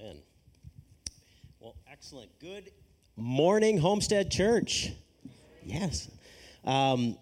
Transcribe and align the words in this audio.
Amen. 0.00 0.18
Well, 1.60 1.74
excellent. 1.90 2.30
Good 2.38 2.70
morning, 3.16 3.78
Homestead 3.78 4.30
Church. 4.30 4.92
Yes. 5.64 6.08
Um, 6.64 7.16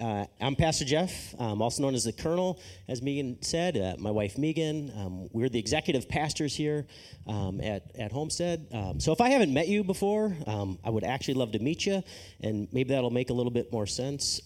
uh, 0.00 0.24
I'm 0.40 0.56
Pastor 0.56 0.84
Jeff, 0.84 1.34
um, 1.38 1.60
also 1.60 1.82
known 1.82 1.94
as 1.94 2.04
the 2.04 2.12
Colonel, 2.12 2.58
as 2.88 3.02
Megan 3.02 3.42
said. 3.42 3.76
Uh, 3.76 3.96
my 3.98 4.10
wife 4.10 4.38
Megan. 4.38 4.92
Um, 4.96 5.28
we're 5.32 5.48
the 5.48 5.58
executive 5.58 6.08
pastors 6.08 6.54
here 6.54 6.86
um, 7.26 7.60
at, 7.60 7.90
at 7.98 8.12
Homestead. 8.12 8.66
Um, 8.72 9.00
so 9.00 9.12
if 9.12 9.20
I 9.20 9.28
haven't 9.30 9.52
met 9.52 9.68
you 9.68 9.84
before, 9.84 10.34
um, 10.46 10.78
I 10.84 10.90
would 10.90 11.04
actually 11.04 11.34
love 11.34 11.52
to 11.52 11.58
meet 11.58 11.84
you, 11.84 12.02
and 12.40 12.68
maybe 12.72 12.94
that'll 12.94 13.10
make 13.10 13.30
a 13.30 13.34
little 13.34 13.52
bit 13.52 13.72
more 13.72 13.86
sense. 13.86 14.40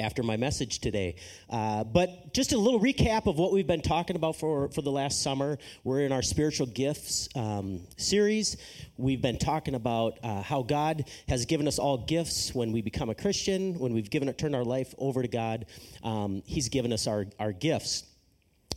After 0.00 0.24
my 0.24 0.36
message 0.36 0.80
today. 0.80 1.16
Uh, 1.48 1.84
but 1.84 2.34
just 2.34 2.52
a 2.52 2.58
little 2.58 2.80
recap 2.80 3.26
of 3.26 3.38
what 3.38 3.52
we've 3.52 3.66
been 3.66 3.80
talking 3.80 4.16
about 4.16 4.36
for, 4.36 4.68
for 4.70 4.82
the 4.82 4.90
last 4.90 5.22
summer. 5.22 5.56
We're 5.84 6.00
in 6.00 6.10
our 6.10 6.22
spiritual 6.22 6.66
gifts 6.66 7.28
um, 7.36 7.80
series. 7.96 8.56
We've 8.96 9.22
been 9.22 9.38
talking 9.38 9.76
about 9.76 10.18
uh, 10.22 10.42
how 10.42 10.62
God 10.62 11.04
has 11.28 11.44
given 11.46 11.68
us 11.68 11.78
all 11.78 11.98
gifts 11.98 12.54
when 12.54 12.72
we 12.72 12.82
become 12.82 13.08
a 13.08 13.14
Christian, 13.14 13.78
when 13.78 13.94
we've 13.94 14.10
given 14.10 14.32
turned 14.32 14.56
our 14.56 14.64
life 14.64 14.94
over 14.98 15.22
to 15.22 15.28
God. 15.28 15.66
Um, 16.02 16.42
he's 16.44 16.68
given 16.68 16.92
us 16.92 17.06
our, 17.06 17.26
our 17.38 17.52
gifts. 17.52 18.04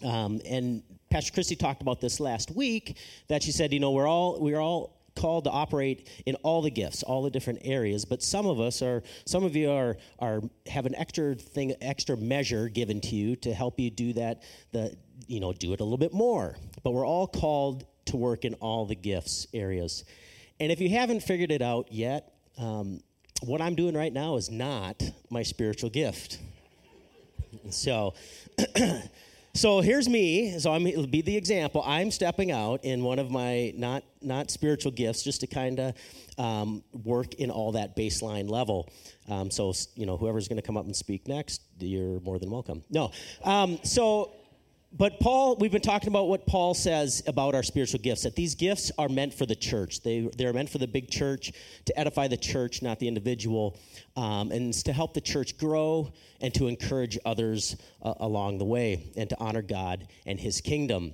Um, 0.03 0.41
and 0.47 0.83
Pastor 1.09 1.33
Christy 1.33 1.55
talked 1.55 1.81
about 1.81 2.01
this 2.01 2.19
last 2.19 2.51
week 2.51 2.97
that 3.27 3.41
she 3.41 3.51
said, 3.51 3.73
you 3.73 3.79
know, 3.79 3.91
we're 3.91 4.07
all 4.07 4.39
we're 4.39 4.59
all 4.59 4.96
called 5.17 5.45
to 5.45 5.49
operate 5.49 6.07
in 6.25 6.35
all 6.35 6.61
the 6.61 6.69
gifts, 6.69 7.03
all 7.03 7.23
the 7.23 7.29
different 7.29 7.59
areas. 7.63 8.05
But 8.05 8.21
some 8.21 8.45
of 8.45 8.59
us 8.59 8.81
are, 8.81 9.03
some 9.25 9.43
of 9.43 9.55
you 9.55 9.71
are, 9.71 9.97
are 10.19 10.41
have 10.67 10.85
an 10.85 10.95
extra 10.95 11.35
thing, 11.35 11.75
extra 11.81 12.15
measure 12.15 12.69
given 12.69 13.01
to 13.01 13.15
you 13.15 13.35
to 13.37 13.53
help 13.53 13.79
you 13.79 13.89
do 13.89 14.13
that. 14.13 14.43
The 14.71 14.95
you 15.27 15.39
know 15.39 15.51
do 15.51 15.73
it 15.73 15.79
a 15.79 15.83
little 15.83 15.97
bit 15.97 16.13
more. 16.13 16.55
But 16.83 16.91
we're 16.91 17.05
all 17.05 17.27
called 17.27 17.85
to 18.05 18.17
work 18.17 18.45
in 18.45 18.53
all 18.55 18.85
the 18.85 18.95
gifts 18.95 19.47
areas. 19.53 20.05
And 20.59 20.71
if 20.71 20.79
you 20.79 20.89
haven't 20.89 21.21
figured 21.21 21.51
it 21.51 21.61
out 21.61 21.91
yet, 21.91 22.33
um, 22.57 23.01
what 23.41 23.61
I'm 23.61 23.75
doing 23.75 23.95
right 23.95 24.13
now 24.13 24.37
is 24.37 24.49
not 24.49 25.03
my 25.29 25.43
spiritual 25.43 25.89
gift. 25.89 26.39
So. 27.69 28.13
So 29.57 29.81
here's 29.81 30.07
me. 30.07 30.59
So 30.59 30.71
I'm 30.71 30.83
be 30.83 31.23
the 31.23 31.35
example. 31.35 31.81
I'm 31.83 32.11
stepping 32.11 32.51
out 32.51 32.85
in 32.85 33.03
one 33.03 33.17
of 33.17 33.31
my 33.31 33.73
not 33.75 34.03
not 34.21 34.51
spiritual 34.51 34.91
gifts, 34.91 35.23
just 35.23 35.41
to 35.41 35.47
kind 35.47 35.79
of 35.79 35.95
um, 36.37 36.83
work 37.03 37.33
in 37.35 37.49
all 37.49 37.71
that 37.71 37.97
baseline 37.97 38.47
level. 38.47 38.87
Um, 39.27 39.49
so 39.49 39.73
you 39.95 40.05
know, 40.05 40.15
whoever's 40.15 40.47
going 40.47 40.57
to 40.57 40.61
come 40.61 40.77
up 40.77 40.85
and 40.85 40.95
speak 40.95 41.27
next, 41.27 41.63
you're 41.79 42.19
more 42.19 42.37
than 42.37 42.51
welcome. 42.51 42.83
No. 42.91 43.09
Um, 43.43 43.79
so 43.81 44.35
but 44.93 45.19
Paul, 45.19 45.57
we've 45.57 45.71
been 45.71 45.81
talking 45.81 46.07
about 46.07 46.27
what 46.27 46.45
Paul 46.45 46.73
says 46.73 47.21
about 47.27 47.55
our 47.55 47.63
spiritual 47.63 47.99
gifts, 47.99 48.23
that 48.23 48.35
these 48.35 48.55
gifts 48.55 48.91
are 48.97 49.09
meant 49.09 49.33
for 49.33 49.45
the 49.45 49.55
church. 49.55 50.01
They, 50.01 50.29
they're 50.37 50.53
meant 50.53 50.69
for 50.69 50.77
the 50.77 50.87
big 50.87 51.09
church, 51.09 51.51
to 51.85 51.99
edify 51.99 52.27
the 52.27 52.37
church, 52.37 52.81
not 52.81 52.99
the 52.99 53.07
individual, 53.07 53.77
um, 54.15 54.51
and 54.51 54.73
to 54.73 54.93
help 54.93 55.13
the 55.13 55.21
church 55.21 55.57
grow 55.57 56.11
and 56.41 56.53
to 56.53 56.67
encourage 56.67 57.17
others 57.25 57.75
uh, 58.01 58.13
along 58.21 58.59
the 58.59 58.65
way 58.65 59.11
and 59.17 59.29
to 59.29 59.37
honor 59.39 59.61
God 59.61 60.07
and 60.25 60.39
his 60.39 60.61
kingdom. 60.61 61.13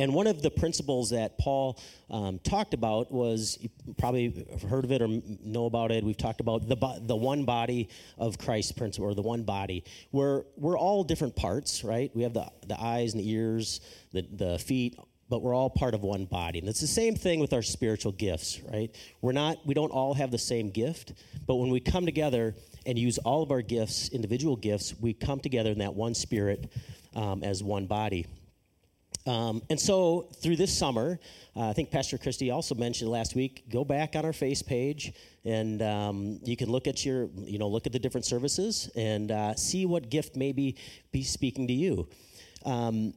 And 0.00 0.14
one 0.14 0.28
of 0.28 0.42
the 0.42 0.50
principles 0.50 1.10
that 1.10 1.38
Paul 1.38 1.80
um, 2.08 2.38
talked 2.38 2.72
about 2.72 3.10
was 3.10 3.58
you 3.60 3.68
probably 3.94 4.46
heard 4.68 4.84
of 4.84 4.92
it 4.92 5.02
or 5.02 5.08
know 5.44 5.66
about 5.66 5.90
it. 5.90 6.04
We've 6.04 6.16
talked 6.16 6.40
about 6.40 6.68
the, 6.68 7.00
the 7.02 7.16
one 7.16 7.44
body 7.44 7.88
of 8.16 8.38
Christ 8.38 8.76
principle, 8.76 9.10
or 9.10 9.14
the 9.14 9.22
one 9.22 9.42
body, 9.42 9.84
where 10.12 10.44
we're 10.56 10.78
all 10.78 11.02
different 11.02 11.34
parts, 11.34 11.82
right? 11.82 12.10
We 12.14 12.22
have 12.22 12.32
the, 12.32 12.48
the 12.66 12.80
eyes 12.80 13.12
and 13.12 13.22
the 13.22 13.28
ears, 13.28 13.80
the, 14.12 14.22
the 14.22 14.58
feet, 14.60 14.96
but 15.28 15.42
we're 15.42 15.54
all 15.54 15.68
part 15.68 15.94
of 15.94 16.02
one 16.02 16.26
body. 16.26 16.60
And 16.60 16.68
it's 16.68 16.80
the 16.80 16.86
same 16.86 17.16
thing 17.16 17.40
with 17.40 17.52
our 17.52 17.62
spiritual 17.62 18.12
gifts, 18.12 18.60
right? 18.72 18.94
We're 19.20 19.32
not, 19.32 19.58
we 19.66 19.74
don't 19.74 19.90
all 19.90 20.14
have 20.14 20.30
the 20.30 20.38
same 20.38 20.70
gift, 20.70 21.12
but 21.46 21.56
when 21.56 21.70
we 21.70 21.80
come 21.80 22.06
together 22.06 22.54
and 22.86 22.96
use 22.96 23.18
all 23.18 23.42
of 23.42 23.50
our 23.50 23.62
gifts, 23.62 24.10
individual 24.10 24.56
gifts, 24.56 24.94
we 25.00 25.12
come 25.12 25.40
together 25.40 25.70
in 25.70 25.78
that 25.78 25.94
one 25.94 26.14
spirit 26.14 26.72
um, 27.16 27.42
as 27.42 27.64
one 27.64 27.86
body. 27.86 28.26
Um, 29.26 29.62
and 29.68 29.78
so 29.78 30.28
through 30.42 30.56
this 30.56 30.76
summer, 30.76 31.18
uh, 31.54 31.68
I 31.68 31.72
think 31.72 31.90
Pastor 31.90 32.18
Christie 32.18 32.50
also 32.50 32.74
mentioned 32.74 33.10
last 33.10 33.34
week. 33.34 33.64
Go 33.68 33.84
back 33.84 34.16
on 34.16 34.24
our 34.24 34.32
face 34.32 34.62
page, 34.62 35.12
and 35.44 35.82
um, 35.82 36.40
you 36.44 36.56
can 36.56 36.70
look 36.70 36.86
at 36.86 37.04
your, 37.04 37.28
you 37.36 37.58
know, 37.58 37.68
look 37.68 37.86
at 37.86 37.92
the 37.92 37.98
different 37.98 38.24
services 38.24 38.90
and 38.96 39.30
uh, 39.30 39.54
see 39.54 39.84
what 39.84 40.08
gift 40.08 40.36
maybe 40.36 40.76
be, 41.12 41.22
speaking 41.22 41.66
to 41.66 41.74
you. 41.74 42.08
Um, 42.64 43.14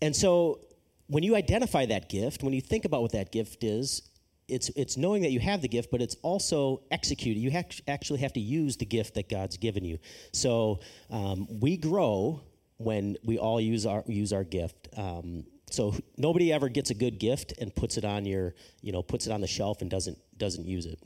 and 0.00 0.14
so, 0.14 0.60
when 1.08 1.22
you 1.22 1.36
identify 1.36 1.84
that 1.86 2.08
gift, 2.08 2.42
when 2.42 2.54
you 2.54 2.60
think 2.60 2.84
about 2.84 3.02
what 3.02 3.12
that 3.12 3.30
gift 3.30 3.64
is, 3.64 4.02
it's 4.48 4.70
it's 4.76 4.96
knowing 4.96 5.22
that 5.22 5.30
you 5.30 5.40
have 5.40 5.62
the 5.62 5.68
gift, 5.68 5.90
but 5.90 6.00
it's 6.00 6.16
also 6.22 6.82
executing. 6.90 7.42
You 7.42 7.50
ha- 7.50 7.62
actually 7.88 8.20
have 8.20 8.32
to 8.34 8.40
use 8.40 8.76
the 8.76 8.86
gift 8.86 9.14
that 9.14 9.28
God's 9.28 9.56
given 9.56 9.84
you. 9.84 9.98
So 10.32 10.80
um, 11.10 11.46
we 11.60 11.76
grow 11.76 12.42
when 12.78 13.16
we 13.24 13.38
all 13.38 13.60
use 13.60 13.86
our 13.86 14.04
use 14.06 14.32
our 14.32 14.44
gift. 14.44 14.88
Um, 14.96 15.44
so 15.70 15.94
nobody 16.16 16.52
ever 16.52 16.68
gets 16.68 16.90
a 16.90 16.94
good 16.94 17.18
gift 17.18 17.54
and 17.60 17.74
puts 17.74 17.96
it 17.96 18.04
on 18.04 18.24
your, 18.24 18.54
you 18.80 18.92
know, 18.92 19.02
puts 19.02 19.26
it 19.26 19.32
on 19.32 19.40
the 19.40 19.46
shelf 19.46 19.80
and 19.80 19.90
doesn't 19.90 20.18
doesn't 20.38 20.66
use 20.66 20.86
it. 20.86 20.98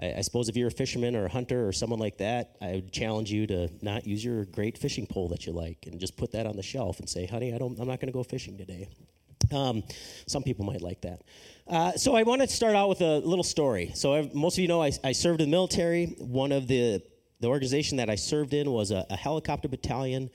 I, 0.00 0.14
I 0.14 0.20
suppose 0.20 0.48
if 0.48 0.56
you're 0.56 0.68
a 0.68 0.72
fisherman 0.72 1.16
or 1.16 1.26
a 1.26 1.28
hunter 1.28 1.66
or 1.66 1.72
someone 1.72 1.98
like 1.98 2.18
that, 2.18 2.56
I 2.60 2.72
would 2.72 2.92
challenge 2.92 3.30
you 3.30 3.46
to 3.46 3.68
not 3.80 4.06
use 4.06 4.24
your 4.24 4.44
great 4.46 4.78
fishing 4.78 5.06
pole 5.06 5.28
that 5.28 5.46
you 5.46 5.52
like 5.52 5.86
and 5.86 5.98
just 6.00 6.16
put 6.16 6.32
that 6.32 6.46
on 6.46 6.56
the 6.56 6.62
shelf 6.62 7.00
and 7.00 7.08
say, 7.08 7.26
"Honey, 7.26 7.54
I 7.54 7.58
don't, 7.58 7.78
I'm 7.78 7.88
not 7.88 8.00
going 8.00 8.08
to 8.08 8.12
go 8.12 8.22
fishing 8.22 8.58
today." 8.58 8.88
Um, 9.50 9.82
some 10.26 10.42
people 10.42 10.64
might 10.64 10.82
like 10.82 11.02
that. 11.02 11.22
Uh, 11.66 11.92
so 11.92 12.14
I 12.14 12.22
want 12.22 12.42
to 12.42 12.48
start 12.48 12.74
out 12.74 12.88
with 12.88 13.00
a 13.00 13.18
little 13.18 13.44
story. 13.44 13.90
So 13.94 14.14
I've, 14.14 14.34
most 14.34 14.54
of 14.54 14.62
you 14.62 14.68
know 14.68 14.82
I, 14.82 14.92
I, 15.04 15.12
served 15.12 15.40
in 15.40 15.50
the 15.50 15.56
military. 15.56 16.14
One 16.18 16.52
of 16.52 16.68
the 16.68 17.02
the 17.40 17.48
organization 17.48 17.96
that 17.96 18.08
I 18.08 18.14
served 18.14 18.54
in 18.54 18.70
was 18.70 18.92
a, 18.92 19.04
a 19.10 19.16
helicopter 19.16 19.68
battalion 19.68 20.30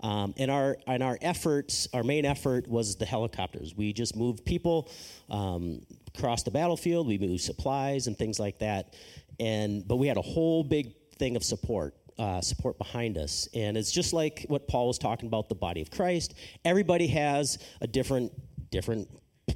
um, 0.00 0.34
and 0.36 0.50
our 0.50 0.76
and 0.86 1.02
our 1.02 1.18
efforts, 1.20 1.88
our 1.92 2.02
main 2.02 2.24
effort 2.24 2.68
was 2.68 2.96
the 2.96 3.06
helicopters. 3.06 3.74
We 3.74 3.92
just 3.92 4.16
moved 4.16 4.44
people 4.44 4.90
um, 5.30 5.80
across 6.14 6.42
the 6.42 6.50
battlefield. 6.50 7.06
We 7.06 7.18
moved 7.18 7.42
supplies 7.42 8.06
and 8.06 8.16
things 8.16 8.38
like 8.38 8.58
that. 8.58 8.94
And 9.40 9.86
but 9.86 9.96
we 9.96 10.06
had 10.06 10.16
a 10.16 10.22
whole 10.22 10.64
big 10.64 10.94
thing 11.18 11.36
of 11.36 11.44
support. 11.44 11.94
Uh, 12.18 12.40
support 12.40 12.78
behind 12.78 13.18
us. 13.18 13.46
And 13.52 13.76
it's 13.76 13.92
just 13.92 14.14
like 14.14 14.46
what 14.48 14.66
Paul 14.66 14.86
was 14.86 14.96
talking 14.96 15.26
about 15.26 15.50
the 15.50 15.54
body 15.54 15.82
of 15.82 15.90
Christ. 15.90 16.32
Everybody 16.64 17.08
has 17.08 17.58
a 17.82 17.86
different, 17.86 18.32
different 18.70 19.06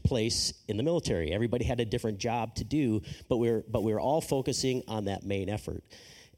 place 0.05 0.53
in 0.69 0.77
the 0.77 0.83
military. 0.83 1.33
Everybody 1.33 1.65
had 1.65 1.81
a 1.81 1.87
different 1.87 2.19
job 2.19 2.55
to 2.57 2.65
do, 2.65 3.01
but 3.31 3.39
we 3.39 3.51
we're 3.51 3.65
but 3.69 3.83
we 3.83 3.95
we're 3.95 4.01
all 4.01 4.21
focusing 4.21 4.83
on 4.89 5.07
that 5.07 5.25
main 5.25 5.49
effort. 5.49 5.83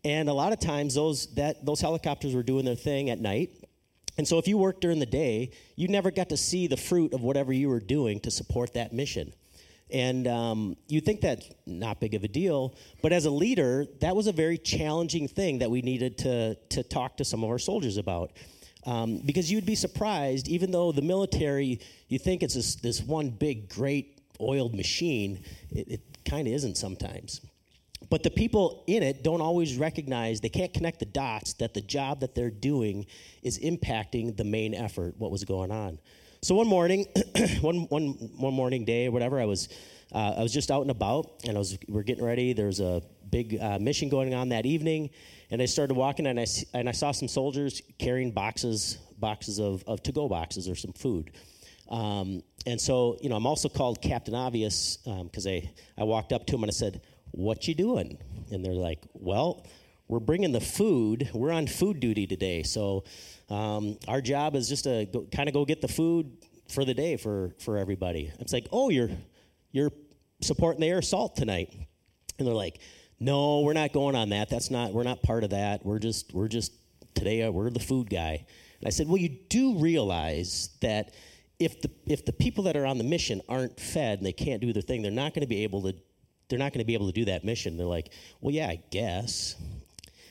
And 0.04 0.28
a 0.28 0.32
lot 0.32 0.52
of 0.52 0.58
times 0.58 0.94
those 0.94 1.32
that 1.34 1.64
those 1.64 1.80
helicopters 1.80 2.34
were 2.34 2.42
doing 2.42 2.64
their 2.64 2.74
thing 2.74 3.10
at 3.10 3.20
night, 3.20 3.61
and 4.18 4.28
so, 4.28 4.38
if 4.38 4.46
you 4.46 4.58
worked 4.58 4.82
during 4.82 4.98
the 4.98 5.06
day, 5.06 5.52
you 5.74 5.88
never 5.88 6.10
got 6.10 6.28
to 6.28 6.36
see 6.36 6.66
the 6.66 6.76
fruit 6.76 7.14
of 7.14 7.22
whatever 7.22 7.52
you 7.52 7.68
were 7.68 7.80
doing 7.80 8.20
to 8.20 8.30
support 8.30 8.74
that 8.74 8.92
mission. 8.92 9.32
And 9.90 10.26
um, 10.26 10.76
you 10.88 11.00
think 11.00 11.20
that's 11.20 11.50
not 11.66 12.00
big 12.00 12.14
of 12.14 12.24
a 12.24 12.28
deal, 12.28 12.74
but 13.02 13.12
as 13.12 13.26
a 13.26 13.30
leader, 13.30 13.86
that 14.00 14.16
was 14.16 14.26
a 14.26 14.32
very 14.32 14.56
challenging 14.56 15.28
thing 15.28 15.58
that 15.58 15.70
we 15.70 15.82
needed 15.82 16.18
to, 16.18 16.54
to 16.70 16.82
talk 16.82 17.18
to 17.18 17.24
some 17.24 17.44
of 17.44 17.50
our 17.50 17.58
soldiers 17.58 17.98
about. 17.98 18.32
Um, 18.84 19.18
because 19.18 19.52
you'd 19.52 19.66
be 19.66 19.74
surprised, 19.74 20.48
even 20.48 20.70
though 20.70 20.92
the 20.92 21.02
military, 21.02 21.78
you 22.08 22.18
think 22.18 22.42
it's 22.42 22.54
this, 22.54 22.74
this 22.76 23.02
one 23.02 23.30
big, 23.30 23.68
great 23.68 24.18
oiled 24.40 24.74
machine, 24.74 25.44
it, 25.70 25.88
it 25.88 26.00
kind 26.24 26.48
of 26.48 26.54
isn't 26.54 26.76
sometimes. 26.76 27.42
But 28.10 28.22
the 28.22 28.30
people 28.30 28.84
in 28.86 29.02
it 29.02 29.22
don't 29.22 29.40
always 29.40 29.76
recognize, 29.76 30.40
they 30.40 30.48
can't 30.48 30.72
connect 30.72 30.98
the 30.98 31.06
dots 31.06 31.54
that 31.54 31.74
the 31.74 31.80
job 31.80 32.20
that 32.20 32.34
they're 32.34 32.50
doing 32.50 33.06
is 33.42 33.58
impacting 33.58 34.36
the 34.36 34.44
main 34.44 34.74
effort, 34.74 35.14
what 35.18 35.30
was 35.30 35.44
going 35.44 35.70
on. 35.70 35.98
So 36.42 36.56
one 36.56 36.66
morning, 36.66 37.06
one, 37.60 37.82
one, 37.88 38.08
one 38.36 38.54
morning 38.54 38.84
day 38.84 39.06
or 39.06 39.12
whatever, 39.12 39.40
I 39.40 39.44
was, 39.44 39.68
uh, 40.12 40.34
I 40.38 40.42
was 40.42 40.52
just 40.52 40.70
out 40.70 40.82
and 40.82 40.90
about, 40.90 41.30
and 41.46 41.56
I 41.56 41.58
was, 41.58 41.78
we 41.88 42.00
are 42.00 42.02
getting 42.02 42.24
ready. 42.24 42.52
There 42.52 42.66
was 42.66 42.80
a 42.80 43.00
big 43.30 43.58
uh, 43.60 43.78
mission 43.78 44.08
going 44.08 44.34
on 44.34 44.48
that 44.48 44.66
evening, 44.66 45.10
and 45.50 45.62
I 45.62 45.66
started 45.66 45.94
walking, 45.94 46.26
and 46.26 46.40
I, 46.40 46.46
and 46.74 46.88
I 46.88 46.92
saw 46.92 47.12
some 47.12 47.28
soldiers 47.28 47.80
carrying 47.98 48.32
boxes, 48.32 48.98
boxes 49.18 49.60
of, 49.60 49.84
of 49.86 50.02
to-go 50.02 50.28
boxes 50.28 50.68
or 50.68 50.74
some 50.74 50.92
food. 50.92 51.30
Um, 51.88 52.42
and 52.66 52.80
so, 52.80 53.18
you 53.20 53.28
know, 53.28 53.36
I'm 53.36 53.46
also 53.46 53.68
called 53.68 54.00
Captain 54.00 54.34
Obvious 54.34 54.96
because 54.96 55.46
um, 55.46 55.52
I, 55.52 55.70
I 55.98 56.04
walked 56.04 56.32
up 56.32 56.46
to 56.46 56.54
him 56.54 56.62
and 56.64 56.70
I 56.70 56.72
said, 56.72 57.02
what 57.32 57.66
you 57.66 57.74
doing? 57.74 58.18
And 58.50 58.64
they're 58.64 58.72
like, 58.72 59.00
well, 59.12 59.66
we're 60.08 60.20
bringing 60.20 60.52
the 60.52 60.60
food. 60.60 61.30
We're 61.32 61.52
on 61.52 61.66
food 61.66 62.00
duty 62.00 62.26
today. 62.26 62.62
So 62.62 63.04
um, 63.48 63.98
our 64.08 64.20
job 64.20 64.54
is 64.54 64.68
just 64.68 64.84
to 64.84 65.06
kind 65.34 65.48
of 65.48 65.54
go 65.54 65.64
get 65.64 65.80
the 65.80 65.88
food 65.88 66.36
for 66.70 66.84
the 66.84 66.94
day 66.94 67.16
for, 67.16 67.54
for 67.58 67.78
everybody. 67.78 68.30
It's 68.38 68.52
like, 68.52 68.68
oh, 68.72 68.90
you're, 68.90 69.10
you're 69.72 69.92
supporting 70.40 70.80
the 70.80 70.88
air 70.88 70.98
assault 70.98 71.36
tonight. 71.36 71.74
And 72.38 72.46
they're 72.46 72.54
like, 72.54 72.80
no, 73.20 73.60
we're 73.60 73.72
not 73.72 73.92
going 73.92 74.16
on 74.16 74.30
that. 74.30 74.48
That's 74.48 74.70
not, 74.70 74.92
we're 74.92 75.02
not 75.02 75.22
part 75.22 75.44
of 75.44 75.50
that. 75.50 75.84
We're 75.84 75.98
just, 75.98 76.32
we're 76.32 76.48
just, 76.48 76.72
today, 77.14 77.42
uh, 77.42 77.50
we're 77.50 77.70
the 77.70 77.80
food 77.80 78.10
guy. 78.10 78.44
And 78.80 78.86
I 78.86 78.90
said, 78.90 79.06
well, 79.06 79.18
you 79.18 79.28
do 79.48 79.78
realize 79.78 80.70
that 80.80 81.14
if 81.58 81.80
the 81.80 81.90
if 82.06 82.24
the 82.24 82.32
people 82.32 82.64
that 82.64 82.76
are 82.76 82.84
on 82.84 82.98
the 82.98 83.04
mission 83.04 83.40
aren't 83.48 83.78
fed 83.78 84.18
and 84.18 84.26
they 84.26 84.32
can't 84.32 84.60
do 84.60 84.72
their 84.72 84.82
thing, 84.82 85.02
they're 85.02 85.12
not 85.12 85.34
going 85.34 85.42
to 85.42 85.48
be 85.48 85.62
able 85.62 85.82
to 85.82 85.94
they're 86.48 86.58
not 86.58 86.72
going 86.72 86.80
to 86.80 86.84
be 86.84 86.94
able 86.94 87.06
to 87.06 87.12
do 87.12 87.24
that 87.26 87.44
mission. 87.44 87.76
They're 87.76 87.86
like, 87.86 88.12
well, 88.40 88.54
yeah, 88.54 88.68
I 88.68 88.82
guess. 88.90 89.56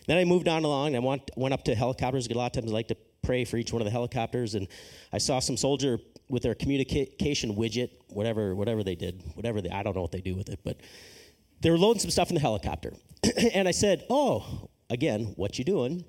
Then 0.07 0.17
I 0.17 0.25
moved 0.25 0.47
on 0.47 0.63
along. 0.63 0.95
I 0.95 0.99
went, 0.99 1.29
went 1.35 1.53
up 1.53 1.63
to 1.65 1.75
helicopters. 1.75 2.27
A 2.27 2.33
lot 2.33 2.55
of 2.55 2.61
times 2.61 2.71
I 2.71 2.73
like 2.73 2.87
to 2.89 2.97
pray 3.21 3.45
for 3.45 3.57
each 3.57 3.71
one 3.71 3.81
of 3.81 3.85
the 3.85 3.91
helicopters, 3.91 4.55
and 4.55 4.67
I 5.13 5.17
saw 5.17 5.39
some 5.39 5.57
soldier 5.57 5.99
with 6.29 6.43
their 6.43 6.55
communication 6.55 7.55
widget, 7.55 7.89
whatever 8.09 8.55
whatever 8.55 8.83
they 8.83 8.95
did, 8.95 9.21
whatever 9.35 9.61
they 9.61 9.69
I 9.69 9.83
don't 9.83 9.95
know 9.95 10.01
what 10.01 10.11
they 10.11 10.21
do 10.21 10.35
with 10.35 10.49
it, 10.49 10.59
but 10.63 10.77
they 11.59 11.69
were 11.69 11.77
loading 11.77 11.99
some 11.99 12.09
stuff 12.09 12.29
in 12.29 12.35
the 12.35 12.41
helicopter, 12.41 12.93
and 13.53 13.67
I 13.67 13.71
said, 13.71 14.05
"Oh, 14.09 14.69
again, 14.89 15.33
what 15.35 15.59
you 15.59 15.65
doing?" 15.65 16.03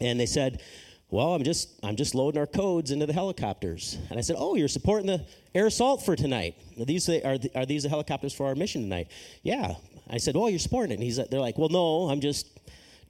And 0.00 0.18
they 0.18 0.26
said, 0.26 0.62
well, 1.10 1.34
I'm 1.34 1.42
just 1.42 1.68
I'm 1.82 1.96
just 1.96 2.14
loading 2.14 2.38
our 2.38 2.46
codes 2.46 2.90
into 2.90 3.06
the 3.06 3.12
helicopters. 3.12 3.98
And 4.10 4.18
I 4.18 4.22
said, 4.22 4.36
"Oh, 4.38 4.54
you're 4.54 4.68
supporting 4.68 5.06
the 5.06 5.26
air 5.54 5.66
assault 5.66 6.04
for 6.04 6.14
tonight. 6.14 6.54
Are 6.78 6.84
these 6.84 7.06
the, 7.06 7.26
are, 7.26 7.38
the, 7.38 7.50
are 7.54 7.66
these 7.66 7.82
the 7.82 7.88
helicopters 7.88 8.32
for 8.32 8.46
our 8.46 8.54
mission 8.54 8.82
tonight?" 8.82 9.08
Yeah. 9.42 9.74
I 10.08 10.18
said, 10.18 10.36
"Oh, 10.36 10.46
you're 10.46 10.58
supporting 10.58 10.92
it." 10.92 10.94
And 10.94 11.02
he's 11.02 11.16
they're 11.16 11.40
like, 11.40 11.58
"Well, 11.58 11.68
no, 11.68 12.08
I'm 12.10 12.20
just 12.20 12.46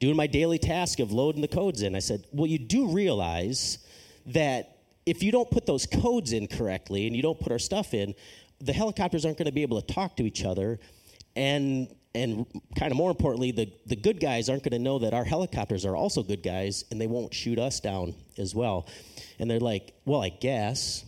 doing 0.01 0.17
my 0.17 0.27
daily 0.27 0.59
task 0.59 0.99
of 0.99 1.13
loading 1.13 1.43
the 1.43 1.49
codes 1.49 1.83
in." 1.83 1.95
I 1.95 2.01
said, 2.01 2.25
"Well, 2.33 2.47
you 2.47 2.59
do 2.59 2.89
realize 2.89 3.79
that 4.27 4.79
if 5.07 5.23
you 5.23 5.33
don't 5.33 5.51
put 5.51 5.67
those 5.67 5.87
codes 5.87 6.33
in 6.33 6.47
correctly 6.47 7.07
and 7.07 7.17
you 7.17 7.23
don't 7.23 7.39
put 7.39 7.53
our 7.53 7.59
stuff 7.59 7.95
in, 7.95 8.15
the 8.61 8.73
helicopters 8.73 9.25
aren't 9.25 9.39
going 9.39 9.47
to 9.47 9.53
be 9.53 9.63
able 9.63 9.81
to 9.81 9.95
talk 9.95 10.17
to 10.17 10.25
each 10.25 10.45
other 10.45 10.79
and 11.37 11.89
and 12.15 12.47
kind 12.77 12.91
of 12.91 12.97
more 12.97 13.11
importantly, 13.11 13.53
the, 13.53 13.73
the 13.87 13.97
good 13.97 14.21
guys 14.21 14.49
aren't 14.49 14.65
going 14.65 14.73
to 14.73 14.79
know 14.79 14.99
that 14.99 15.15
our 15.15 15.25
helicopters 15.25 15.85
are 15.85 15.95
also 15.95 16.23
good 16.23 16.43
guys 16.43 16.85
and 16.91 17.01
they 17.01 17.07
won't 17.07 17.33
shoot 17.33 17.59
us 17.59 17.81
down 17.81 18.15
as 18.37 18.55
well. 18.55 18.89
And 19.39 19.51
they're 19.51 19.61
like, 19.61 19.95
well, 20.05 20.23
I 20.23 20.31
guess. 20.31 21.05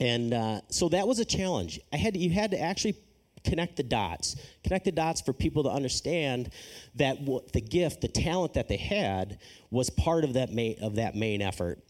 And 0.00 0.32
uh, 0.32 0.60
so 0.68 0.88
that 0.88 1.06
was 1.06 1.18
a 1.18 1.24
challenge. 1.24 1.80
I 1.92 1.96
had 1.96 2.14
to, 2.14 2.20
you 2.20 2.30
had 2.30 2.52
to 2.52 2.60
actually 2.60 2.96
connect 3.44 3.76
the 3.76 3.82
dots, 3.82 4.36
connect 4.64 4.84
the 4.84 4.92
dots 4.92 5.20
for 5.20 5.32
people 5.32 5.64
to 5.64 5.70
understand 5.70 6.50
that 6.94 7.20
what 7.20 7.52
the 7.52 7.60
gift, 7.60 8.00
the 8.00 8.08
talent 8.08 8.54
that 8.54 8.68
they 8.68 8.76
had, 8.76 9.38
was 9.70 9.90
part 9.90 10.24
of 10.24 10.34
that 10.34 10.50
main, 10.50 10.76
of 10.80 10.96
that 10.96 11.14
main 11.14 11.42
effort. 11.42 11.80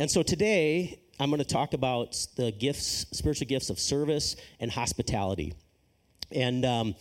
And 0.00 0.10
so 0.10 0.22
today, 0.22 1.00
I'm 1.18 1.30
going 1.30 1.38
to 1.38 1.44
talk 1.44 1.72
about 1.72 2.16
the 2.36 2.52
gifts, 2.52 3.06
spiritual 3.12 3.46
gifts 3.46 3.70
of 3.70 3.78
service 3.78 4.36
and 4.60 4.70
hospitality. 4.70 5.54
And 6.32 6.64
um, 6.64 6.94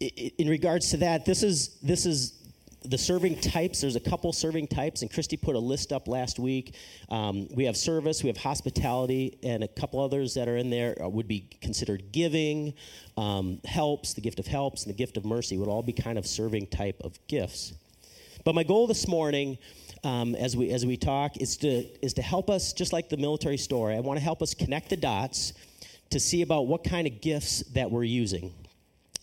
in 0.00 0.48
regards 0.48 0.90
to 0.90 0.96
that, 0.98 1.26
this 1.26 1.42
is 1.42 1.76
this 1.82 2.06
is 2.06 2.34
the 2.82 2.96
serving 2.96 3.38
types. 3.40 3.82
There's 3.82 3.96
a 3.96 4.00
couple 4.00 4.32
serving 4.32 4.68
types, 4.68 5.02
and 5.02 5.12
Christy 5.12 5.36
put 5.36 5.54
a 5.54 5.58
list 5.58 5.92
up 5.92 6.08
last 6.08 6.38
week. 6.38 6.74
Um, 7.10 7.46
we 7.54 7.64
have 7.64 7.76
service, 7.76 8.22
we 8.22 8.28
have 8.28 8.38
hospitality, 8.38 9.38
and 9.42 9.62
a 9.62 9.68
couple 9.68 10.00
others 10.00 10.32
that 10.34 10.48
are 10.48 10.56
in 10.56 10.70
there 10.70 10.96
would 10.98 11.28
be 11.28 11.46
considered 11.60 12.12
giving, 12.12 12.72
um, 13.18 13.60
helps, 13.66 14.14
the 14.14 14.22
gift 14.22 14.38
of 14.38 14.46
helps, 14.46 14.84
and 14.84 14.94
the 14.94 14.96
gift 14.96 15.18
of 15.18 15.26
mercy 15.26 15.58
would 15.58 15.68
all 15.68 15.82
be 15.82 15.92
kind 15.92 16.18
of 16.18 16.26
serving 16.26 16.68
type 16.68 16.98
of 17.04 17.18
gifts. 17.28 17.74
But 18.44 18.54
my 18.54 18.62
goal 18.62 18.86
this 18.86 19.06
morning. 19.06 19.58
Um, 20.02 20.34
as 20.34 20.56
we 20.56 20.70
as 20.70 20.86
we 20.86 20.96
talk 20.96 21.36
is 21.36 21.58
to 21.58 21.84
is 22.00 22.14
to 22.14 22.22
help 22.22 22.48
us 22.48 22.72
just 22.72 22.90
like 22.90 23.10
the 23.10 23.18
military 23.18 23.58
story. 23.58 23.96
I 23.96 24.00
want 24.00 24.18
to 24.18 24.24
help 24.24 24.40
us 24.40 24.54
connect 24.54 24.88
the 24.88 24.96
dots 24.96 25.52
to 26.08 26.18
see 26.18 26.40
about 26.40 26.68
what 26.68 26.84
kind 26.84 27.06
of 27.06 27.20
gifts 27.20 27.62
that 27.74 27.90
we're 27.90 28.04
using 28.04 28.50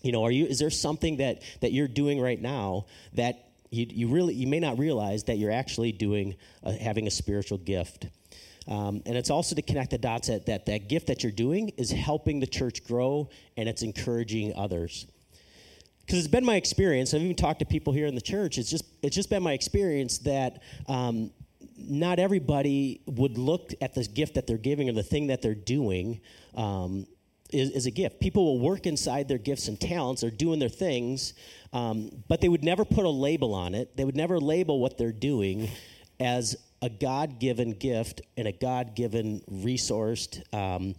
you 0.08 0.14
know, 0.14 0.24
are 0.24 0.32
you, 0.32 0.46
is 0.46 0.58
there 0.58 0.70
something 0.70 1.18
that, 1.18 1.42
that 1.60 1.74
you're 1.74 1.90
doing 1.90 2.22
right 2.22 2.42
now 2.42 2.86
that 3.14 3.50
you, 3.70 3.86
you 3.90 4.08
really, 4.08 4.34
you 4.34 4.48
may 4.48 4.62
not 4.62 4.80
realize 4.80 5.26
that 5.26 5.38
you're 5.38 5.52
actually 5.52 5.92
doing, 5.92 6.36
uh, 6.64 6.72
having 6.72 7.08
a 7.08 7.12
spiritual 7.12 7.58
gift? 7.58 8.08
Um, 8.70 9.02
and 9.06 9.18
it's 9.18 9.30
also 9.30 9.54
to 9.54 9.62
connect 9.62 9.92
the 9.92 9.98
dots 9.98 10.30
that, 10.30 10.46
that 10.46 10.66
that 10.68 10.88
gift 10.88 11.08
that 11.08 11.24
you're 11.24 11.32
doing 11.34 11.74
is 11.78 11.92
helping 11.92 12.40
the 12.40 12.48
church 12.48 12.86
grow 12.86 13.30
and 13.58 13.68
it's 13.68 13.82
encouraging 13.82 14.54
others. 14.56 15.08
Because 16.06 16.20
it's 16.20 16.30
been 16.30 16.46
my 16.46 16.56
experience, 16.56 17.14
I've 17.14 17.22
even 17.22 17.36
talked 17.36 17.60
to 17.60 17.66
people 17.66 17.92
here 17.92 18.08
in 18.08 18.16
the 18.16 18.22
church, 18.22 18.58
it's 18.58 18.70
just, 18.70 18.86
it's 19.04 19.16
just 19.16 19.30
been 19.30 19.44
my 19.44 19.52
experience 19.52 20.20
that 20.20 20.62
um, 20.88 21.32
not 21.78 22.18
everybody 22.18 23.02
would 23.08 23.38
look 23.38 23.74
at 23.82 23.94
the 23.94 24.06
gift 24.06 24.36
that 24.36 24.48
they're 24.48 24.58
giving 24.58 24.88
or 24.88 24.94
the 24.94 25.04
thing 25.04 25.28
that 25.28 25.42
they're 25.42 25.54
doing 25.54 26.22
um, 26.56 27.06
is, 27.52 27.72
is, 27.72 27.86
a 27.86 27.92
gift. 27.92 28.20
People 28.20 28.46
will 28.46 28.60
work 28.60 28.86
inside 28.86 29.28
their 29.28 29.38
gifts 29.38 29.68
and 29.68 29.80
talents, 29.80 30.22
they're 30.22 30.32
doing 30.32 30.60
their 30.60 30.70
things, 30.70 31.34
um, 31.74 32.12
but 32.28 32.42
they 32.42 32.50
would 32.50 32.64
never 32.64 32.86
put 32.86 33.06
a 33.06 33.10
label 33.10 33.54
on 33.54 33.76
it. 33.76 33.96
They 33.96 34.06
would 34.06 34.16
never 34.16 34.40
label 34.40 34.80
what 34.80 34.98
they're 34.98 35.12
doing 35.12 35.70
as 36.20 36.56
a 36.82 36.90
God 36.90 37.40
given 37.40 37.72
gift 37.72 38.22
and 38.38 38.48
a 38.48 38.52
God 38.52 38.96
given 38.96 39.42
resourced 39.52 40.42
um, 40.54 40.96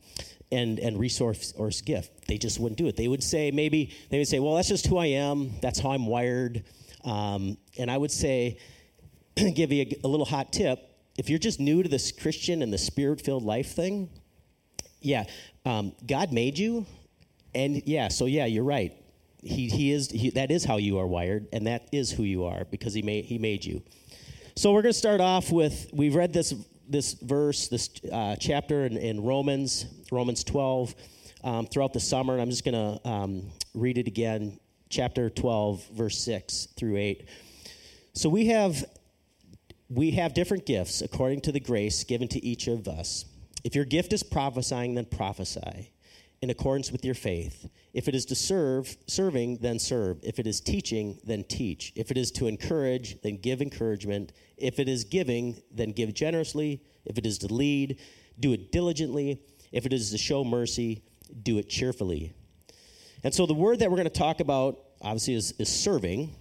and, 0.51 0.79
and 0.79 0.99
resource 0.99 1.53
or 1.57 1.71
gift. 1.85 2.27
They 2.27 2.39
just 2.39 2.59
wouldn't 2.59 2.79
do 2.79 2.87
it. 2.87 2.97
They 2.97 3.09
would 3.09 3.23
say, 3.23 3.51
maybe, 3.51 3.95
they 4.11 4.19
would 4.19 4.29
say, 4.29 4.41
well, 4.41 4.55
that's 4.55 4.69
just 4.69 4.87
who 4.87 4.99
I 4.99 5.07
am, 5.07 5.53
that's 5.61 5.79
how 5.79 5.91
I'm 5.93 6.07
wired. 6.07 6.65
Um, 7.05 7.59
and 7.79 7.91
I 7.91 7.97
would 7.97 8.11
say, 8.11 8.59
give 9.55 9.73
you 9.73 9.83
a, 9.83 10.07
a 10.07 10.09
little 10.09 10.27
hot 10.27 10.53
tip. 10.53 10.85
If 11.17 11.29
you're 11.29 11.39
just 11.39 11.61
new 11.61 11.83
to 11.83 11.89
this 11.89 12.13
Christian 12.13 12.63
and 12.63 12.73
the 12.73 12.79
spirit 12.79 13.21
filled 13.21 13.45
life 13.45 13.73
thing, 13.73 14.09
yeah, 15.01 15.25
um, 15.65 15.93
God 16.07 16.33
made 16.33 16.59
you, 16.59 16.87
and 17.55 17.83
yeah, 17.87 18.09
so 18.09 18.27
yeah, 18.27 18.47
you're 18.47 18.65
right. 18.65 18.93
He, 19.43 19.69
he 19.69 19.93
is 19.93 20.11
he, 20.11 20.31
that 20.31 20.51
is 20.51 20.65
how 20.65 20.77
you 20.79 20.99
are 20.99 21.07
wired, 21.07 21.47
and 21.53 21.67
that 21.67 21.89
is 21.93 22.11
who 22.11 22.25
you 22.25 22.45
are 22.45 22.65
because 22.71 22.95
he 22.95 23.03
made 23.03 23.25
he 23.25 23.39
made 23.39 23.65
you. 23.65 23.83
So 24.57 24.73
we're 24.73 24.83
going 24.83 24.93
to 24.93 24.99
start 24.99 25.21
off 25.21 25.53
with 25.53 25.89
we've 25.93 26.17
read 26.17 26.33
this 26.33 26.55
this 26.89 27.15
verse 27.15 27.69
this 27.69 27.91
uh, 28.11 28.35
chapter 28.41 28.87
in, 28.87 28.97
in, 28.97 29.23
Romans 29.23 29.87
Romans 30.11 30.43
12 30.43 30.95
um, 31.45 31.67
throughout 31.67 31.93
the 31.93 32.01
summer, 32.01 32.33
and 32.33 32.43
I'm 32.43 32.51
just 32.51 32.65
going 32.65 32.75
to 32.99 33.09
um, 33.09 33.51
read 33.75 33.99
it 33.99 34.09
again. 34.09 34.59
Chapter 34.91 35.29
12, 35.29 35.91
verse 35.91 36.19
6 36.25 36.69
through 36.75 36.97
8. 36.97 37.29
So 38.15 38.31
we 38.31 38.47
have 38.47 38.85
we 39.89 40.13
have 40.13 40.35
different 40.35 40.67
gifts 40.67 41.03
according 41.03 41.43
to 41.43 41.53
the 41.53 41.61
grace 41.61 42.05
given 42.05 42.27
to 42.29 42.45
each 42.45 42.67
of 42.67 42.89
us. 42.89 43.25
If 43.65 43.75
your 43.75 43.85
gift 43.85 44.13
is 44.13 44.23
prophesying, 44.23 44.95
then 44.95 45.07
prophesy 45.07 45.93
in 46.41 46.51
accordance 46.51 46.93
with 46.93 47.05
your 47.05 47.15
faith. 47.15 47.69
If 47.93 48.07
it 48.07 48.15
is 48.15 48.25
to 48.27 48.35
serve, 48.35 48.97
serving, 49.07 49.59
then 49.59 49.79
serve. 49.79 50.21
If 50.23 50.39
it 50.39 50.47
is 50.47 50.61
teaching, 50.61 51.19
then 51.25 51.45
teach. 51.45 51.93
If 51.97 52.11
it 52.11 52.17
is 52.17 52.31
to 52.33 52.47
encourage, 52.47 53.21
then 53.23 53.39
give 53.39 53.61
encouragement. 53.61 54.33
If 54.57 54.79
it 54.79 54.89
is 54.89 55.05
giving, 55.05 55.61
then 55.73 55.91
give 55.91 56.15
generously. 56.15 56.83
If 57.05 57.19
it 57.19 57.27
is 57.27 57.39
to 57.39 57.53
lead, 57.53 57.99
do 58.39 58.53
it 58.53 58.71
diligently. 58.71 59.41
If 59.73 59.85
it 59.85 59.93
is 59.93 60.11
to 60.13 60.19
show 60.19 60.45
mercy, 60.45 61.03
do 61.43 61.59
it 61.59 61.69
cheerfully. 61.69 62.35
And 63.25 63.35
so 63.35 63.47
the 63.47 63.55
word 63.55 63.81
that 63.81 63.91
we're 63.91 63.97
going 63.97 64.05
to 64.05 64.11
talk 64.11 64.39
about, 64.39 64.79
obviously, 65.03 65.35
is, 65.35 65.53
is 65.59 65.69
serving. 65.69 66.35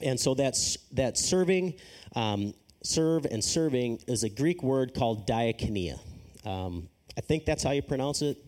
And 0.00 0.18
so 0.18 0.34
that's 0.34 0.78
that 0.92 1.16
serving, 1.16 1.74
um, 2.16 2.54
serve 2.82 3.24
and 3.26 3.42
serving 3.42 4.00
is 4.08 4.24
a 4.24 4.28
Greek 4.28 4.64
word 4.64 4.94
called 4.94 5.28
diakonia. 5.28 6.00
Um, 6.44 6.88
I 7.16 7.20
think 7.20 7.44
that's 7.44 7.62
how 7.62 7.70
you 7.70 7.82
pronounce 7.82 8.22
it. 8.22 8.38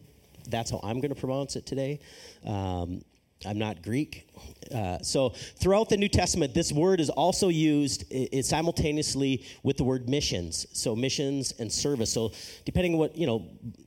That's 0.48 0.70
how 0.70 0.80
I'm 0.82 1.00
going 1.00 1.14
to 1.14 1.20
pronounce 1.20 1.56
it 1.56 1.66
today. 1.66 2.00
Um, 2.44 3.02
I'm 3.46 3.58
not 3.58 3.82
Greek. 3.82 4.26
Uh, 4.74 4.98
so 5.00 5.30
throughout 5.30 5.88
the 5.88 5.96
New 5.96 6.08
Testament, 6.08 6.54
this 6.54 6.72
word 6.72 7.00
is 7.00 7.10
also 7.10 7.48
used 7.48 8.04
simultaneously 8.42 9.44
with 9.62 9.76
the 9.76 9.84
word 9.84 10.08
missions. 10.08 10.66
So 10.72 10.96
missions 10.96 11.52
and 11.58 11.70
service. 11.70 12.10
So 12.12 12.32
depending 12.64 12.94
on 12.94 12.98
what 12.98 13.16
you 13.16 13.26
know 13.26 13.46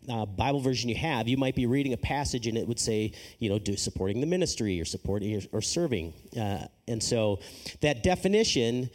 uh, 0.09 0.25
Bible 0.25 0.59
version 0.59 0.89
you 0.89 0.95
have, 0.95 1.27
you 1.27 1.37
might 1.37 1.55
be 1.55 1.65
reading 1.65 1.93
a 1.93 1.97
passage 1.97 2.47
and 2.47 2.57
it 2.57 2.67
would 2.67 2.79
say 2.79 3.13
you 3.39 3.49
know 3.49 3.57
do, 3.57 3.75
supporting 3.75 4.21
the 4.21 4.27
ministry 4.27 4.79
or 4.79 4.85
supporting 4.85 5.35
or, 5.35 5.41
or 5.53 5.61
serving. 5.61 6.13
Uh, 6.39 6.67
and 6.87 7.01
so 7.01 7.39
that 7.81 8.03
definition, 8.03 8.89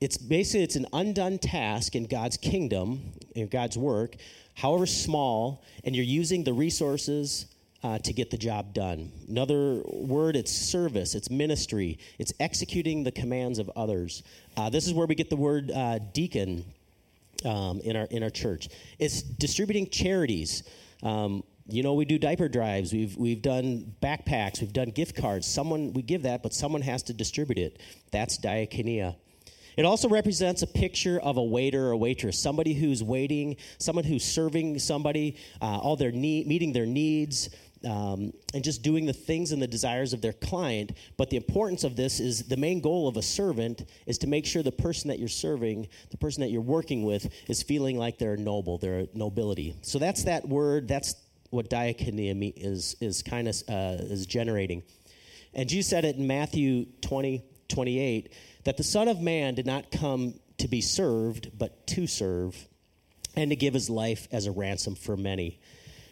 it's 0.00 0.18
basically 0.18 0.64
it's 0.64 0.76
an 0.76 0.86
undone 0.92 1.38
task 1.38 1.94
in 1.94 2.06
God's 2.06 2.36
kingdom 2.36 3.12
in 3.36 3.46
God's 3.46 3.78
work 3.78 4.16
however 4.58 4.86
small, 4.86 5.62
and 5.84 5.94
you're 5.94 6.04
using 6.04 6.42
the 6.42 6.52
resources 6.52 7.46
uh, 7.84 7.98
to 8.00 8.12
get 8.12 8.30
the 8.30 8.36
job 8.36 8.74
done. 8.74 9.12
Another 9.28 9.82
word, 9.86 10.34
it's 10.34 10.50
service, 10.50 11.14
it's 11.14 11.30
ministry, 11.30 11.96
it's 12.18 12.32
executing 12.40 13.04
the 13.04 13.12
commands 13.12 13.60
of 13.60 13.70
others. 13.76 14.24
Uh, 14.56 14.68
this 14.68 14.86
is 14.88 14.92
where 14.92 15.06
we 15.06 15.14
get 15.14 15.30
the 15.30 15.36
word 15.36 15.70
uh, 15.70 16.00
deacon 16.12 16.64
um, 17.44 17.80
in, 17.84 17.94
our, 17.94 18.06
in 18.06 18.24
our 18.24 18.30
church. 18.30 18.68
It's 18.98 19.22
distributing 19.22 19.88
charities. 19.90 20.64
Um, 21.04 21.44
you 21.68 21.84
know, 21.84 21.94
we 21.94 22.04
do 22.04 22.18
diaper 22.18 22.48
drives. 22.48 22.92
We've 22.92 23.16
we've 23.16 23.42
done 23.42 23.94
backpacks. 24.02 24.60
We've 24.62 24.72
done 24.72 24.90
gift 24.90 25.14
cards. 25.14 25.46
Someone 25.46 25.92
we 25.92 26.00
give 26.00 26.22
that, 26.22 26.42
but 26.42 26.54
someone 26.54 26.80
has 26.80 27.02
to 27.04 27.12
distribute 27.12 27.58
it. 27.58 27.78
That's 28.10 28.38
diakonia. 28.38 29.16
It 29.78 29.84
also 29.84 30.08
represents 30.08 30.62
a 30.62 30.66
picture 30.66 31.20
of 31.20 31.36
a 31.36 31.42
waiter 31.42 31.86
or 31.86 31.96
waitress, 31.96 32.36
somebody 32.36 32.74
who's 32.74 33.00
waiting, 33.00 33.56
someone 33.78 34.02
who's 34.02 34.24
serving 34.24 34.80
somebody, 34.80 35.36
uh, 35.62 35.78
all 35.78 35.94
their 35.94 36.10
need, 36.10 36.48
meeting 36.48 36.72
their 36.72 36.84
needs, 36.84 37.48
um, 37.84 38.32
and 38.54 38.64
just 38.64 38.82
doing 38.82 39.06
the 39.06 39.12
things 39.12 39.52
and 39.52 39.62
the 39.62 39.68
desires 39.68 40.12
of 40.12 40.20
their 40.20 40.32
client. 40.32 40.94
But 41.16 41.30
the 41.30 41.36
importance 41.36 41.84
of 41.84 41.94
this 41.94 42.18
is 42.18 42.48
the 42.48 42.56
main 42.56 42.80
goal 42.80 43.06
of 43.06 43.16
a 43.16 43.22
servant 43.22 43.88
is 44.04 44.18
to 44.18 44.26
make 44.26 44.46
sure 44.46 44.64
the 44.64 44.72
person 44.72 45.06
that 45.10 45.20
you're 45.20 45.28
serving, 45.28 45.86
the 46.10 46.16
person 46.16 46.40
that 46.40 46.50
you're 46.50 46.60
working 46.60 47.04
with, 47.04 47.32
is 47.48 47.62
feeling 47.62 47.96
like 47.96 48.18
they're 48.18 48.36
noble, 48.36 48.78
they're 48.78 49.06
nobility. 49.14 49.76
So 49.82 50.00
that's 50.00 50.24
that 50.24 50.48
word. 50.48 50.88
That's 50.88 51.14
what 51.50 51.70
diakonia 51.70 52.52
is 52.56 52.96
is 53.00 53.22
kind 53.22 53.46
of 53.46 53.54
uh, 53.68 54.02
is 54.02 54.26
generating. 54.26 54.82
And 55.54 55.68
Jesus 55.68 55.88
said 55.88 56.04
it 56.04 56.16
in 56.16 56.26
Matthew 56.26 56.86
20, 57.00 57.44
28, 57.68 58.32
that 58.68 58.76
the 58.76 58.84
Son 58.84 59.08
of 59.08 59.18
Man 59.18 59.54
did 59.54 59.64
not 59.64 59.90
come 59.90 60.34
to 60.58 60.68
be 60.68 60.82
served, 60.82 61.50
but 61.56 61.86
to 61.86 62.06
serve, 62.06 62.68
and 63.34 63.48
to 63.48 63.56
give 63.56 63.72
his 63.72 63.88
life 63.88 64.28
as 64.30 64.44
a 64.44 64.52
ransom 64.52 64.94
for 64.94 65.16
many. 65.16 65.58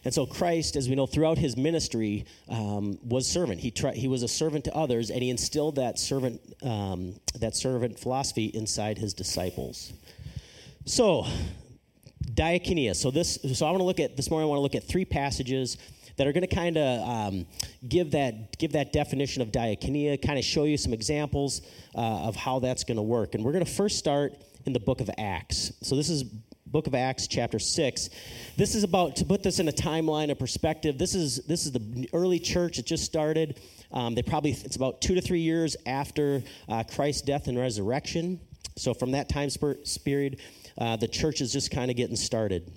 And 0.06 0.14
so 0.14 0.24
Christ, 0.24 0.74
as 0.74 0.88
we 0.88 0.94
know, 0.94 1.06
throughout 1.06 1.36
his 1.36 1.54
ministry, 1.54 2.24
um, 2.48 2.98
was 3.04 3.28
servant. 3.28 3.60
He, 3.60 3.70
tri- 3.70 3.92
he 3.92 4.08
was 4.08 4.22
a 4.22 4.28
servant 4.28 4.64
to 4.64 4.74
others, 4.74 5.10
and 5.10 5.22
he 5.22 5.28
instilled 5.28 5.76
that 5.76 5.98
servant, 5.98 6.40
um, 6.62 7.20
that 7.38 7.54
servant 7.54 7.98
philosophy 7.98 8.46
inside 8.46 8.96
his 8.96 9.12
disciples. 9.12 9.92
So, 10.86 11.26
diakonia. 12.24 12.96
So 12.96 13.10
this, 13.10 13.38
so 13.52 13.66
I 13.66 13.70
want 13.70 13.80
to 13.80 13.84
look 13.84 14.00
at 14.00 14.16
this 14.16 14.30
morning. 14.30 14.46
I 14.46 14.48
want 14.48 14.60
to 14.60 14.62
look 14.62 14.74
at 14.74 14.88
three 14.88 15.04
passages 15.04 15.76
that 16.16 16.26
are 16.26 16.32
going 16.32 16.46
to 16.46 16.54
kind 16.54 16.76
of 16.76 17.08
um, 17.08 17.46
give 17.88 18.10
that 18.12 18.58
give 18.58 18.72
that 18.72 18.92
definition 18.92 19.42
of 19.42 19.52
diakonia, 19.52 20.20
kind 20.20 20.38
of 20.38 20.44
show 20.44 20.64
you 20.64 20.76
some 20.76 20.92
examples 20.92 21.62
uh, 21.94 22.00
of 22.00 22.36
how 22.36 22.58
that's 22.58 22.84
going 22.84 22.96
to 22.96 23.02
work. 23.02 23.34
And 23.34 23.44
we're 23.44 23.52
going 23.52 23.64
to 23.64 23.70
first 23.70 23.98
start 23.98 24.34
in 24.64 24.72
the 24.72 24.80
book 24.80 25.00
of 25.00 25.10
Acts. 25.18 25.72
So 25.82 25.96
this 25.96 26.10
is 26.10 26.24
book 26.66 26.88
of 26.88 26.94
acts 26.94 27.28
chapter 27.28 27.60
6 27.60 28.10
this 28.56 28.74
is 28.74 28.82
about 28.82 29.14
to 29.16 29.24
put 29.24 29.42
this 29.42 29.60
in 29.60 29.68
a 29.68 29.72
timeline 29.72 30.30
of 30.32 30.38
perspective 30.38 30.98
this 30.98 31.14
is 31.14 31.36
this 31.46 31.64
is 31.64 31.70
the 31.70 32.08
early 32.12 32.40
church 32.40 32.78
it 32.78 32.84
just 32.84 33.04
started 33.04 33.60
um, 33.92 34.16
they 34.16 34.22
probably 34.22 34.50
it's 34.50 34.74
about 34.74 35.00
two 35.00 35.14
to 35.14 35.20
three 35.20 35.38
years 35.38 35.76
after 35.86 36.42
uh, 36.68 36.82
christ's 36.82 37.22
death 37.22 37.46
and 37.46 37.56
resurrection 37.56 38.40
so 38.76 38.92
from 38.92 39.12
that 39.12 39.28
time 39.28 39.48
period 40.04 40.40
uh, 40.78 40.96
the 40.96 41.06
church 41.08 41.40
is 41.40 41.52
just 41.52 41.70
kind 41.70 41.88
of 41.88 41.96
getting 41.96 42.16
started 42.16 42.70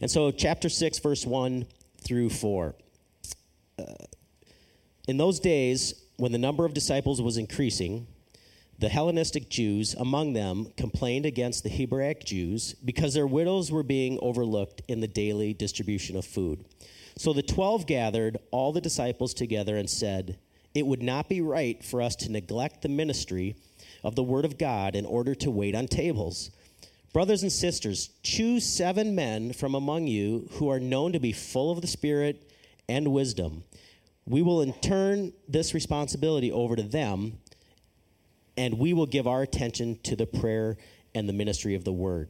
and 0.00 0.08
so 0.08 0.30
chapter 0.30 0.68
6 0.68 1.00
verse 1.00 1.26
1 1.26 1.66
through 2.06 2.30
4 2.30 2.74
uh, 3.78 3.84
in 5.08 5.16
those 5.16 5.40
days 5.40 5.94
when 6.16 6.32
the 6.32 6.38
number 6.38 6.64
of 6.64 6.74
disciples 6.74 7.20
was 7.20 7.36
increasing 7.36 8.06
the 8.78 8.88
Hellenistic 8.90 9.48
Jews 9.48 9.94
among 9.94 10.34
them 10.34 10.72
complained 10.76 11.24
against 11.24 11.62
the 11.62 11.70
Hebraic 11.70 12.24
Jews 12.24 12.74
because 12.84 13.14
their 13.14 13.26
widows 13.26 13.72
were 13.72 13.82
being 13.82 14.18
overlooked 14.20 14.82
in 14.86 15.00
the 15.00 15.08
daily 15.08 15.54
distribution 15.54 16.14
of 16.14 16.26
food. 16.26 16.64
So 17.16 17.32
the 17.32 17.42
twelve 17.42 17.86
gathered 17.86 18.36
all 18.50 18.72
the 18.72 18.82
disciples 18.82 19.32
together 19.32 19.78
and 19.78 19.88
said, 19.88 20.38
It 20.74 20.86
would 20.86 21.02
not 21.02 21.28
be 21.28 21.40
right 21.40 21.82
for 21.82 22.02
us 22.02 22.16
to 22.16 22.30
neglect 22.30 22.82
the 22.82 22.90
ministry 22.90 23.56
of 24.04 24.14
the 24.14 24.22
Word 24.22 24.44
of 24.44 24.58
God 24.58 24.94
in 24.94 25.06
order 25.06 25.34
to 25.36 25.50
wait 25.50 25.74
on 25.74 25.86
tables. 25.86 26.50
Brothers 27.12 27.42
and 27.42 27.52
sisters, 27.52 28.10
choose 28.22 28.64
seven 28.64 29.14
men 29.14 29.52
from 29.52 29.74
among 29.74 30.06
you 30.06 30.48
who 30.52 30.70
are 30.70 30.80
known 30.80 31.12
to 31.12 31.20
be 31.20 31.32
full 31.32 31.70
of 31.70 31.80
the 31.80 31.86
Spirit 31.86 32.50
and 32.88 33.12
wisdom. 33.12 33.64
We 34.26 34.42
will 34.42 34.60
in 34.60 34.72
turn 34.74 35.32
this 35.48 35.72
responsibility 35.72 36.52
over 36.52 36.76
to 36.76 36.82
them 36.82 37.38
and 38.56 38.78
we 38.78 38.92
will 38.92 39.06
give 39.06 39.26
our 39.26 39.42
attention 39.42 39.98
to 40.04 40.16
the 40.16 40.26
prayer 40.26 40.76
and 41.14 41.28
the 41.28 41.32
ministry 41.32 41.74
of 41.74 41.84
the 41.84 41.92
word. 41.92 42.28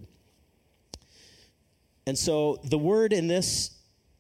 And 2.06 2.18
so 2.18 2.60
the 2.64 2.78
word 2.78 3.12
in 3.12 3.28
this 3.28 3.72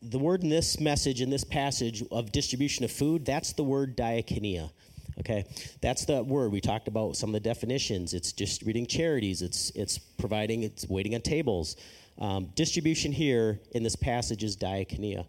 the 0.02 0.18
word 0.18 0.42
in 0.42 0.50
this 0.50 0.78
message 0.78 1.20
in 1.20 1.30
this 1.30 1.42
passage 1.42 2.04
of 2.12 2.30
distribution 2.30 2.84
of 2.84 2.92
food, 2.92 3.24
that's 3.24 3.54
the 3.54 3.64
word 3.64 3.96
diakonia. 3.96 4.70
Okay, 5.20 5.46
that's 5.80 6.04
the 6.04 6.22
word 6.22 6.52
we 6.52 6.60
talked 6.60 6.88
about. 6.88 7.16
Some 7.16 7.30
of 7.30 7.34
the 7.34 7.40
definitions. 7.40 8.12
It's 8.12 8.32
distributing 8.32 8.86
charities. 8.86 9.40
It's 9.42 9.70
it's 9.70 9.98
providing. 9.98 10.62
It's 10.62 10.86
waiting 10.88 11.14
on 11.14 11.22
tables. 11.22 11.76
Um, 12.18 12.50
distribution 12.54 13.12
here 13.12 13.60
in 13.72 13.82
this 13.82 13.96
passage 13.96 14.44
is 14.44 14.56
diakonia. 14.56 15.26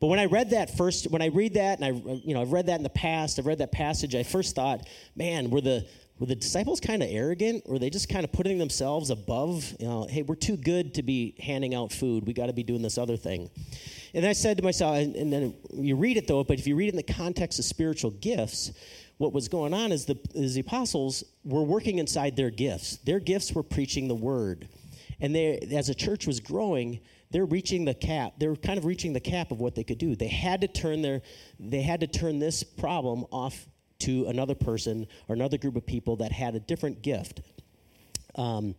But 0.00 0.06
when 0.06 0.20
I 0.20 0.26
read 0.26 0.50
that 0.50 0.76
first, 0.76 1.10
when 1.10 1.22
I 1.22 1.26
read 1.26 1.54
that, 1.54 1.80
and 1.80 1.84
I, 1.84 2.18
you 2.24 2.34
know, 2.34 2.40
I've 2.40 2.52
read 2.52 2.66
that 2.66 2.76
in 2.76 2.84
the 2.84 2.88
past, 2.88 3.38
I've 3.38 3.46
read 3.46 3.58
that 3.58 3.72
passage, 3.72 4.14
I 4.14 4.22
first 4.22 4.54
thought, 4.54 4.86
man, 5.16 5.50
were 5.50 5.60
the, 5.60 5.86
were 6.18 6.26
the 6.26 6.34
disciples 6.34 6.80
kind 6.80 7.02
of 7.02 7.08
arrogant? 7.10 7.68
Were 7.68 7.78
they 7.78 7.90
just 7.90 8.08
kind 8.08 8.24
of 8.24 8.32
putting 8.32 8.58
themselves 8.58 9.10
above, 9.10 9.74
you 9.78 9.86
know, 9.86 10.06
hey, 10.08 10.22
we're 10.22 10.34
too 10.34 10.56
good 10.56 10.94
to 10.94 11.02
be 11.02 11.34
handing 11.38 11.74
out 11.74 11.92
food. 11.92 12.26
We 12.26 12.32
got 12.32 12.46
to 12.46 12.52
be 12.52 12.62
doing 12.62 12.82
this 12.82 12.98
other 12.98 13.16
thing. 13.16 13.50
And 14.14 14.26
I 14.26 14.32
said 14.32 14.56
to 14.56 14.62
myself, 14.62 14.96
and, 14.96 15.14
and 15.14 15.32
then 15.32 15.54
you 15.72 15.96
read 15.96 16.16
it 16.16 16.26
though, 16.26 16.42
but 16.42 16.58
if 16.58 16.66
you 16.66 16.74
read 16.76 16.88
it 16.88 16.94
in 16.94 16.96
the 16.96 17.02
context 17.02 17.58
of 17.58 17.64
spiritual 17.64 18.10
gifts, 18.10 18.72
what 19.18 19.32
was 19.32 19.48
going 19.48 19.74
on 19.74 19.92
is 19.92 20.06
the, 20.06 20.18
is 20.34 20.54
the 20.54 20.60
apostles 20.60 21.24
were 21.44 21.62
working 21.62 21.98
inside 21.98 22.36
their 22.36 22.50
gifts. 22.50 22.96
Their 22.98 23.20
gifts 23.20 23.52
were 23.52 23.62
preaching 23.62 24.08
the 24.08 24.14
word. 24.14 24.68
And 25.20 25.34
they, 25.34 25.58
as 25.72 25.88
a 25.88 25.94
church 25.94 26.26
was 26.26 26.40
growing, 26.40 27.00
they're 27.30 27.44
reaching 27.44 27.84
the 27.84 27.94
cap. 27.94 28.34
They're 28.38 28.56
kind 28.56 28.78
of 28.78 28.84
reaching 28.84 29.12
the 29.12 29.20
cap 29.20 29.50
of 29.50 29.60
what 29.60 29.74
they 29.74 29.84
could 29.84 29.98
do. 29.98 30.16
They 30.16 30.28
had 30.28 30.60
to 30.62 30.68
turn 30.68 31.02
their, 31.02 31.22
they 31.58 31.82
had 31.82 32.00
to 32.00 32.06
turn 32.06 32.38
this 32.38 32.62
problem 32.62 33.24
off 33.30 33.66
to 34.00 34.26
another 34.26 34.54
person 34.54 35.06
or 35.28 35.34
another 35.34 35.58
group 35.58 35.76
of 35.76 35.86
people 35.86 36.16
that 36.16 36.32
had 36.32 36.54
a 36.54 36.60
different 36.60 37.02
gift. 37.02 37.40
Um, 38.36 38.74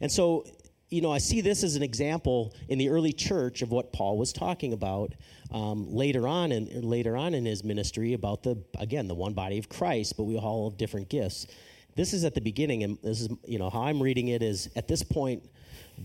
and 0.00 0.10
so, 0.10 0.46
you 0.88 1.00
know, 1.00 1.12
I 1.12 1.18
see 1.18 1.40
this 1.40 1.62
as 1.62 1.76
an 1.76 1.82
example 1.82 2.54
in 2.68 2.78
the 2.78 2.88
early 2.88 3.12
church 3.12 3.62
of 3.62 3.70
what 3.70 3.92
Paul 3.92 4.18
was 4.18 4.32
talking 4.32 4.72
about 4.72 5.12
um, 5.50 5.92
later 5.94 6.26
on 6.26 6.52
and 6.52 6.84
later 6.84 7.16
on 7.16 7.34
in 7.34 7.44
his 7.44 7.62
ministry 7.62 8.14
about 8.14 8.42
the 8.42 8.62
again 8.78 9.08
the 9.08 9.14
one 9.14 9.34
body 9.34 9.58
of 9.58 9.68
Christ, 9.68 10.16
but 10.16 10.24
we 10.24 10.36
all 10.36 10.70
have 10.70 10.78
different 10.78 11.08
gifts. 11.08 11.46
This 11.94 12.14
is 12.14 12.24
at 12.24 12.34
the 12.34 12.40
beginning, 12.40 12.84
and 12.84 12.98
this 13.02 13.20
is 13.20 13.28
you 13.46 13.58
know 13.58 13.68
how 13.68 13.82
I'm 13.82 14.02
reading 14.02 14.28
it 14.28 14.42
is 14.42 14.70
at 14.76 14.88
this 14.88 15.02
point 15.02 15.42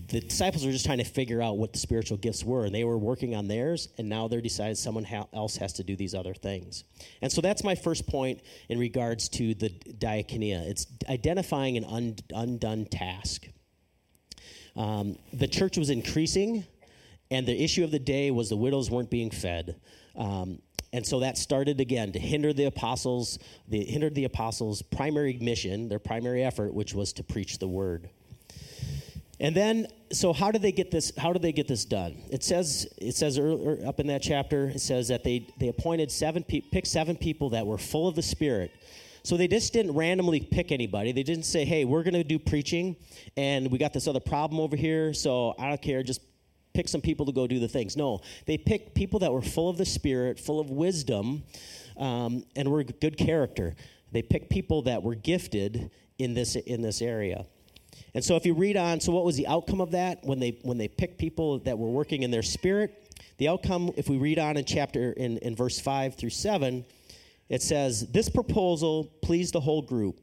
the 0.08 0.20
disciples 0.20 0.64
were 0.64 0.72
just 0.72 0.86
trying 0.86 0.98
to 0.98 1.04
figure 1.04 1.42
out 1.42 1.58
what 1.58 1.72
the 1.72 1.78
spiritual 1.78 2.16
gifts 2.16 2.44
were, 2.44 2.64
and 2.64 2.74
they 2.74 2.84
were 2.84 2.98
working 2.98 3.34
on 3.34 3.48
theirs, 3.48 3.88
and 3.98 4.08
now 4.08 4.28
they're 4.28 4.40
decided 4.40 4.78
someone 4.78 5.04
ha- 5.04 5.26
else 5.32 5.56
has 5.56 5.72
to 5.74 5.84
do 5.84 5.96
these 5.96 6.14
other 6.14 6.34
things. 6.34 6.84
And 7.22 7.30
so 7.30 7.40
that's 7.40 7.64
my 7.64 7.74
first 7.74 8.06
point 8.06 8.40
in 8.68 8.78
regards 8.78 9.28
to 9.30 9.54
the 9.54 9.70
diakonia. 9.70 10.66
It's 10.68 10.86
identifying 11.08 11.76
an 11.76 11.84
un- 11.84 12.16
undone 12.34 12.86
task. 12.86 13.48
Um, 14.76 15.18
the 15.32 15.48
church 15.48 15.76
was 15.76 15.90
increasing, 15.90 16.64
and 17.30 17.46
the 17.46 17.62
issue 17.62 17.84
of 17.84 17.90
the 17.90 17.98
day 17.98 18.30
was 18.30 18.48
the 18.48 18.56
widows 18.56 18.90
weren't 18.90 19.10
being 19.10 19.30
fed. 19.30 19.80
Um, 20.16 20.60
and 20.92 21.06
so 21.06 21.20
that 21.20 21.36
started 21.36 21.80
again 21.80 22.12
to 22.12 22.18
hinder 22.18 22.52
the 22.52 22.64
apostles, 22.64 23.38
the 23.68 23.84
hindered 23.84 24.14
the 24.14 24.24
apostles' 24.24 24.80
primary 24.80 25.38
mission, 25.40 25.88
their 25.88 25.98
primary 25.98 26.42
effort, 26.42 26.72
which 26.72 26.94
was 26.94 27.12
to 27.14 27.22
preach 27.22 27.58
the 27.58 27.68
word. 27.68 28.08
And 29.40 29.54
then, 29.54 29.86
so 30.10 30.32
how 30.32 30.50
did 30.50 30.62
they 30.62 30.72
get 30.72 30.90
this? 30.90 31.12
How 31.16 31.32
did 31.32 31.42
they 31.42 31.52
get 31.52 31.68
this 31.68 31.84
done? 31.84 32.16
It 32.30 32.42
says, 32.42 32.88
it 32.98 33.14
says 33.14 33.38
earlier, 33.38 33.86
up 33.86 34.00
in 34.00 34.08
that 34.08 34.20
chapter, 34.20 34.68
it 34.68 34.80
says 34.80 35.08
that 35.08 35.22
they 35.22 35.46
they 35.58 35.68
appointed 35.68 36.10
seven, 36.10 36.42
pe- 36.42 36.60
picked 36.60 36.88
seven 36.88 37.16
people 37.16 37.50
that 37.50 37.66
were 37.66 37.78
full 37.78 38.08
of 38.08 38.16
the 38.16 38.22
Spirit. 38.22 38.72
So 39.22 39.36
they 39.36 39.46
just 39.46 39.72
didn't 39.72 39.94
randomly 39.94 40.40
pick 40.40 40.72
anybody. 40.72 41.12
They 41.12 41.22
didn't 41.22 41.44
say, 41.44 41.64
"Hey, 41.64 41.84
we're 41.84 42.02
going 42.02 42.14
to 42.14 42.24
do 42.24 42.38
preaching, 42.38 42.96
and 43.36 43.70
we 43.70 43.78
got 43.78 43.92
this 43.92 44.08
other 44.08 44.20
problem 44.20 44.60
over 44.60 44.74
here, 44.74 45.14
so 45.14 45.54
I 45.58 45.68
don't 45.68 45.82
care. 45.82 46.02
Just 46.02 46.20
pick 46.72 46.88
some 46.88 47.00
people 47.00 47.26
to 47.26 47.32
go 47.32 47.46
do 47.46 47.60
the 47.60 47.68
things." 47.68 47.96
No, 47.96 48.22
they 48.46 48.58
picked 48.58 48.94
people 48.96 49.20
that 49.20 49.32
were 49.32 49.42
full 49.42 49.68
of 49.68 49.76
the 49.76 49.86
Spirit, 49.86 50.40
full 50.40 50.58
of 50.58 50.70
wisdom, 50.70 51.44
um, 51.96 52.44
and 52.56 52.68
were 52.70 52.82
good 52.82 53.16
character. 53.16 53.76
They 54.10 54.22
picked 54.22 54.50
people 54.50 54.82
that 54.82 55.02
were 55.02 55.14
gifted 55.14 55.92
in 56.18 56.34
this 56.34 56.56
in 56.56 56.82
this 56.82 57.02
area. 57.02 57.46
And 58.14 58.24
so 58.24 58.36
if 58.36 58.46
you 58.46 58.54
read 58.54 58.76
on, 58.76 59.00
so 59.00 59.12
what 59.12 59.24
was 59.24 59.36
the 59.36 59.46
outcome 59.46 59.80
of 59.80 59.90
that 59.92 60.24
when 60.24 60.38
they 60.38 60.58
when 60.62 60.78
they 60.78 60.88
picked 60.88 61.18
people 61.18 61.58
that 61.60 61.78
were 61.78 61.90
working 61.90 62.22
in 62.22 62.30
their 62.30 62.42
spirit? 62.42 63.04
The 63.38 63.48
outcome, 63.48 63.92
if 63.96 64.08
we 64.08 64.16
read 64.16 64.38
on 64.38 64.56
in 64.56 64.64
chapter 64.64 65.12
in, 65.12 65.38
in 65.38 65.54
verse 65.54 65.78
five 65.78 66.16
through 66.16 66.30
seven, 66.30 66.84
it 67.48 67.62
says, 67.62 68.08
This 68.08 68.28
proposal 68.28 69.04
pleased 69.22 69.54
the 69.54 69.60
whole 69.60 69.82
group. 69.82 70.20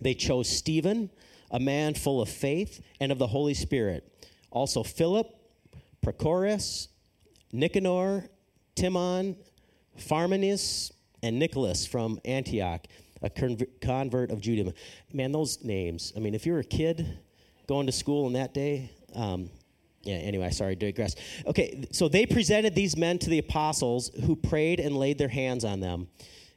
They 0.00 0.14
chose 0.14 0.48
Stephen, 0.48 1.10
a 1.50 1.60
man 1.60 1.94
full 1.94 2.20
of 2.20 2.28
faith 2.28 2.82
and 3.00 3.12
of 3.12 3.18
the 3.18 3.26
Holy 3.26 3.54
Spirit. 3.54 4.12
Also 4.50 4.82
Philip, 4.82 5.34
Prochorus, 6.04 6.88
Nicanor, 7.52 8.28
Timon, 8.74 9.36
Parmenas, 9.98 10.92
and 11.22 11.38
Nicholas 11.38 11.86
from 11.86 12.20
Antioch 12.24 12.86
a 13.22 13.30
convert 13.30 14.30
of 14.30 14.40
Judaism. 14.40 14.74
Man, 15.12 15.32
those 15.32 15.62
names. 15.64 16.12
I 16.16 16.20
mean, 16.20 16.34
if 16.34 16.46
you're 16.46 16.58
a 16.58 16.64
kid 16.64 17.18
going 17.66 17.86
to 17.86 17.92
school 17.92 18.26
in 18.26 18.34
that 18.34 18.54
day, 18.54 18.90
um, 19.14 19.50
yeah, 20.02 20.16
anyway, 20.16 20.50
sorry, 20.50 20.76
digress. 20.76 21.16
Okay, 21.46 21.84
so 21.90 22.08
they 22.08 22.26
presented 22.26 22.74
these 22.74 22.96
men 22.96 23.18
to 23.18 23.30
the 23.30 23.38
apostles 23.38 24.10
who 24.24 24.36
prayed 24.36 24.78
and 24.78 24.96
laid 24.96 25.18
their 25.18 25.28
hands 25.28 25.64
on 25.64 25.80
them. 25.80 26.08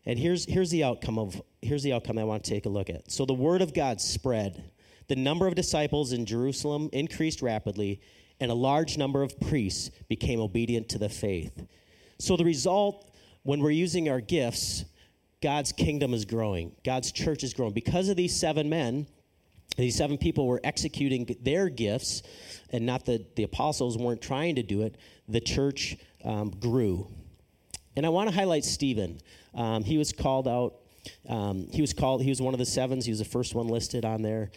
And 0.06 0.20
here's, 0.20 0.46
here's 0.46 0.70
the 0.70 0.84
outcome 0.84 1.18
of 1.18 1.42
here's 1.62 1.84
the 1.84 1.94
outcome 1.94 2.18
I 2.18 2.24
want 2.24 2.44
to 2.46 2.50
take 2.50 2.66
a 2.66 2.70
look 2.70 2.90
at. 2.90 3.12
So 3.12 3.26
the 3.26 3.34
word 3.34 3.62
of 3.62 3.74
God 3.74 4.00
spread. 4.00 4.72
The 5.08 5.16
number 5.16 5.48
of 5.48 5.56
disciples 5.56 6.14
in 6.14 6.26
Jerusalem 6.26 6.90
increased 6.94 7.42
rapidly, 7.42 8.00
and 8.40 8.52
a 8.52 8.56
large 8.56 8.98
number 8.98 9.24
of 9.24 9.40
priests 9.40 9.90
became 10.08 10.40
obedient 10.40 10.88
to 10.90 11.00
the 11.00 11.10
faith. 11.10 11.66
So 12.20 12.38
the 12.38 12.46
result, 12.46 13.10
when 13.44 13.60
we're 13.60 13.72
using 13.72 14.10
our 14.10 14.22
gifts, 14.22 14.86
God's 15.42 15.72
kingdom 15.72 16.14
is 16.14 16.26
growing. 16.26 16.74
God's 16.84 17.12
church 17.12 17.44
is 17.44 17.54
growing. 17.54 17.74
Because 17.74 18.10
of 18.10 18.18
these 18.18 18.36
seven 18.36 18.70
men, 18.70 19.08
these 19.78 19.96
seven 19.96 20.18
people 20.18 20.48
were 20.48 20.60
executing 20.64 21.38
their 21.42 21.70
gifts, 21.70 22.24
and 22.72 22.86
not 22.86 23.06
that 23.06 23.36
the 23.36 23.44
apostles 23.44 23.98
weren't 23.98 24.22
trying 24.22 24.56
to 24.56 24.64
do 24.64 24.82
it, 24.82 24.98
the 25.28 25.40
church 25.40 25.96
um, 26.26 26.50
grew. 26.50 27.08
And 27.96 28.06
I 28.06 28.10
want 28.10 28.30
to 28.30 28.36
highlight 28.36 28.66
Stephen. 28.66 29.20
Um, 29.56 29.84
he 29.84 29.98
was 29.98 30.12
called 30.12 30.48
out. 30.48 30.76
Um, 31.28 31.68
he 31.72 31.82
was 31.82 31.94
called. 31.94 32.22
He 32.22 32.30
was 32.30 32.42
one 32.42 32.54
of 32.54 32.60
the 32.60 32.66
sevens. 32.66 33.06
He 33.06 33.12
was 33.12 33.20
the 33.20 33.26
first 33.26 33.56
one 33.56 33.68
listed 33.68 34.04
on 34.04 34.22
there. 34.22 34.52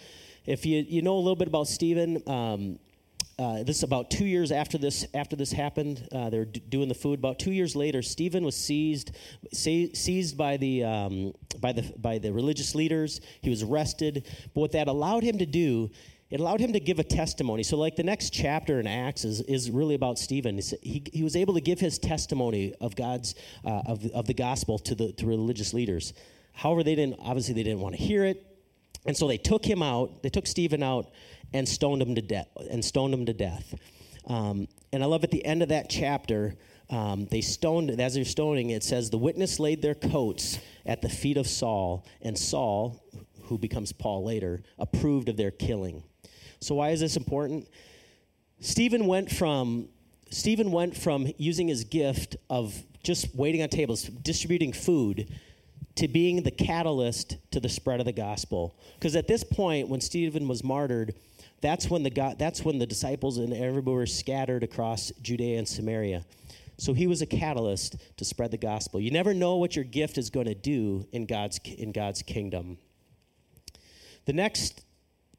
If 0.45 0.67
you 0.67 0.85
you 0.87 1.03
know 1.03 1.15
a 1.15 1.19
little 1.19 1.37
bit 1.37 1.49
about 1.49 1.69
Stephen, 1.69 2.23
um, 2.27 2.79
uh, 3.43 3.65
this 3.65 3.79
is 3.79 3.83
about 3.83 4.09
two 4.09 4.25
years 4.25 4.53
after 4.53 4.79
this 4.79 5.05
after 5.15 5.35
this 5.35 5.51
happened. 5.51 6.07
Uh, 6.13 6.31
they're 6.31 6.45
d- 6.45 6.63
doing 6.69 6.89
the 6.89 6.95
food. 6.95 7.19
About 7.19 7.41
two 7.41 7.51
years 7.51 7.75
later, 7.75 8.01
Stephen 8.01 8.45
was 8.45 8.55
seized 8.55 9.17
seized 9.53 10.37
by 10.37 10.57
the 10.57 10.85
um, 10.85 11.33
by 11.59 11.73
the 11.73 11.83
by 11.99 12.19
the 12.19 12.33
religious 12.33 12.77
leaders. 12.77 13.21
He 13.41 13.51
was 13.51 13.65
arrested. 13.65 14.29
But 14.55 14.61
what 14.61 14.73
that 14.73 14.87
allowed 14.87 15.25
him 15.25 15.39
to 15.39 15.47
do, 15.47 15.91
it 16.31 16.39
allowed 16.39 16.61
him 16.61 16.73
to 16.73 16.79
give 16.79 17.01
a 17.01 17.05
testimony. 17.05 17.65
So, 17.65 17.77
like 17.77 17.97
the 17.97 18.05
next 18.05 18.31
chapter 18.31 18.79
in 18.79 18.87
Acts 18.87 19.25
is, 19.25 19.41
is 19.41 19.73
really 19.73 19.97
about 19.97 20.21
Stephen. 20.21 20.61
He, 20.81 21.03
he 21.13 21.25
was 21.25 21.35
able 21.35 21.55
to 21.55 21.61
give 21.61 21.81
his 21.81 21.99
testimony 21.99 22.75
of 22.81 22.95
God's 22.95 23.35
uh, 23.65 23.83
of, 23.87 24.07
of 24.13 24.27
the 24.27 24.35
gospel 24.35 24.79
to 24.79 24.95
the 24.95 25.11
to 25.15 25.27
religious 25.27 25.75
leaders. 25.75 26.13
However, 26.53 26.85
they 26.85 26.95
didn't 26.95 27.19
obviously 27.21 27.55
they 27.55 27.65
didn't 27.65 27.81
want 27.81 27.97
to 27.97 28.01
hear 28.01 28.25
it, 28.25 28.47
and 29.05 29.17
so 29.17 29.27
they 29.27 29.39
took 29.39 29.65
him 29.65 29.83
out. 29.83 30.23
They 30.23 30.29
took 30.29 30.47
Stephen 30.47 30.85
out 30.85 31.11
and 31.55 31.69
stoned 31.69 32.03
him 32.03 32.15
to 32.15 32.23
death. 32.23 32.49
And 32.71 32.85
stoned 32.85 33.15
him 33.15 33.27
to 33.27 33.33
death. 33.33 33.75
Um, 34.27 34.69
and 34.93 35.03
I 35.03 35.07
love 35.07 35.25
at 35.25 35.31
the 35.31 35.45
end 35.45 35.63
of 35.63 35.69
that 35.71 35.91
chapter, 35.91 36.55
um, 36.91 37.27
they 37.31 37.41
stoned. 37.41 37.91
As 38.01 38.15
they're 38.15 38.25
stoning, 38.25 38.71
it 38.71 38.85
says 38.85 39.11
the 39.11 39.19
witness 39.19 39.59
laid 39.59 39.83
their 39.83 39.95
coats 39.95 40.59
at 40.87 41.03
the 41.03 41.09
feet 41.09 41.37
of 41.37 41.47
Saul, 41.47 42.07
and 42.21 42.39
Saul, 42.39 43.03
who 43.45 43.59
becomes 43.59 43.93
Paul 43.93 44.25
later, 44.25 44.63
approved 44.79 45.29
of 45.29 45.37
their 45.37 45.51
killing. 45.51 46.03
So 46.61 46.77
why 46.77 46.91
is 46.91 47.01
this 47.01 47.17
important? 47.17 47.69
Stephen 48.61 49.07
went 49.07 49.31
from 49.31 49.89
Stephen 50.31 50.71
went 50.71 50.97
from 50.97 51.31
using 51.37 51.69
his 51.69 51.85
gift 51.85 52.37
of 52.49 52.75
just 53.03 53.35
waiting 53.35 53.63
on 53.63 53.69
tables, 53.69 54.05
distributing 54.05 54.73
food, 54.73 55.29
to 55.97 56.09
being 56.09 56.43
the 56.43 56.51
catalyst 56.51 57.37
to 57.51 57.61
the 57.61 57.69
spread 57.69 58.01
of 58.01 58.07
the 58.07 58.13
gospel. 58.13 58.75
Because 58.95 59.15
at 59.15 59.29
this 59.29 59.45
point, 59.45 59.89
when 59.89 60.01
Stephen 60.01 60.49
was 60.49 60.65
martyred, 60.65 61.15
that's 61.63 61.89
when 61.89 62.03
the 62.03 62.11
God, 62.11 62.39
that's 62.39 62.65
when 62.65 62.79
the 62.79 62.87
disciples 62.87 63.39
and 63.39 63.55
everybody 63.55 63.95
were 63.95 64.07
scattered 64.07 64.63
across 64.63 65.13
Judea 65.23 65.59
and 65.59 65.67
Samaria. 65.67 66.25
So 66.77 66.93
he 66.93 67.07
was 67.07 67.23
a 67.23 67.27
catalyst 67.27 67.97
to 68.17 68.25
spread 68.25 68.51
the 68.51 68.59
gospel. 68.59 69.01
You 69.01 69.13
never 69.13 69.33
know 69.33 69.57
what 69.57 69.77
your 69.77 69.85
gift 69.85 70.19
is 70.19 70.31
going 70.31 70.47
to 70.47 70.55
do 70.55 71.07
in 71.13 71.27
God's 71.27 71.61
in 71.65 71.93
God's 71.93 72.23
kingdom. 72.23 72.79
The 74.25 74.33
next 74.33 74.85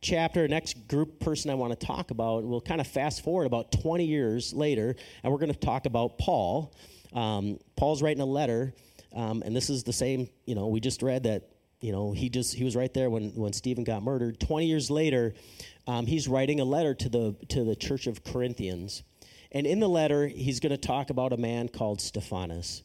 chapter, 0.01 0.47
next 0.47 0.87
group 0.87 1.19
person 1.19 1.51
I 1.51 1.55
want 1.55 1.77
to 1.77 1.85
talk 1.85 2.11
about, 2.11 2.43
we'll 2.43 2.61
kind 2.61 2.79
of 2.79 2.87
fast 2.87 3.23
forward 3.23 3.45
about 3.45 3.71
20 3.71 4.05
years 4.05 4.53
later, 4.53 4.95
and 5.23 5.31
we're 5.31 5.39
going 5.39 5.53
to 5.53 5.59
talk 5.59 5.85
about 5.85 6.17
Paul. 6.17 6.73
Um, 7.13 7.59
Paul's 7.75 8.01
writing 8.01 8.21
a 8.21 8.25
letter, 8.25 8.73
um, 9.13 9.43
and 9.45 9.55
this 9.55 9.69
is 9.69 9.83
the 9.83 9.93
same. 9.93 10.29
You 10.45 10.55
know, 10.55 10.67
we 10.67 10.79
just 10.79 11.01
read 11.01 11.23
that. 11.23 11.49
You 11.81 11.91
know, 11.91 12.13
he 12.13 12.29
just 12.29 12.53
he 12.55 12.63
was 12.63 12.77
right 12.77 12.93
there 12.93 13.09
when 13.09 13.31
when 13.35 13.51
Stephen 13.51 13.83
got 13.83 14.03
murdered. 14.03 14.39
20 14.39 14.65
years 14.65 14.89
later, 14.89 15.33
um, 15.87 16.05
he's 16.05 16.27
writing 16.27 16.59
a 16.59 16.65
letter 16.65 16.93
to 16.93 17.09
the 17.09 17.35
to 17.49 17.63
the 17.63 17.75
church 17.75 18.07
of 18.07 18.23
Corinthians, 18.23 19.03
and 19.51 19.67
in 19.67 19.79
the 19.79 19.89
letter, 19.89 20.27
he's 20.27 20.59
going 20.59 20.71
to 20.71 20.77
talk 20.77 21.09
about 21.09 21.33
a 21.33 21.37
man 21.37 21.69
called 21.69 22.01
Stephanas. 22.01 22.83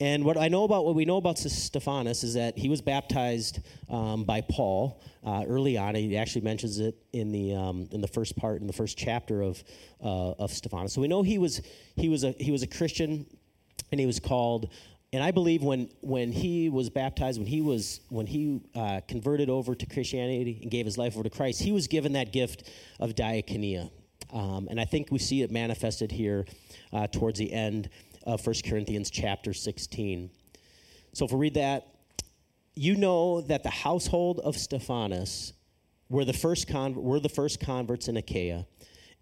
And 0.00 0.24
what 0.24 0.36
I 0.36 0.46
know 0.46 0.62
about 0.62 0.84
what 0.84 0.94
we 0.94 1.04
know 1.04 1.16
about 1.16 1.38
Stephanas 1.38 2.22
is 2.22 2.34
that 2.34 2.56
he 2.56 2.68
was 2.68 2.80
baptized 2.80 3.58
um, 3.90 4.22
by 4.22 4.42
Paul 4.42 5.02
uh, 5.24 5.44
early 5.48 5.76
on. 5.76 5.96
He 5.96 6.16
actually 6.16 6.42
mentions 6.42 6.78
it 6.78 6.94
in 7.12 7.32
the 7.32 7.54
um, 7.54 7.88
in 7.90 8.00
the 8.00 8.06
first 8.06 8.36
part 8.36 8.60
in 8.60 8.68
the 8.68 8.72
first 8.72 8.96
chapter 8.96 9.42
of 9.42 9.62
uh, 10.00 10.32
of 10.32 10.52
Stephanas. 10.52 10.92
So 10.92 11.00
we 11.00 11.08
know 11.08 11.22
he 11.22 11.38
was 11.38 11.62
he 11.96 12.08
was 12.08 12.22
a 12.22 12.32
he 12.38 12.52
was 12.52 12.62
a 12.62 12.68
Christian, 12.68 13.26
and 13.90 14.00
he 14.00 14.06
was 14.06 14.20
called. 14.20 14.70
And 15.12 15.22
I 15.22 15.30
believe 15.30 15.62
when 15.62 15.88
when 16.00 16.32
he 16.32 16.68
was 16.68 16.90
baptized, 16.90 17.38
when 17.38 17.46
he 17.46 17.62
was 17.62 18.00
when 18.10 18.26
he 18.26 18.60
uh, 18.74 19.00
converted 19.08 19.48
over 19.48 19.74
to 19.74 19.86
Christianity 19.86 20.58
and 20.62 20.70
gave 20.70 20.84
his 20.84 20.98
life 20.98 21.14
over 21.14 21.22
to 21.22 21.30
Christ, 21.30 21.62
he 21.62 21.72
was 21.72 21.86
given 21.86 22.12
that 22.12 22.32
gift 22.32 22.68
of 23.00 23.14
diakonia. 23.14 23.90
Um, 24.32 24.68
and 24.70 24.78
I 24.78 24.84
think 24.84 25.10
we 25.10 25.18
see 25.18 25.42
it 25.42 25.50
manifested 25.50 26.12
here 26.12 26.44
uh, 26.92 27.06
towards 27.06 27.38
the 27.38 27.50
end 27.50 27.88
of 28.24 28.46
1 28.46 28.56
Corinthians 28.66 29.10
chapter 29.10 29.54
16. 29.54 30.30
So 31.14 31.24
if 31.24 31.32
we 31.32 31.38
read 31.38 31.54
that, 31.54 31.86
you 32.74 32.94
know 32.96 33.40
that 33.40 33.62
the 33.62 33.70
household 33.70 34.40
of 34.40 34.56
Stephanas 34.56 35.54
were 36.10 36.24
the 36.24 36.32
first, 36.32 36.68
con- 36.68 36.94
were 36.94 37.20
the 37.20 37.28
first 37.28 37.60
converts 37.60 38.08
in 38.08 38.16
Achaia, 38.16 38.66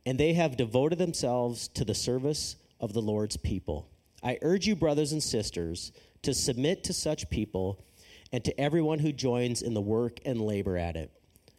and 0.04 0.18
they 0.18 0.32
have 0.32 0.56
devoted 0.56 0.98
themselves 0.98 1.68
to 1.68 1.84
the 1.84 1.94
service 1.94 2.56
of 2.80 2.92
the 2.92 3.00
Lord's 3.00 3.36
people. 3.36 3.88
I 4.26 4.38
urge 4.42 4.66
you, 4.66 4.74
brothers 4.74 5.12
and 5.12 5.22
sisters, 5.22 5.92
to 6.22 6.34
submit 6.34 6.82
to 6.84 6.92
such 6.92 7.30
people 7.30 7.84
and 8.32 8.44
to 8.44 8.60
everyone 8.60 8.98
who 8.98 9.12
joins 9.12 9.62
in 9.62 9.72
the 9.72 9.80
work 9.80 10.18
and 10.24 10.40
labor 10.40 10.76
at 10.76 10.96
it. 10.96 11.12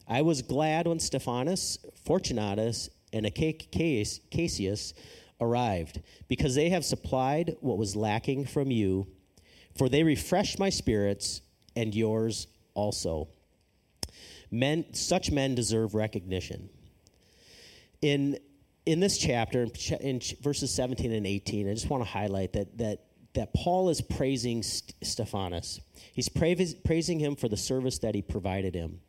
I 0.06 0.22
was 0.22 0.42
glad 0.42 0.86
when 0.86 1.00
Stephanas, 1.00 1.78
Fortunatus, 2.04 2.90
and 3.14 3.26
Achaicus 3.26 4.94
arrived, 5.40 6.02
because 6.28 6.56
they 6.56 6.68
have 6.70 6.84
supplied 6.84 7.56
what 7.62 7.78
was 7.78 7.96
lacking 7.96 8.44
from 8.44 8.70
you, 8.70 9.08
for 9.78 9.88
they 9.88 10.04
refreshed 10.04 10.60
my 10.60 10.70
spirits 10.70 11.42
and 11.78 11.96
yours 11.96 12.48
also. 12.74 13.30
Men, 14.52 14.94
such 14.94 15.32
men 15.32 15.56
deserve 15.56 15.96
recognition. 15.96 16.70
In 18.02 18.40
in 18.88 19.02
this 19.02 19.18
chapter, 19.18 19.68
in 20.00 20.22
verses 20.42 20.74
17 20.74 21.12
and 21.12 21.28
18, 21.28 21.70
I 21.70 21.74
just 21.74 21.90
want 21.90 22.04
to 22.04 22.10
highlight 22.10 22.54
that 22.54 22.78
that 22.78 23.04
that 23.34 23.54
Paul 23.54 23.90
is 23.90 24.02
praising 24.02 24.64
Stephanas. 24.64 25.82
He's 26.14 26.30
praising 26.30 27.20
him 27.20 27.36
for 27.36 27.50
the 27.50 27.58
service 27.58 28.00
that 28.00 28.16
he 28.16 28.22
provided 28.24 28.74
him. 28.74 29.02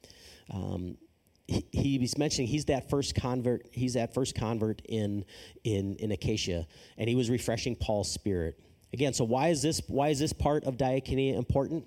Um, 0.53 0.99
he, 1.47 1.65
he's 1.73 2.19
mentioning 2.19 2.49
he's 2.49 2.67
that 2.67 2.91
first 2.91 3.15
convert. 3.15 3.69
He's 3.71 3.95
that 3.95 4.13
first 4.13 4.35
convert 4.35 4.83
in 4.87 5.25
in 5.63 5.95
in 5.97 6.11
Achaia, 6.11 6.67
and 6.99 7.09
he 7.09 7.15
was 7.15 7.31
refreshing 7.31 7.77
Paul's 7.77 8.11
spirit. 8.11 8.61
Again, 8.93 9.15
so 9.15 9.25
why 9.25 9.49
is 9.49 9.63
this 9.63 9.81
why 9.87 10.09
is 10.09 10.19
this 10.19 10.33
part 10.33 10.65
of 10.65 10.77
diakonia 10.77 11.39
important? 11.39 11.87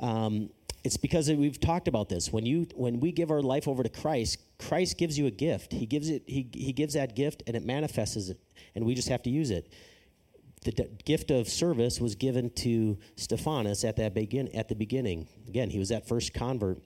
Um, 0.00 0.50
it's 0.84 0.96
because 0.96 1.30
we've 1.30 1.58
talked 1.58 1.88
about 1.88 2.08
this. 2.08 2.32
When 2.32 2.46
you 2.46 2.66
when 2.74 3.00
we 3.00 3.10
give 3.10 3.30
our 3.30 3.42
life 3.42 3.66
over 3.66 3.82
to 3.82 3.88
Christ, 3.88 4.38
Christ 4.58 4.98
gives 4.98 5.18
you 5.18 5.26
a 5.26 5.30
gift. 5.30 5.72
He 5.72 5.86
gives 5.86 6.10
it. 6.10 6.22
He 6.26 6.48
he 6.52 6.72
gives 6.72 6.94
that 6.94 7.16
gift, 7.16 7.42
and 7.46 7.56
it 7.56 7.64
manifests 7.64 8.28
it, 8.28 8.38
and 8.74 8.84
we 8.84 8.94
just 8.94 9.08
have 9.08 9.22
to 9.22 9.30
use 9.30 9.50
it. 9.50 9.72
The 10.64 10.72
d- 10.72 10.88
gift 11.04 11.30
of 11.30 11.48
service 11.48 12.00
was 12.00 12.14
given 12.14 12.50
to 12.50 12.98
Stephanas 13.16 13.84
at 13.84 13.96
that 13.96 14.14
begin 14.14 14.48
at 14.54 14.68
the 14.68 14.74
beginning. 14.74 15.28
Again, 15.48 15.70
he 15.70 15.78
was 15.78 15.88
that 15.90 16.06
first 16.06 16.32
convert 16.32 16.82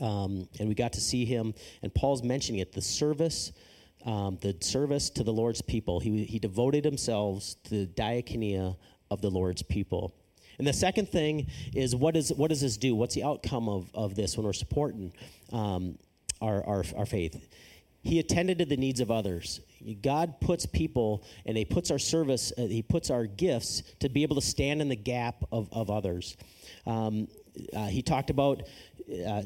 um, 0.00 0.48
and 0.58 0.68
we 0.68 0.74
got 0.74 0.92
to 0.94 1.00
see 1.00 1.24
him. 1.24 1.54
And 1.82 1.94
Paul's 1.94 2.22
mentioning 2.22 2.60
it 2.60 2.72
the 2.72 2.82
service, 2.82 3.52
um, 4.04 4.38
the 4.40 4.56
service 4.60 5.10
to 5.10 5.24
the 5.24 5.32
Lord's 5.32 5.62
people. 5.62 6.00
He, 6.00 6.24
he 6.24 6.38
devoted 6.38 6.84
himself 6.84 7.54
to 7.64 7.70
the 7.70 7.86
diakonia 7.86 8.76
of 9.10 9.20
the 9.20 9.30
Lord's 9.30 9.62
people. 9.62 10.14
And 10.58 10.66
the 10.66 10.72
second 10.72 11.08
thing 11.08 11.48
is 11.74 11.94
what, 11.96 12.16
is, 12.16 12.32
what 12.32 12.48
does 12.48 12.60
this 12.60 12.76
do? 12.76 12.94
What's 12.94 13.14
the 13.14 13.24
outcome 13.24 13.68
of, 13.68 13.90
of 13.94 14.14
this 14.14 14.36
when 14.36 14.46
we're 14.46 14.52
supporting 14.52 15.12
um, 15.52 15.98
our, 16.40 16.64
our, 16.64 16.84
our 16.96 17.06
faith? 17.06 17.48
He 18.02 18.18
attended 18.18 18.58
to 18.58 18.64
the 18.64 18.76
needs 18.76 19.00
of 19.00 19.10
others. 19.10 19.60
God 20.02 20.40
puts 20.40 20.66
people 20.66 21.24
and 21.46 21.56
He 21.56 21.64
puts 21.64 21.90
our 21.90 21.98
service, 21.98 22.52
uh, 22.58 22.62
He 22.62 22.82
puts 22.82 23.10
our 23.10 23.26
gifts 23.26 23.82
to 24.00 24.08
be 24.08 24.22
able 24.22 24.36
to 24.36 24.42
stand 24.42 24.80
in 24.80 24.88
the 24.88 24.96
gap 24.96 25.44
of, 25.52 25.68
of 25.72 25.90
others. 25.90 26.36
Um, 26.86 27.28
uh, 27.74 27.86
he 27.86 28.02
talked 28.02 28.30
about 28.30 28.62
uh, 29.26 29.42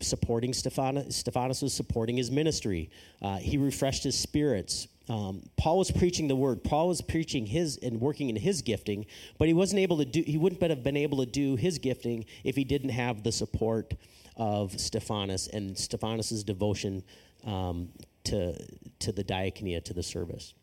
supporting 0.00 0.52
Stephanas. 0.52 1.16
Stephanas 1.16 1.62
was 1.62 1.74
supporting 1.74 2.16
his 2.16 2.30
ministry. 2.30 2.90
Uh, 3.20 3.36
he 3.36 3.58
refreshed 3.58 4.02
his 4.02 4.18
spirits. 4.18 4.88
Um, 5.10 5.42
Paul 5.56 5.78
was 5.78 5.90
preaching 5.90 6.28
the 6.28 6.36
word. 6.36 6.62
Paul 6.62 6.86
was 6.86 7.00
preaching 7.00 7.44
his 7.44 7.76
and 7.78 8.00
working 8.00 8.30
in 8.30 8.36
his 8.36 8.62
gifting, 8.62 9.06
but 9.38 9.48
he 9.48 9.54
wasn't 9.54 9.80
able 9.80 9.98
to 9.98 10.04
do. 10.04 10.22
He 10.24 10.38
wouldn't 10.38 10.62
have 10.62 10.84
been 10.84 10.96
able 10.96 11.18
to 11.18 11.26
do 11.26 11.56
his 11.56 11.78
gifting 11.78 12.26
if 12.44 12.54
he 12.54 12.62
didn't 12.62 12.90
have 12.90 13.24
the 13.24 13.32
support 13.32 13.94
of 14.36 14.78
Stephanas 14.80 15.48
and 15.48 15.76
Stephanas's 15.76 16.44
devotion 16.44 17.02
um, 17.44 17.88
to 18.22 18.54
to 19.00 19.10
the 19.10 19.24
diakonia, 19.24 19.82
to 19.82 19.92
the 19.92 20.02
service. 20.02 20.54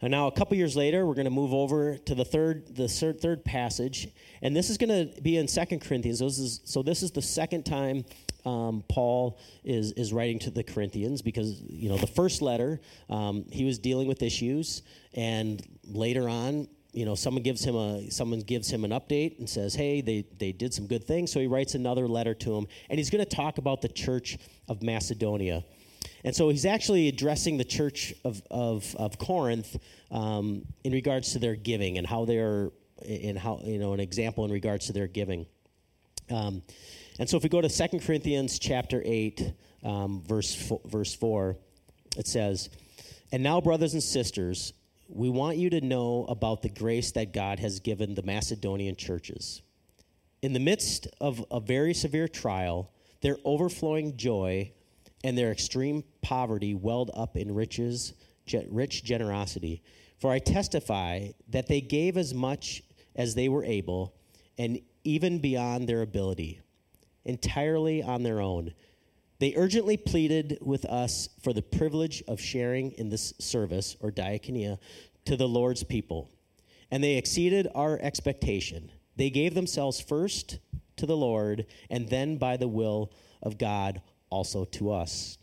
And 0.00 0.12
now, 0.12 0.28
a 0.28 0.32
couple 0.32 0.56
years 0.56 0.76
later, 0.76 1.04
we're 1.06 1.14
going 1.14 1.24
to 1.24 1.30
move 1.30 1.52
over 1.52 1.98
to 1.98 2.14
the 2.14 2.24
third, 2.24 2.76
the 2.76 2.88
third, 2.88 3.44
passage, 3.44 4.08
and 4.42 4.54
this 4.54 4.70
is 4.70 4.78
going 4.78 4.90
to 4.90 5.20
be 5.22 5.36
in 5.36 5.48
Second 5.48 5.80
Corinthians. 5.80 6.20
This 6.20 6.38
is, 6.38 6.60
so 6.64 6.82
this 6.82 7.02
is 7.02 7.10
the 7.10 7.22
second 7.22 7.64
time 7.64 8.04
um, 8.46 8.84
Paul 8.88 9.40
is 9.64 9.92
is 9.92 10.12
writing 10.12 10.38
to 10.40 10.50
the 10.50 10.62
Corinthians 10.62 11.20
because 11.20 11.60
you 11.62 11.88
know 11.88 11.98
the 11.98 12.06
first 12.06 12.42
letter 12.42 12.80
um, 13.10 13.44
he 13.50 13.64
was 13.64 13.78
dealing 13.80 14.06
with 14.06 14.22
issues, 14.22 14.82
and 15.14 15.60
later 15.84 16.28
on, 16.28 16.68
you 16.92 17.04
know, 17.04 17.14
someone 17.14 17.42
gives 17.42 17.64
him 17.64 17.76
a 17.76 18.10
someone 18.10 18.40
gives 18.40 18.70
him 18.70 18.84
an 18.84 18.92
update 18.92 19.38
and 19.38 19.48
says, 19.48 19.74
"Hey, 19.74 20.00
they 20.00 20.24
they 20.38 20.52
did 20.52 20.72
some 20.72 20.86
good 20.86 21.04
things." 21.04 21.30
So 21.32 21.40
he 21.40 21.46
writes 21.46 21.74
another 21.74 22.08
letter 22.08 22.34
to 22.34 22.56
him, 22.56 22.66
and 22.88 22.98
he's 22.98 23.10
going 23.10 23.24
to 23.24 23.36
talk 23.36 23.58
about 23.58 23.82
the 23.82 23.88
church 23.88 24.38
of 24.68 24.82
Macedonia. 24.82 25.64
And 26.24 26.34
so 26.34 26.48
he's 26.48 26.66
actually 26.66 27.08
addressing 27.08 27.58
the 27.58 27.64
church 27.64 28.14
of, 28.24 28.42
of, 28.50 28.94
of 28.96 29.18
Corinth 29.18 29.76
um, 30.10 30.64
in 30.84 30.92
regards 30.92 31.32
to 31.32 31.38
their 31.38 31.54
giving 31.54 31.98
and 31.98 32.06
how 32.06 32.24
they're, 32.24 32.70
in 33.04 33.36
how, 33.36 33.60
you 33.64 33.78
know, 33.78 33.92
an 33.92 34.00
example 34.00 34.44
in 34.44 34.50
regards 34.50 34.86
to 34.86 34.92
their 34.92 35.06
giving. 35.06 35.46
Um, 36.30 36.62
and 37.18 37.28
so 37.28 37.36
if 37.36 37.42
we 37.42 37.48
go 37.48 37.60
to 37.60 37.68
2 37.68 38.00
Corinthians 38.00 38.58
chapter 38.58 39.02
8, 39.04 39.52
um, 39.84 40.22
verse, 40.26 40.54
four, 40.54 40.80
verse 40.84 41.14
4, 41.14 41.56
it 42.16 42.26
says, 42.26 42.68
And 43.32 43.42
now, 43.42 43.60
brothers 43.60 43.94
and 43.94 44.02
sisters, 44.02 44.72
we 45.08 45.30
want 45.30 45.56
you 45.56 45.70
to 45.70 45.80
know 45.80 46.26
about 46.28 46.62
the 46.62 46.68
grace 46.68 47.12
that 47.12 47.32
God 47.32 47.58
has 47.60 47.80
given 47.80 48.14
the 48.14 48.22
Macedonian 48.22 48.96
churches. 48.96 49.62
In 50.42 50.52
the 50.52 50.60
midst 50.60 51.08
of 51.20 51.44
a 51.50 51.60
very 51.60 51.94
severe 51.94 52.28
trial, 52.28 52.92
their 53.20 53.36
overflowing 53.44 54.16
joy 54.16 54.72
and 55.24 55.36
their 55.36 55.50
extreme 55.50 56.04
poverty 56.22 56.74
welled 56.74 57.10
up 57.14 57.36
in 57.36 57.54
riches, 57.54 58.14
rich 58.68 59.04
generosity. 59.04 59.82
For 60.18 60.32
I 60.32 60.38
testify 60.38 61.28
that 61.48 61.68
they 61.68 61.80
gave 61.80 62.16
as 62.16 62.34
much 62.34 62.82
as 63.16 63.34
they 63.34 63.48
were 63.48 63.64
able, 63.64 64.14
and 64.56 64.80
even 65.04 65.38
beyond 65.38 65.88
their 65.88 66.02
ability, 66.02 66.60
entirely 67.24 68.02
on 68.02 68.22
their 68.22 68.40
own. 68.40 68.74
They 69.38 69.54
urgently 69.56 69.96
pleaded 69.96 70.58
with 70.60 70.84
us 70.84 71.28
for 71.40 71.52
the 71.52 71.62
privilege 71.62 72.22
of 72.26 72.40
sharing 72.40 72.92
in 72.92 73.08
this 73.08 73.32
service, 73.38 73.96
or 74.00 74.10
diakonia, 74.10 74.78
to 75.26 75.36
the 75.36 75.48
Lord's 75.48 75.84
people. 75.84 76.30
And 76.90 77.04
they 77.04 77.16
exceeded 77.16 77.68
our 77.74 77.98
expectation. 78.00 78.90
They 79.16 79.30
gave 79.30 79.54
themselves 79.54 80.00
first 80.00 80.58
to 80.96 81.06
the 81.06 81.16
Lord, 81.16 81.66
and 81.90 82.08
then 82.08 82.36
by 82.36 82.56
the 82.56 82.68
will 82.68 83.12
of 83.42 83.58
God 83.58 84.00
also 84.30 84.64
to 84.64 84.92
us. 84.92 85.38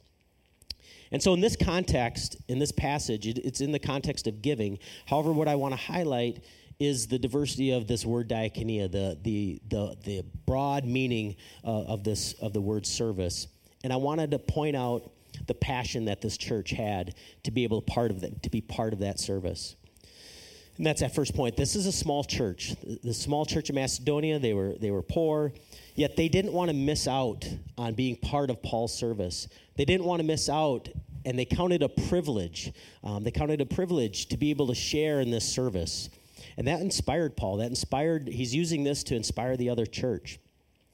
And 1.11 1.21
so, 1.21 1.33
in 1.33 1.39
this 1.39 1.55
context, 1.55 2.37
in 2.47 2.59
this 2.59 2.71
passage, 2.71 3.27
it, 3.27 3.37
it's 3.39 3.61
in 3.61 3.71
the 3.71 3.79
context 3.79 4.27
of 4.27 4.41
giving. 4.41 4.79
However, 5.05 5.31
what 5.31 5.47
I 5.47 5.55
want 5.55 5.73
to 5.73 5.79
highlight 5.79 6.43
is 6.79 7.07
the 7.07 7.19
diversity 7.19 7.71
of 7.71 7.87
this 7.87 8.05
word 8.05 8.27
diakonia, 8.29 8.91
the, 8.91 9.17
the, 9.23 9.61
the, 9.69 9.95
the 10.03 10.25
broad 10.45 10.83
meaning 10.83 11.35
uh, 11.63 11.83
of, 11.83 12.03
this, 12.03 12.33
of 12.33 12.53
the 12.53 12.61
word 12.61 12.85
service. 12.85 13.47
And 13.83 13.93
I 13.93 13.95
wanted 13.95 14.31
to 14.31 14.39
point 14.39 14.75
out 14.75 15.11
the 15.47 15.53
passion 15.53 16.05
that 16.05 16.21
this 16.21 16.37
church 16.37 16.71
had 16.71 17.15
to 17.43 17.51
be 17.51 17.63
able 17.63 17.81
to, 17.81 17.91
part 17.91 18.11
of 18.11 18.21
that, 18.21 18.43
to 18.43 18.49
be 18.49 18.61
part 18.61 18.93
of 18.93 18.99
that 18.99 19.19
service. 19.19 19.75
And 20.77 20.85
that's 20.85 20.99
that 20.99 21.15
first 21.15 21.33
point. 21.33 21.55
This 21.55 21.75
is 21.75 21.85
a 21.85 21.91
small 21.91 22.23
church. 22.23 22.75
The 23.03 23.13
small 23.13 23.45
church 23.45 23.69
of 23.69 23.75
Macedonia, 23.75 24.39
they 24.39 24.53
were, 24.53 24.73
they 24.73 24.91
were 24.91 25.01
poor. 25.01 25.53
Yet 25.95 26.17
they 26.17 26.27
didn't 26.27 26.51
want 26.51 26.69
to 26.69 26.75
miss 26.75 27.07
out 27.07 27.47
on 27.77 27.93
being 27.93 28.17
part 28.17 28.49
of 28.49 28.61
Paul's 28.61 28.93
service. 28.93 29.47
They 29.77 29.85
didn't 29.85 30.05
want 30.05 30.19
to 30.19 30.25
miss 30.25 30.49
out, 30.49 30.89
and 31.23 31.39
they 31.39 31.45
counted 31.45 31.81
a 31.81 31.89
privilege. 31.89 32.73
Um, 33.03 33.23
they 33.23 33.31
counted 33.31 33.61
a 33.61 33.65
privilege 33.65 34.27
to 34.27 34.37
be 34.37 34.49
able 34.49 34.67
to 34.67 34.75
share 34.75 35.21
in 35.21 35.31
this 35.31 35.45
service. 35.45 36.09
And 36.57 36.67
that 36.67 36.81
inspired 36.81 37.37
Paul. 37.37 37.57
That 37.57 37.67
inspired, 37.67 38.27
he's 38.27 38.53
using 38.53 38.83
this 38.83 39.03
to 39.05 39.15
inspire 39.15 39.55
the 39.55 39.69
other 39.69 39.85
church. 39.85 40.37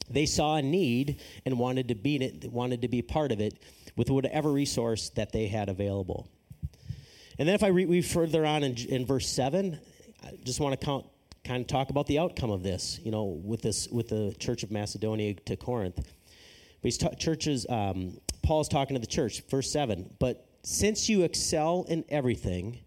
They 0.09 0.25
saw 0.25 0.57
a 0.57 0.61
need 0.61 1.19
and 1.45 1.57
wanted 1.57 1.87
to 1.87 1.95
be 1.95 2.17
it, 2.17 2.51
wanted 2.51 2.81
to 2.83 2.87
be 2.87 3.01
part 3.01 3.31
of 3.31 3.39
it 3.39 3.57
with 3.95 4.09
whatever 4.09 4.51
resource 4.51 5.09
that 5.09 5.31
they 5.31 5.47
had 5.47 5.69
available. 5.69 6.27
And 7.39 7.47
then 7.47 7.55
if 7.55 7.63
I 7.63 7.67
read 7.67 8.05
further 8.05 8.45
on 8.45 8.63
in, 8.63 8.75
in 8.75 9.05
verse 9.05 9.27
7, 9.27 9.79
I 10.23 10.31
just 10.43 10.59
want 10.59 10.79
to 10.79 10.85
count, 10.85 11.05
kind 11.43 11.61
of 11.61 11.67
talk 11.67 11.89
about 11.89 12.07
the 12.07 12.19
outcome 12.19 12.51
of 12.51 12.63
this, 12.63 12.99
you 13.03 13.11
know, 13.11 13.23
with 13.23 13.61
this 13.61 13.87
with 13.87 14.09
the 14.09 14.35
church 14.39 14.63
of 14.63 14.71
Macedonia 14.71 15.33
to 15.33 15.55
Corinth. 15.55 15.95
But 15.95 16.07
he's 16.81 16.97
ta- 16.97 17.13
churches. 17.15 17.65
Um, 17.69 18.19
Paul's 18.43 18.69
talking 18.69 18.95
to 18.95 18.99
the 18.99 19.07
church, 19.07 19.41
verse 19.49 19.71
seven. 19.71 20.13
But 20.19 20.47
since 20.63 21.09
you 21.09 21.23
excel 21.23 21.85
in 21.89 22.05
everything, 22.09 22.79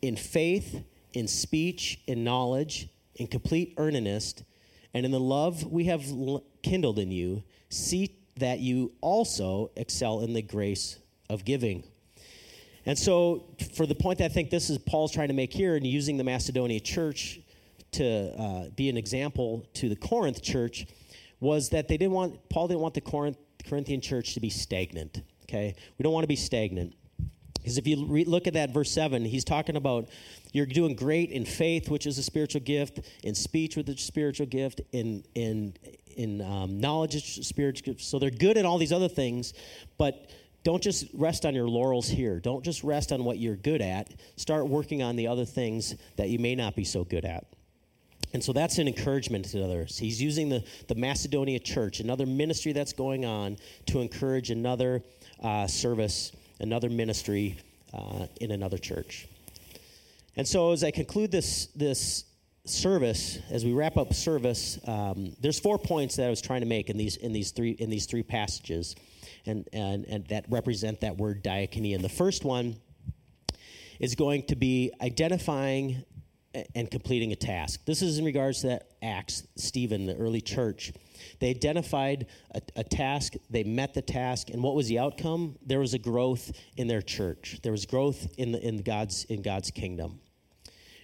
in 0.00 0.16
faith, 0.16 0.84
in 1.14 1.28
speech, 1.28 2.00
in 2.06 2.24
knowledge, 2.24 2.88
in 3.16 3.26
complete 3.26 3.74
earnestness, 3.76 4.42
and 4.94 5.04
in 5.06 5.12
the 5.12 5.20
love 5.20 5.64
we 5.64 5.84
have 5.84 6.04
kindled 6.62 6.98
in 6.98 7.10
you, 7.10 7.42
see 7.70 8.16
that 8.36 8.60
you 8.60 8.92
also 9.00 9.70
excel 9.76 10.20
in 10.20 10.32
the 10.32 10.42
grace 10.42 10.98
of 11.30 11.44
giving. 11.44 11.84
And 12.84 12.98
so, 12.98 13.46
for 13.74 13.86
the 13.86 13.94
point 13.94 14.18
that 14.18 14.24
I 14.24 14.28
think 14.28 14.50
this 14.50 14.68
is 14.68 14.78
Paul's 14.78 15.12
trying 15.12 15.28
to 15.28 15.34
make 15.34 15.52
here, 15.52 15.76
and 15.76 15.86
using 15.86 16.16
the 16.16 16.24
Macedonia 16.24 16.80
church 16.80 17.40
to 17.92 18.34
uh, 18.38 18.68
be 18.70 18.88
an 18.88 18.96
example 18.96 19.66
to 19.74 19.88
the 19.88 19.96
Corinth 19.96 20.42
church 20.42 20.86
was 21.40 21.70
that 21.70 21.88
they 21.88 21.96
didn't 21.96 22.12
want, 22.12 22.48
Paul 22.48 22.68
didn't 22.68 22.80
want 22.80 22.94
the 22.94 23.00
Corinth, 23.00 23.36
Corinthian 23.68 24.00
church 24.00 24.34
to 24.34 24.40
be 24.40 24.50
stagnant, 24.50 25.22
okay? 25.44 25.74
We 25.98 26.02
don't 26.02 26.12
want 26.12 26.24
to 26.24 26.28
be 26.28 26.36
stagnant. 26.36 26.94
Because 27.54 27.78
if 27.78 27.86
you 27.86 28.06
re- 28.06 28.24
look 28.24 28.46
at 28.46 28.54
that 28.54 28.70
verse 28.70 28.90
7, 28.90 29.24
he's 29.24 29.44
talking 29.44 29.76
about 29.76 30.08
you're 30.52 30.66
doing 30.66 30.96
great 30.96 31.30
in 31.30 31.44
faith, 31.44 31.88
which 31.88 32.06
is 32.06 32.18
a 32.18 32.22
spiritual 32.22 32.60
gift, 32.60 33.00
in 33.22 33.34
speech, 33.34 33.76
with 33.76 33.88
a 33.88 33.96
spiritual 33.96 34.46
gift, 34.46 34.80
in, 34.92 35.24
in, 35.34 35.74
in 36.16 36.40
um, 36.40 36.80
knowledge, 36.80 37.44
spiritual 37.46 37.94
gift. 37.94 38.04
So 38.04 38.18
they're 38.18 38.30
good 38.30 38.56
at 38.56 38.64
all 38.64 38.78
these 38.78 38.92
other 38.92 39.08
things, 39.08 39.54
but 39.96 40.30
don't 40.64 40.82
just 40.82 41.06
rest 41.14 41.44
on 41.44 41.54
your 41.54 41.68
laurels 41.68 42.08
here. 42.08 42.40
Don't 42.40 42.64
just 42.64 42.84
rest 42.84 43.12
on 43.12 43.24
what 43.24 43.38
you're 43.38 43.56
good 43.56 43.80
at. 43.80 44.12
Start 44.36 44.68
working 44.68 45.02
on 45.02 45.16
the 45.16 45.26
other 45.26 45.44
things 45.44 45.94
that 46.16 46.28
you 46.28 46.38
may 46.38 46.54
not 46.54 46.76
be 46.76 46.84
so 46.84 47.04
good 47.04 47.24
at. 47.24 47.46
And 48.34 48.42
so 48.42 48.52
that's 48.52 48.78
an 48.78 48.88
encouragement 48.88 49.44
to 49.46 49.62
others. 49.62 49.98
He's 49.98 50.20
using 50.20 50.48
the, 50.48 50.64
the 50.88 50.94
Macedonia 50.94 51.58
church, 51.58 52.00
another 52.00 52.26
ministry 52.26 52.72
that's 52.72 52.92
going 52.92 53.24
on, 53.24 53.58
to 53.86 54.00
encourage 54.00 54.50
another 54.50 55.02
uh, 55.42 55.66
service, 55.66 56.32
another 56.60 56.88
ministry 56.88 57.58
uh, 57.92 58.26
in 58.40 58.52
another 58.52 58.78
church. 58.78 59.28
And 60.36 60.48
so 60.48 60.72
as 60.72 60.82
I 60.82 60.90
conclude 60.90 61.30
this, 61.30 61.66
this 61.76 62.24
service, 62.64 63.38
as 63.50 63.64
we 63.64 63.72
wrap 63.72 63.98
up 63.98 64.14
service, 64.14 64.78
um, 64.86 65.36
there's 65.40 65.60
four 65.60 65.78
points 65.78 66.16
that 66.16 66.26
I 66.26 66.30
was 66.30 66.40
trying 66.40 66.60
to 66.60 66.66
make 66.66 66.88
in 66.88 66.96
these, 66.96 67.16
in 67.16 67.32
these, 67.32 67.50
three, 67.50 67.72
in 67.72 67.90
these 67.90 68.06
three 68.06 68.22
passages 68.22 68.96
and, 69.46 69.68
and, 69.72 70.04
and 70.06 70.26
that 70.28 70.46
represent 70.48 71.00
that 71.00 71.16
word 71.16 71.42
diakonia. 71.42 71.96
And 71.96 72.04
the 72.04 72.08
first 72.08 72.44
one 72.44 72.76
is 74.00 74.14
going 74.14 74.44
to 74.44 74.56
be 74.56 74.92
identifying 75.00 76.04
and 76.74 76.90
completing 76.90 77.32
a 77.32 77.36
task. 77.36 77.84
This 77.86 78.02
is 78.02 78.18
in 78.18 78.24
regards 78.24 78.60
to 78.60 78.68
that 78.68 78.88
Acts, 79.02 79.46
Stephen, 79.56 80.06
the 80.06 80.16
early 80.16 80.40
church. 80.40 80.92
They 81.40 81.50
identified 81.50 82.26
a, 82.54 82.60
a, 82.76 82.84
task, 82.84 83.34
they 83.50 83.64
met 83.64 83.94
the 83.94 84.02
task, 84.02 84.50
and 84.50 84.62
what 84.62 84.74
was 84.74 84.88
the 84.88 84.98
outcome? 84.98 85.56
There 85.64 85.80
was 85.80 85.94
a 85.94 85.98
growth 85.98 86.52
in 86.76 86.88
their 86.88 87.02
church. 87.02 87.60
There 87.62 87.72
was 87.72 87.86
growth 87.86 88.26
in, 88.38 88.52
the, 88.52 88.60
in, 88.60 88.82
God's, 88.82 89.24
in 89.24 89.42
God's 89.42 89.70
kingdom. 89.70 90.20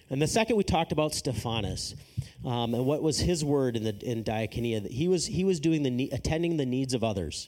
And 0.09 0.21
the 0.21 0.27
second, 0.27 0.55
we 0.55 0.63
talked 0.63 0.91
about 0.91 1.13
Stephanas, 1.13 1.95
um, 2.43 2.73
and 2.73 2.85
what 2.85 3.03
was 3.03 3.19
his 3.19 3.45
word 3.45 3.75
in, 3.75 3.83
the, 3.83 3.95
in 4.03 4.23
diakonia. 4.23 4.87
He 4.89 5.07
was, 5.07 5.25
he 5.27 5.43
was 5.43 5.59
doing 5.59 5.83
the, 5.83 6.09
attending 6.11 6.57
the 6.57 6.65
needs 6.65 6.93
of 6.93 7.03
others. 7.03 7.47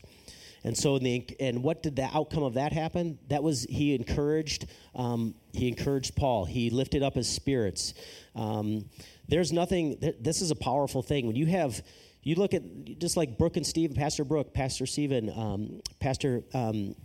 And 0.64 0.78
so, 0.78 1.00
the, 1.00 1.26
and 1.40 1.64
what 1.64 1.82
did 1.82 1.96
the 1.96 2.10
outcome 2.14 2.44
of 2.44 2.54
that 2.54 2.72
happen? 2.72 3.18
That 3.30 3.42
was 3.42 3.64
he 3.64 3.96
encouraged. 3.96 4.68
Um, 4.94 5.34
he 5.54 5.68
encouraged 5.68 6.16
Paul. 6.16 6.46
He 6.46 6.70
lifted 6.70 7.02
up 7.02 7.16
his 7.16 7.28
spirits. 7.28 7.94
Um, 8.36 8.86
there's 9.28 9.52
nothing. 9.52 9.98
This 10.20 10.42
is 10.42 10.52
a 10.52 10.56
powerful 10.56 11.02
thing 11.02 11.26
when 11.28 11.36
you 11.36 11.48
have. 11.48 11.82
You 12.24 12.36
look 12.36 12.54
at 12.54 12.62
just 13.00 13.18
like 13.18 13.40
Brooke 13.40 13.58
and 13.58 13.66
Steve, 13.66 13.96
Pastor 13.96 14.24
Brooke, 14.24 14.54
Pastor 14.54 14.86
Stephen, 14.86 15.32
um, 15.36 15.82
Pastor 16.00 16.44
um, 16.54 16.96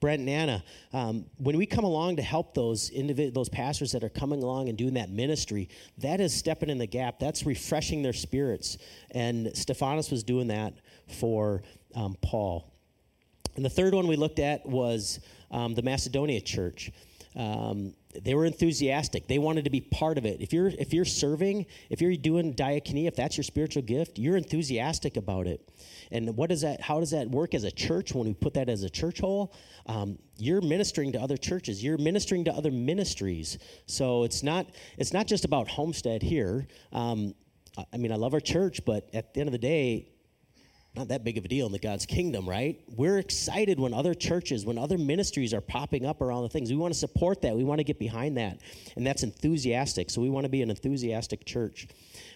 Brent 0.00 0.20
and 0.20 0.28
Anna. 0.28 0.64
Um, 0.92 1.24
when 1.38 1.56
we 1.56 1.64
come 1.64 1.84
along 1.84 2.16
to 2.16 2.22
help 2.22 2.52
those 2.52 2.90
individ- 2.90 3.32
those 3.32 3.48
pastors 3.48 3.92
that 3.92 4.04
are 4.04 4.10
coming 4.10 4.42
along 4.42 4.68
and 4.68 4.76
doing 4.76 4.94
that 4.94 5.08
ministry, 5.08 5.70
that 5.98 6.20
is 6.20 6.34
stepping 6.34 6.68
in 6.68 6.76
the 6.76 6.86
gap. 6.86 7.18
That's 7.18 7.46
refreshing 7.46 8.02
their 8.02 8.12
spirits. 8.12 8.76
And 9.12 9.56
Stephanas 9.56 10.10
was 10.10 10.22
doing 10.22 10.48
that 10.48 10.74
for 11.18 11.62
um, 11.94 12.16
Paul. 12.20 12.70
And 13.58 13.64
the 13.64 13.70
third 13.70 13.92
one 13.92 14.06
we 14.06 14.14
looked 14.14 14.38
at 14.38 14.64
was 14.64 15.18
um, 15.50 15.74
the 15.74 15.82
Macedonia 15.82 16.40
church. 16.40 16.92
Um, 17.34 17.92
they 18.22 18.34
were 18.34 18.44
enthusiastic. 18.44 19.26
They 19.26 19.40
wanted 19.40 19.64
to 19.64 19.70
be 19.70 19.80
part 19.80 20.16
of 20.16 20.24
it. 20.24 20.40
If 20.40 20.52
you're 20.52 20.68
if 20.68 20.94
you're 20.94 21.04
serving, 21.04 21.66
if 21.90 22.00
you're 22.00 22.14
doing 22.14 22.54
diakonia, 22.54 23.08
if 23.08 23.16
that's 23.16 23.36
your 23.36 23.42
spiritual 23.42 23.82
gift, 23.82 24.16
you're 24.16 24.36
enthusiastic 24.36 25.16
about 25.16 25.48
it. 25.48 25.72
And 26.12 26.36
what 26.36 26.50
does 26.50 26.60
that? 26.60 26.80
How 26.80 27.00
does 27.00 27.10
that 27.10 27.28
work 27.30 27.52
as 27.52 27.64
a 27.64 27.72
church 27.72 28.14
when 28.14 28.28
we 28.28 28.32
put 28.34 28.54
that 28.54 28.68
as 28.68 28.84
a 28.84 28.90
church 28.90 29.18
whole? 29.18 29.52
Um, 29.86 30.20
you're 30.36 30.60
ministering 30.60 31.10
to 31.14 31.20
other 31.20 31.36
churches. 31.36 31.82
You're 31.82 31.98
ministering 31.98 32.44
to 32.44 32.52
other 32.52 32.70
ministries. 32.70 33.58
So 33.86 34.22
it's 34.22 34.44
not 34.44 34.68
it's 34.98 35.12
not 35.12 35.26
just 35.26 35.44
about 35.44 35.66
Homestead 35.66 36.22
here. 36.22 36.68
Um, 36.92 37.34
I 37.92 37.96
mean, 37.96 38.12
I 38.12 38.16
love 38.16 38.34
our 38.34 38.40
church, 38.40 38.84
but 38.84 39.08
at 39.12 39.34
the 39.34 39.40
end 39.40 39.48
of 39.48 39.52
the 39.52 39.58
day, 39.58 40.10
not 40.96 41.08
that 41.08 41.22
big 41.22 41.38
of 41.38 41.44
a 41.44 41.48
deal 41.48 41.66
in 41.66 41.72
the 41.72 41.78
God's 41.78 42.06
kingdom, 42.06 42.48
right? 42.48 42.80
We're 42.96 43.18
excited 43.18 43.78
when 43.78 43.94
other 43.94 44.14
churches, 44.14 44.64
when 44.64 44.78
other 44.78 44.98
ministries 44.98 45.54
are 45.54 45.60
popping 45.60 46.04
up 46.04 46.20
around 46.20 46.42
the 46.42 46.48
things. 46.48 46.70
We 46.70 46.76
want 46.76 46.92
to 46.92 46.98
support 46.98 47.42
that. 47.42 47.56
We 47.56 47.62
want 47.62 47.78
to 47.78 47.84
get 47.84 47.98
behind 47.98 48.36
that. 48.38 48.58
And 48.96 49.06
that's 49.06 49.22
enthusiastic. 49.22 50.10
So 50.10 50.20
we 50.20 50.30
want 50.30 50.44
to 50.44 50.48
be 50.48 50.62
an 50.62 50.70
enthusiastic 50.70 51.44
church 51.44 51.88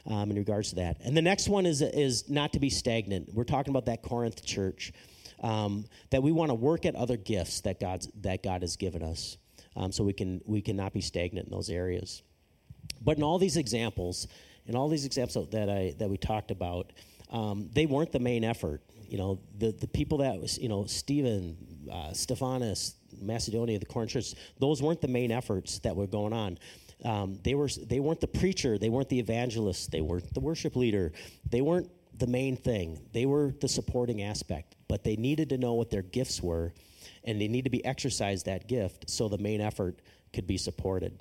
um, 0.07 0.31
in 0.31 0.37
regards 0.37 0.71
to 0.71 0.77
that. 0.77 0.99
And 1.03 1.17
the 1.17 1.23
next 1.23 1.49
one 1.49 1.67
is, 1.67 1.83
is 1.83 2.29
not 2.29 2.53
to 2.53 2.61
be 2.61 2.71
stagnant. 2.71 3.35
We're 3.35 3.45
talking 3.45 3.73
about 3.73 3.87
that 3.87 4.03
Corinth 4.03 4.45
church. 4.45 4.93
Um, 5.41 5.87
that 6.11 6.23
we 6.23 6.31
want 6.31 6.51
to 6.51 6.55
work 6.55 6.87
at 6.87 6.95
other 6.95 7.17
gifts 7.17 7.62
that 7.62 7.81
God's 7.81 8.09
that 8.21 8.45
God 8.45 8.62
has 8.62 8.77
given 8.77 9.03
us, 9.03 9.38
um, 9.75 9.91
so 9.91 10.05
we 10.05 10.12
can 10.12 10.41
we 10.45 10.62
cannot 10.62 10.93
be 10.93 11.01
stagnant 11.01 11.49
in 11.49 11.51
those 11.53 11.69
areas. 11.69 12.23
But 13.01 13.17
in 13.17 13.25
all 13.25 13.41
these 13.41 13.57
examples, 13.57 14.29
in 14.67 14.77
all 14.77 14.88
these 14.88 15.05
examples 15.05 15.49
that 15.51 15.69
I 15.69 15.97
that 15.99 16.09
we 16.09 16.17
talked 16.17 16.53
about, 16.53 16.93
um, 17.33 17.71
they 17.73 17.87
weren't 17.87 18.12
the 18.12 18.21
main 18.21 18.45
effort. 18.45 18.83
You 19.09 19.18
know, 19.18 19.40
the, 19.59 19.73
the 19.73 19.88
people 19.88 20.18
that 20.18 20.40
was, 20.40 20.59
you 20.59 20.68
know, 20.68 20.85
Stephen, 20.85 21.57
uh, 21.90 22.12
Stephanas, 22.12 22.95
Macedonia, 23.21 23.79
the 23.79 23.87
Corinth 23.87 24.12
church, 24.12 24.35
those 24.59 24.83
weren't 24.83 25.01
the 25.01 25.09
main 25.09 25.33
efforts 25.33 25.79
that 25.81 25.97
were 25.97 26.07
going 26.07 26.33
on. 26.33 26.59
Um, 27.05 27.38
they, 27.42 27.55
were, 27.55 27.68
they 27.68 28.01
weren't 28.01 28.21
the 28.21 28.29
preacher, 28.29 28.79
they 28.79 28.88
weren't 28.88 29.09
the 29.09 29.18
evangelist, 29.18 29.90
they 29.90 30.01
weren't 30.01 30.33
the 30.33 30.40
worship 30.40 30.77
leader, 30.77 31.12
they 31.51 31.61
weren't 31.61 31.90
the 32.18 32.27
main 32.27 32.57
thing. 32.57 33.01
They 33.12 33.27
were 33.27 33.55
the 33.61 33.68
supporting 33.68 34.23
aspect, 34.23 34.77
but 34.87 35.03
they 35.03 35.16
needed 35.16 35.49
to 35.49 35.59
know 35.59 35.75
what 35.75 35.90
their 35.90 36.03
gifts 36.03 36.40
were, 36.40 36.73
and 37.25 37.40
they 37.40 37.49
need 37.49 37.64
to 37.64 37.71
be 37.71 37.85
exercised 37.85 38.47
that 38.47 38.68
gift 38.68 39.11
so 39.11 39.29
the 39.29 39.38
main 39.38 39.61
effort 39.61 39.99
could 40.33 40.47
be 40.47 40.57
supported. 40.57 41.18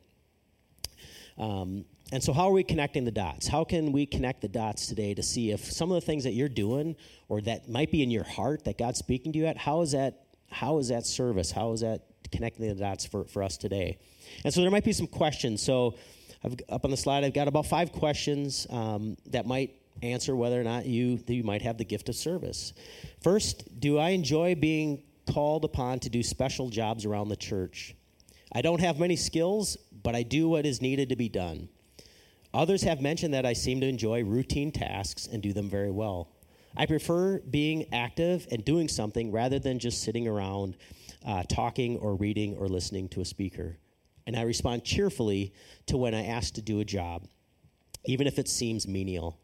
Um, 1.38 1.86
and 2.12 2.22
so, 2.22 2.34
how 2.34 2.48
are 2.48 2.52
we 2.52 2.64
connecting 2.64 3.06
the 3.06 3.12
dots? 3.12 3.48
How 3.48 3.64
can 3.64 3.94
we 3.94 4.06
connect 4.06 4.42
the 4.42 4.50
dots 4.50 4.88
today 4.88 5.14
to 5.14 5.24
see 5.24 5.52
if 5.52 5.72
some 5.72 5.92
of 5.92 5.96
the 5.96 6.06
things 6.06 6.26
that 6.26 6.34
you're 6.34 6.50
doing 6.50 6.98
or 7.30 7.40
that 7.42 7.70
might 7.70 7.90
be 7.90 8.04
in 8.04 8.12
your 8.12 8.26
heart 8.26 8.66
that 8.66 8.78
God's 8.78 9.00
speaking 9.00 9.32
to 9.32 9.40
you 9.40 9.46
at, 9.46 9.58
how 9.58 9.82
is 9.82 9.94
that, 9.94 10.26
how 10.52 10.80
is 10.80 10.90
that 10.90 11.06
service? 11.06 11.52
How 11.52 11.72
is 11.72 11.80
that 11.82 12.02
connecting 12.30 12.68
the 12.68 12.76
dots 12.76 13.06
for, 13.06 13.24
for 13.24 13.42
us 13.42 13.56
today? 13.56 13.98
And 14.44 14.54
so, 14.54 14.62
there 14.62 14.70
might 14.70 14.84
be 14.84 14.92
some 14.92 15.08
questions. 15.08 15.64
So, 15.64 15.96
I've, 16.44 16.56
up 16.68 16.84
on 16.84 16.92
the 16.92 16.98
slide, 16.98 17.24
I've 17.24 17.34
got 17.34 17.48
about 17.48 17.68
five 17.68 17.94
questions 17.94 18.68
um, 18.70 19.16
that 19.28 19.46
might 19.46 19.76
answer 20.02 20.36
whether 20.36 20.60
or 20.60 20.64
not 20.64 20.86
you, 20.86 21.20
you 21.28 21.44
might 21.44 21.62
have 21.62 21.78
the 21.78 21.86
gift 21.86 22.10
of 22.10 22.16
service. 22.16 22.74
First, 23.22 23.80
do 23.80 23.98
I 23.98 24.10
enjoy 24.10 24.56
being 24.56 25.04
called 25.32 25.64
upon 25.64 26.00
to 26.00 26.10
do 26.10 26.24
special 26.24 26.70
jobs 26.70 27.06
around 27.06 27.30
the 27.30 27.36
church? 27.38 27.96
I 28.52 28.62
don't 28.62 28.82
have 28.82 29.00
many 29.00 29.16
skills, 29.16 29.78
but 30.04 30.14
I 30.14 30.24
do 30.24 30.50
what 30.50 30.66
is 30.66 30.82
needed 30.82 31.10
to 31.10 31.16
be 31.16 31.30
done. 31.30 31.70
Others 32.54 32.84
have 32.84 33.02
mentioned 33.02 33.34
that 33.34 33.46
I 33.46 33.54
seem 33.54 33.80
to 33.82 33.88
enjoy 33.88 34.24
routine 34.24 34.72
tasks 34.72 35.28
and 35.28 35.42
do 35.42 35.54
them 35.54 35.70
very 35.70 35.92
well. 35.92 36.30
I 36.76 36.86
prefer 36.86 37.40
being 37.40 37.86
active 37.94 38.48
and 38.52 38.64
doing 38.64 38.88
something 38.88 39.32
rather 39.32 39.60
than 39.60 39.80
just 39.80 40.04
sitting 40.04 40.28
around 40.28 40.78
uh, 41.26 41.44
talking 41.44 41.98
or 41.98 42.16
reading 42.16 42.56
or 42.58 42.68
listening 42.68 43.10
to 43.10 43.22
a 43.22 43.26
speaker. 43.26 43.78
And 44.26 44.36
I 44.36 44.44
respond 44.44 44.84
cheerfully 44.84 45.54
to 45.88 45.98
when 45.98 46.14
I 46.14 46.26
ask 46.26 46.54
to 46.56 46.62
do 46.62 46.80
a 46.80 46.86
job, 46.86 47.28
even 48.06 48.28
if 48.28 48.40
it 48.40 48.48
seems 48.48 48.88
menial. 48.88 49.40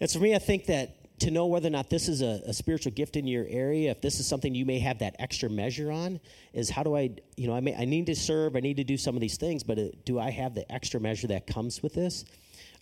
And 0.00 0.10
for 0.10 0.18
me, 0.18 0.34
I 0.34 0.38
think 0.38 0.66
that 0.66 0.96
to 1.20 1.30
know 1.30 1.46
whether 1.46 1.68
or 1.68 1.70
not 1.70 1.90
this 1.90 2.08
is 2.08 2.22
a, 2.22 2.42
a, 2.46 2.52
spiritual 2.52 2.92
gift 2.92 3.16
in 3.16 3.26
your 3.26 3.46
area, 3.48 3.90
if 3.90 4.00
this 4.00 4.20
is 4.20 4.26
something 4.26 4.54
you 4.54 4.64
may 4.64 4.78
have 4.78 4.98
that 5.00 5.16
extra 5.18 5.50
measure 5.50 5.90
on, 5.90 6.20
is 6.52 6.70
how 6.70 6.82
do 6.82 6.96
I, 6.96 7.10
you 7.36 7.46
know, 7.46 7.54
I, 7.54 7.60
may, 7.60 7.74
I 7.74 7.84
need 7.84 8.06
to 8.06 8.14
serve, 8.14 8.56
I 8.56 8.60
need 8.60 8.76
to 8.76 8.84
do 8.84 8.96
some 8.96 9.14
of 9.14 9.20
these 9.20 9.36
things, 9.36 9.62
but 9.62 9.78
uh, 9.78 9.88
do 10.04 10.18
I 10.18 10.30
have 10.30 10.54
the 10.54 10.70
extra 10.72 11.00
measure 11.00 11.26
that 11.28 11.46
comes 11.46 11.82
with 11.82 11.94
this? 11.94 12.24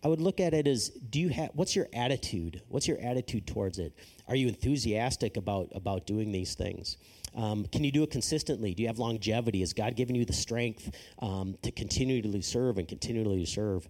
I 0.05 0.09
would 0.09 0.21
look 0.21 0.41
at 0.41 0.55
it 0.55 0.67
as 0.67 0.91
do 0.91 1.19
you 1.19 1.31
have 1.31 1.51
what's 1.55 1.75
your 1.75 1.89
attitude? 1.93 2.63
What's 2.69 2.87
your 2.87 2.99
attitude 3.01 3.47
towards 3.47 3.79
it? 3.79 3.93
Are 4.29 4.37
you 4.37 4.49
enthusiastic 4.49 5.37
about 5.37 5.71
about 5.75 6.07
doing 6.07 6.33
these 6.33 6.55
things? 6.55 6.99
Um, 7.35 7.67
can 7.67 7.83
you 7.83 7.91
do 7.91 8.03
it 8.03 8.11
consistently? 8.11 8.75
Do 8.75 8.83
you 8.83 8.89
have 8.89 8.99
longevity? 8.99 9.61
Has 9.61 9.73
God 9.73 9.97
given 9.97 10.15
you 10.15 10.25
the 10.25 10.33
strength 10.33 10.95
um, 11.21 11.57
to 11.63 11.71
continually 11.71 12.41
serve 12.43 12.79
and 12.79 12.87
continually 12.87 13.45
serve? 13.47 13.89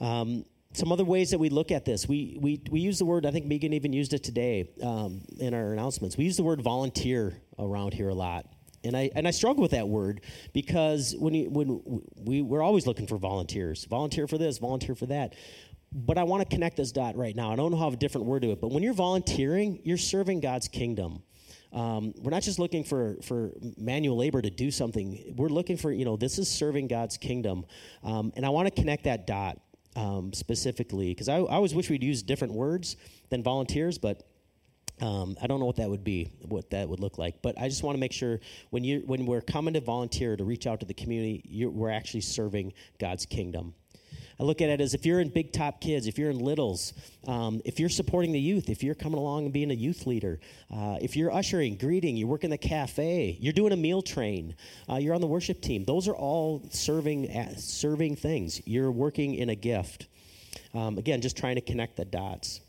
Um, 0.00 0.44
some 0.76 0.92
other 0.92 1.04
ways 1.04 1.30
that 1.30 1.38
we 1.38 1.48
look 1.48 1.70
at 1.70 1.84
this. 1.84 2.06
We, 2.06 2.36
we, 2.40 2.60
we 2.70 2.80
use 2.80 2.98
the 2.98 3.06
word, 3.06 3.24
I 3.24 3.30
think 3.30 3.46
Megan 3.46 3.72
even 3.72 3.92
used 3.92 4.12
it 4.12 4.22
today 4.22 4.68
um, 4.82 5.22
in 5.38 5.54
our 5.54 5.72
announcements. 5.72 6.16
We 6.16 6.24
use 6.24 6.36
the 6.36 6.42
word 6.42 6.60
volunteer 6.60 7.40
around 7.58 7.94
here 7.94 8.10
a 8.10 8.14
lot. 8.14 8.46
And 8.84 8.96
I, 8.96 9.10
and 9.16 9.26
I 9.26 9.30
struggle 9.30 9.62
with 9.62 9.70
that 9.72 9.88
word 9.88 10.20
because 10.52 11.14
when, 11.18 11.34
you, 11.34 11.50
when 11.50 12.02
we, 12.14 12.42
we're 12.42 12.62
always 12.62 12.86
looking 12.86 13.06
for 13.06 13.16
volunteers 13.16 13.84
volunteer 13.86 14.28
for 14.28 14.38
this, 14.38 14.58
volunteer 14.58 14.94
for 14.94 15.06
that. 15.06 15.34
But 15.92 16.18
I 16.18 16.24
want 16.24 16.48
to 16.48 16.54
connect 16.54 16.76
this 16.76 16.92
dot 16.92 17.16
right 17.16 17.34
now. 17.34 17.50
I 17.50 17.56
don't 17.56 17.70
know 17.70 17.78
how 17.78 17.88
a 17.88 17.96
different 17.96 18.26
word 18.26 18.42
to 18.42 18.50
it, 18.50 18.60
but 18.60 18.70
when 18.70 18.82
you're 18.82 18.92
volunteering, 18.92 19.80
you're 19.82 19.96
serving 19.96 20.40
God's 20.40 20.68
kingdom. 20.68 21.22
Um, 21.72 22.14
we're 22.18 22.30
not 22.30 22.42
just 22.42 22.58
looking 22.58 22.84
for, 22.84 23.16
for 23.22 23.52
manual 23.76 24.16
labor 24.16 24.40
to 24.40 24.50
do 24.50 24.70
something. 24.70 25.34
We're 25.36 25.48
looking 25.48 25.76
for, 25.76 25.90
you 25.90 26.04
know, 26.04 26.16
this 26.16 26.38
is 26.38 26.48
serving 26.48 26.88
God's 26.88 27.16
kingdom. 27.16 27.64
Um, 28.04 28.32
and 28.36 28.46
I 28.46 28.50
want 28.50 28.66
to 28.68 28.74
connect 28.80 29.04
that 29.04 29.26
dot 29.26 29.60
um, 29.96 30.32
specifically 30.32 31.08
because 31.08 31.28
I, 31.28 31.38
I, 31.38 31.54
always 31.54 31.74
wish 31.74 31.90
we'd 31.90 32.04
use 32.04 32.22
different 32.22 32.52
words 32.52 32.96
than 33.30 33.42
volunteers, 33.42 33.98
but 33.98 34.22
um, 35.00 35.36
I 35.42 35.46
don't 35.46 35.58
know 35.58 35.66
what 35.66 35.76
that 35.76 35.90
would 35.90 36.04
be, 36.04 36.30
what 36.42 36.70
that 36.70 36.88
would 36.88 37.00
look 37.00 37.18
like. 37.18 37.42
But 37.42 37.58
I 37.58 37.68
just 37.68 37.82
want 37.82 37.96
to 37.96 38.00
make 38.00 38.12
sure 38.12 38.40
when 38.70 38.84
you 38.84 39.02
when 39.06 39.26
we're 39.26 39.40
coming 39.40 39.74
to 39.74 39.80
volunteer 39.80 40.36
to 40.36 40.44
reach 40.44 40.66
out 40.66 40.80
to 40.80 40.86
the 40.86 40.94
community, 40.94 41.66
we're 41.66 41.90
actually 41.90 42.20
serving 42.20 42.72
God's 42.98 43.26
kingdom. 43.26 43.74
I 44.38 44.42
look 44.42 44.60
at 44.60 44.68
it 44.68 44.80
as 44.80 44.92
if 44.92 45.06
you're 45.06 45.20
in 45.20 45.30
Big 45.30 45.52
Top 45.52 45.80
Kids, 45.80 46.06
if 46.06 46.18
you're 46.18 46.30
in 46.30 46.38
Littles, 46.38 46.92
um, 47.26 47.62
if 47.64 47.80
you're 47.80 47.88
supporting 47.88 48.32
the 48.32 48.40
youth, 48.40 48.68
if 48.68 48.82
you're 48.82 48.94
coming 48.94 49.18
along 49.18 49.44
and 49.44 49.52
being 49.52 49.70
a 49.70 49.74
youth 49.74 50.06
leader, 50.06 50.40
uh, 50.74 50.98
if 51.00 51.16
you're 51.16 51.32
ushering, 51.32 51.76
greeting, 51.76 52.16
you 52.16 52.26
work 52.26 52.44
in 52.44 52.50
the 52.50 52.58
cafe, 52.58 53.38
you're 53.40 53.52
doing 53.52 53.72
a 53.72 53.76
meal 53.76 54.02
train, 54.02 54.54
uh, 54.90 54.96
you're 54.96 55.14
on 55.14 55.22
the 55.22 55.26
worship 55.26 55.62
team. 55.62 55.84
Those 55.84 56.06
are 56.06 56.16
all 56.16 56.62
serving 56.70 57.30
uh, 57.30 57.54
serving 57.56 58.16
things. 58.16 58.60
You're 58.66 58.90
working 58.90 59.34
in 59.34 59.48
a 59.48 59.54
gift. 59.54 60.06
Um, 60.74 60.98
again, 60.98 61.22
just 61.22 61.36
trying 61.36 61.54
to 61.54 61.62
connect 61.62 61.96
the 61.96 62.04
dots. 62.04 62.60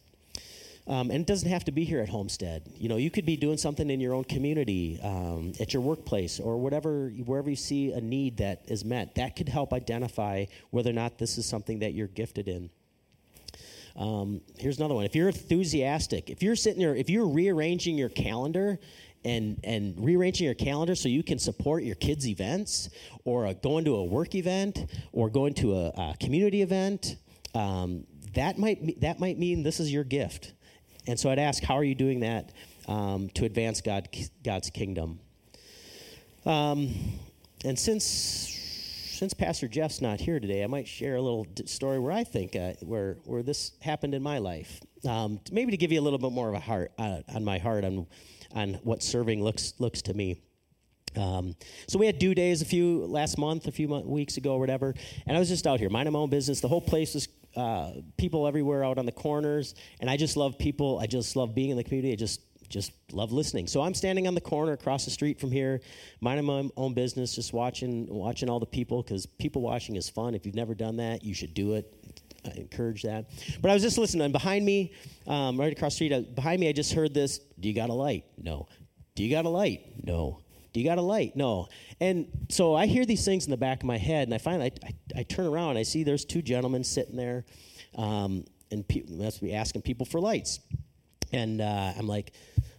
Um, 0.88 1.12
and 1.12 1.20
it 1.20 1.28
doesn't 1.28 1.50
have 1.50 1.66
to 1.66 1.72
be 1.74 1.84
here 1.84 2.00
at 2.00 2.08
Homestead. 2.08 2.64
You 2.78 2.88
know, 2.88 2.96
you 2.96 3.12
could 3.12 3.26
be 3.26 3.36
doing 3.36 3.58
something 3.58 3.90
in 3.90 4.00
your 4.00 4.14
own 4.14 4.24
community, 4.24 5.00
um, 5.04 5.52
at 5.60 5.74
your 5.74 5.82
workplace, 5.82 6.40
or 6.40 6.58
whatever, 6.58 7.10
wherever 7.10 7.50
you 7.50 7.58
see 7.58 7.92
a 7.92 8.00
need 8.00 8.38
that 8.38 8.64
is 8.68 8.86
met. 8.86 9.16
That 9.16 9.36
could 9.36 9.50
help 9.50 9.74
identify 9.74 10.46
whether 10.70 10.90
or 10.90 10.94
not 10.94 11.18
this 11.18 11.38
is 11.38 11.46
something 11.46 11.80
that 11.80 11.94
you're 11.94 12.08
gifted 12.08 12.48
in. 12.48 12.70
Um, 13.98 14.42
here's 14.58 14.78
another 14.78 14.94
one. 14.94 15.04
If 15.04 15.16
you're 15.16 15.28
enthusiastic, 15.28 16.30
if 16.30 16.42
you're 16.42 16.56
sitting 16.56 16.80
there, 16.80 16.96
if 16.96 17.10
you're 17.10 17.28
rearranging 17.28 17.98
your 17.98 18.10
calendar 18.10 18.80
and 19.26 19.60
and 19.64 19.96
rearranging 19.98 20.46
your 20.46 20.54
calendar 20.54 20.94
so 20.96 21.10
you 21.10 21.24
can 21.24 21.40
support 21.40 21.84
your 21.84 21.96
kids' 21.96 22.28
events, 22.28 22.90
or 23.26 23.52
going 23.56 23.84
to 23.86 23.96
a 23.96 24.04
work 24.06 24.36
event, 24.36 24.86
or 25.12 25.30
going 25.30 25.54
to 25.56 25.76
a, 25.76 25.88
a 25.90 26.16
community 26.20 26.62
event, 26.62 27.18
um, 27.56 28.06
that 28.36 28.58
might 28.58 29.02
that 29.02 29.20
might 29.20 29.38
mean 29.38 29.64
this 29.64 29.80
is 29.80 29.92
your 29.92 30.04
gift. 30.04 30.54
And 31.08 31.20
so 31.20 31.30
I'd 31.30 31.40
ask, 31.40 31.64
how 31.64 31.76
are 31.76 31.84
you 31.84 31.96
doing 31.96 32.20
that 32.20 32.52
um, 32.88 33.30
to 33.36 33.46
advance 33.46 33.82
God, 33.82 34.10
God's 34.44 34.70
kingdom? 34.70 35.20
Um, 36.46 36.94
and 37.66 37.78
since 37.78 38.54
since 39.18 39.34
Pastor 39.34 39.68
Jeff's 39.68 40.00
not 40.00 40.20
here 40.20 40.40
today, 40.40 40.64
I 40.64 40.68
might 40.68 40.88
share 40.88 41.16
a 41.16 41.22
little 41.22 41.48
story 41.66 41.98
where 41.98 42.12
I 42.12 42.24
think 42.24 42.56
uh, 42.56 42.74
where 42.82 43.18
where 43.26 43.42
this 43.42 43.72
happened 43.82 44.14
in 44.14 44.22
my 44.22 44.38
life. 44.38 44.80
Um, 45.08 45.40
maybe 45.52 45.72
to 45.72 45.78
give 45.78 45.92
you 45.92 46.00
a 46.00 46.04
little 46.04 46.20
bit 46.20 46.32
more 46.32 46.50
of 46.50 46.54
a 46.54 46.60
heart 46.60 46.92
uh, 47.00 47.22
on 47.34 47.44
my 47.44 47.58
heart 47.58 47.84
on 47.84 48.06
on 48.54 48.76
what 48.84 49.02
serving 49.02 49.44
looks 49.44 49.74
looks 49.80 50.04
to 50.04 50.14
me. 50.14 50.40
Um, 51.16 51.56
so 51.88 51.98
we 51.98 52.06
had 52.06 52.20
due 52.20 52.36
days 52.36 52.62
a 52.62 52.66
few 52.66 53.06
last 53.08 53.40
month, 53.40 53.66
a 53.66 53.72
few 53.72 53.88
weeks 53.88 54.38
ago, 54.38 54.54
or 54.54 54.60
whatever, 54.60 54.94
and 55.26 55.36
I 55.36 55.40
was 55.40 55.50
just 55.50 55.66
out 55.66 55.80
here 55.80 55.90
minding 55.90 56.14
my 56.14 56.20
own 56.20 56.30
business. 56.30 56.62
The 56.62 56.68
whole 56.68 56.82
place 56.82 57.16
was 57.16 57.28
uh, 57.58 57.92
people 58.18 58.48
everywhere 58.48 58.84
out 58.84 58.98
on 58.98 59.06
the 59.06 59.12
corners, 59.12 59.76
and 60.00 60.10
I 60.10 60.16
just 60.16 60.38
love 60.38 60.58
people. 60.58 61.00
I 61.00 61.08
just 61.08 61.36
love 61.36 61.56
being 61.56 61.72
in 61.72 61.78
the 61.78 61.84
community. 61.84 62.14
I 62.14 62.16
just 62.16 62.42
just 62.70 62.92
love 63.14 63.32
listening. 63.32 63.66
So 63.66 63.82
I'm 63.82 63.94
standing 63.94 64.28
on 64.28 64.36
the 64.36 64.42
corner 64.42 64.74
across 64.74 65.06
the 65.06 65.12
street 65.12 65.40
from 65.40 65.52
here, 65.52 65.80
minding 66.20 66.46
my 66.46 66.70
own 66.76 66.94
business, 66.94 67.36
just 67.36 67.54
watching 67.54 68.08
watching 68.08 68.50
all 68.50 68.60
the 68.60 68.66
people 68.66 69.02
because 69.02 69.26
people 69.26 69.62
watching 69.62 69.96
is 69.96 70.10
fun. 70.10 70.36
If 70.36 70.46
you've 70.46 70.56
never 70.56 70.76
done 70.76 70.98
that, 70.98 71.24
you 71.24 71.34
should 71.34 71.54
do 71.54 71.74
it. 71.74 71.94
I 72.46 72.52
encourage 72.52 73.04
that. 73.04 73.30
But 73.62 73.72
I 73.72 73.74
was 73.74 73.84
just 73.84 73.98
listening. 73.98 74.24
And 74.26 74.34
behind 74.34 74.66
me, 74.66 74.94
um, 75.26 75.60
right 75.60 75.72
across 75.72 75.94
the 75.94 76.06
street, 76.06 76.14
uh, 76.14 76.22
behind 76.22 76.60
me, 76.60 76.70
I 76.70 76.72
just 76.72 76.94
heard 76.94 77.14
this. 77.14 77.40
Do 77.60 77.68
you 77.68 77.74
got 77.74 77.90
a 77.90 77.94
light? 77.94 78.26
No. 78.38 78.68
Do 79.16 79.24
you 79.24 79.32
got 79.32 79.46
a 79.46 79.50
light? 79.50 80.06
No. 80.06 80.42
Do 80.74 80.80
you 80.80 80.86
got 80.86 80.98
a 80.98 81.02
light? 81.02 81.36
No. 81.36 81.68
And 82.00 82.28
so 82.50 82.76
I 82.76 82.86
hear 82.86 83.06
these 83.06 83.26
things 83.26 83.46
in 83.46 83.52
the 83.52 83.58
back 83.58 83.82
of 83.82 83.86
my 83.86 83.98
head, 83.98 84.28
and 84.28 84.34
I 84.34 84.38
finally 84.38 84.72
I, 84.84 84.88
I, 84.88 85.20
I 85.20 85.24
turn 85.24 85.46
around, 85.46 85.72
and 85.72 85.80
I 85.80 85.84
see 85.84 86.04
there's 86.04 86.26
two 86.26 86.42
gentlemen 86.42 86.84
sitting 86.84 87.16
there, 87.16 87.46
um, 87.96 88.46
and 88.72 88.88
pe- 88.88 89.04
must 89.10 89.42
be 89.42 89.54
asking 89.54 89.82
people 89.82 90.06
for 90.06 90.20
lights. 90.20 90.60
And 91.32 91.62
uh, 91.62 91.94
I'm 91.98 92.08
like, 92.08 92.34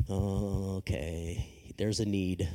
oh, 0.09 0.77
okay, 0.79 1.72
there's 1.77 2.01
a 2.01 2.05
need. 2.05 2.48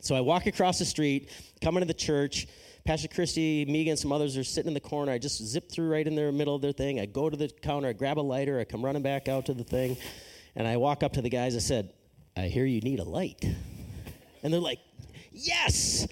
So 0.00 0.14
I 0.14 0.20
walk 0.20 0.46
across 0.46 0.78
the 0.78 0.84
street, 0.84 1.30
come 1.62 1.76
into 1.76 1.86
the 1.86 1.94
church. 1.94 2.46
Pastor 2.84 3.08
Christie, 3.08 3.64
me, 3.64 3.88
and 3.88 3.98
some 3.98 4.12
others 4.12 4.36
are 4.36 4.44
sitting 4.44 4.68
in 4.68 4.74
the 4.74 4.80
corner. 4.80 5.10
I 5.10 5.16
just 5.16 5.42
zip 5.42 5.72
through 5.72 5.88
right 5.88 6.06
in 6.06 6.14
the 6.14 6.30
middle 6.30 6.54
of 6.54 6.60
their 6.60 6.72
thing. 6.72 7.00
I 7.00 7.06
go 7.06 7.30
to 7.30 7.36
the 7.36 7.48
counter, 7.62 7.88
I 7.88 7.94
grab 7.94 8.18
a 8.18 8.20
lighter, 8.20 8.60
I 8.60 8.64
come 8.64 8.84
running 8.84 9.02
back 9.02 9.26
out 9.26 9.46
to 9.46 9.54
the 9.54 9.64
thing. 9.64 9.96
And 10.54 10.68
I 10.68 10.76
walk 10.76 11.02
up 11.02 11.14
to 11.14 11.22
the 11.22 11.30
guys. 11.30 11.56
I 11.56 11.60
said, 11.60 11.94
I 12.36 12.42
hear 12.42 12.66
you 12.66 12.82
need 12.82 12.98
a 12.98 13.04
light. 13.04 13.42
And 14.44 14.52
they're 14.52 14.60
like, 14.60 14.78
Yes, 15.32 16.06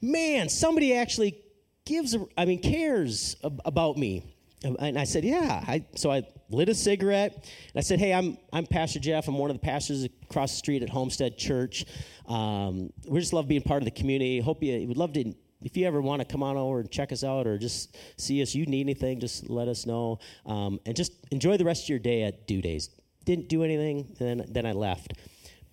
man, 0.00 0.48
somebody 0.48 0.94
actually 0.94 1.36
gives, 1.84 2.14
a, 2.14 2.24
I 2.38 2.44
mean, 2.44 2.62
cares 2.62 3.34
ab- 3.42 3.60
about 3.64 3.96
me. 3.96 4.36
And 4.62 4.98
I 4.98 5.04
said, 5.04 5.24
Yeah. 5.24 5.64
I, 5.66 5.84
so 5.96 6.12
I 6.12 6.22
lit 6.50 6.68
a 6.68 6.74
cigarette. 6.74 7.32
And 7.34 7.76
I 7.76 7.80
said, 7.80 7.98
Hey, 7.98 8.12
I'm, 8.12 8.38
I'm 8.52 8.66
Pastor 8.66 9.00
Jeff. 9.00 9.26
I'm 9.26 9.38
one 9.38 9.50
of 9.50 9.56
the 9.56 9.66
pastors 9.66 10.04
across 10.04 10.52
the 10.52 10.58
street 10.58 10.82
at 10.82 10.90
Homestead 10.90 11.36
Church. 11.38 11.84
Um, 12.28 12.92
we 13.08 13.18
just 13.18 13.32
love 13.32 13.48
being 13.48 13.62
part 13.62 13.82
of 13.82 13.86
the 13.86 13.90
community. 13.90 14.38
Hope 14.38 14.62
you 14.62 14.86
would 14.86 14.98
love 14.98 15.14
to 15.14 15.34
if 15.62 15.76
you 15.76 15.86
ever 15.86 16.00
want 16.00 16.20
to 16.20 16.24
come 16.24 16.42
on 16.42 16.56
over 16.56 16.80
and 16.80 16.90
check 16.90 17.12
us 17.12 17.22
out 17.22 17.46
or 17.46 17.58
just 17.58 17.96
see 18.16 18.40
us, 18.42 18.54
you 18.54 18.66
need 18.66 18.82
anything, 18.82 19.20
just 19.20 19.48
let 19.50 19.68
us 19.68 19.86
know. 19.86 20.18
Um, 20.46 20.80
and 20.86 20.96
just 20.96 21.12
enjoy 21.30 21.56
the 21.56 21.64
rest 21.64 21.84
of 21.84 21.88
your 21.90 21.98
day 21.98 22.22
at 22.22 22.46
Due 22.46 22.62
Days. 22.62 22.88
Didn't 23.24 23.48
do 23.48 23.62
anything, 23.62 24.16
then, 24.18 24.44
then 24.48 24.64
I 24.64 24.72
left. 24.72 25.14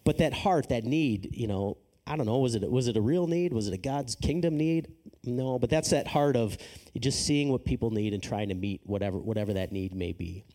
But 0.04 0.18
that 0.18 0.34
heart, 0.34 0.70
that 0.70 0.84
need, 0.84 1.36
you 1.36 1.48
know, 1.48 1.78
I 2.08 2.16
don't 2.16 2.26
know, 2.26 2.40
was 2.40 2.56
it, 2.56 2.70
was 2.70 2.88
it 2.88 2.96
a 2.96 3.02
real 3.02 3.28
need? 3.28 3.52
Was 3.54 3.68
it 3.68 3.74
a 3.74 3.78
God's 3.78 4.16
kingdom 4.16 4.58
need? 4.58 4.88
No, 5.26 5.60
but 5.60 5.70
that's 5.70 5.90
that 5.90 6.08
heart 6.08 6.36
of 6.38 6.58
just 6.98 7.26
seeing 7.26 7.50
what 7.50 7.66
people 7.66 7.92
need 7.92 8.14
and 8.14 8.24
trying 8.24 8.50
to 8.50 8.56
meet 8.56 8.82
whatever, 8.86 9.18
whatever 9.18 9.54
that 9.54 9.72
need 9.72 9.94
may 9.94 10.14
be. 10.14 10.46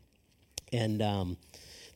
And 0.72 1.02
um, 1.02 1.36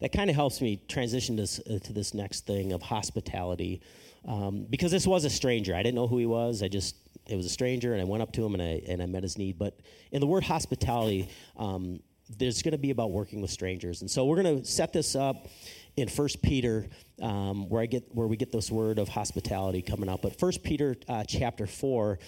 that 0.00 0.12
kind 0.12 0.28
of 0.28 0.36
helps 0.36 0.60
me 0.60 0.82
transition 0.88 1.36
this, 1.36 1.58
uh, 1.60 1.78
to 1.84 1.92
this 1.92 2.12
next 2.12 2.46
thing 2.46 2.72
of 2.72 2.82
hospitality. 2.82 3.80
Um, 4.26 4.66
because 4.68 4.90
this 4.90 5.06
was 5.06 5.24
a 5.24 5.30
stranger. 5.30 5.74
I 5.74 5.82
didn't 5.82 5.94
know 5.94 6.08
who 6.08 6.18
he 6.18 6.26
was. 6.26 6.62
I 6.62 6.68
just 6.68 6.96
it 7.28 7.36
was 7.36 7.46
a 7.46 7.50
stranger, 7.50 7.92
and 7.92 8.00
I 8.00 8.04
went 8.04 8.22
up 8.22 8.32
to 8.32 8.44
him 8.44 8.54
and 8.54 8.62
I 8.62 8.82
and 8.88 9.02
I 9.02 9.06
met 9.06 9.22
his 9.22 9.38
need. 9.38 9.58
But 9.58 9.78
in 10.10 10.20
the 10.20 10.26
word 10.26 10.42
hospitality, 10.42 11.28
um, 11.56 12.00
there's 12.36 12.62
going 12.62 12.72
to 12.72 12.78
be 12.78 12.90
about 12.90 13.12
working 13.12 13.40
with 13.40 13.50
strangers, 13.50 14.00
and 14.00 14.10
so 14.10 14.24
we're 14.24 14.42
going 14.42 14.60
to 14.60 14.64
set 14.64 14.92
this 14.92 15.14
up 15.14 15.46
in 15.96 16.08
First 16.08 16.42
Peter, 16.42 16.86
um, 17.22 17.68
where 17.70 17.80
I 17.80 17.86
get 17.86 18.14
where 18.14 18.26
we 18.26 18.36
get 18.36 18.52
this 18.52 18.70
word 18.70 18.98
of 18.98 19.08
hospitality 19.08 19.80
coming 19.80 20.08
up. 20.08 20.22
But 20.22 20.38
First 20.38 20.62
Peter 20.62 20.94
uh, 21.08 21.24
chapter 21.24 21.66
four, 21.66 22.18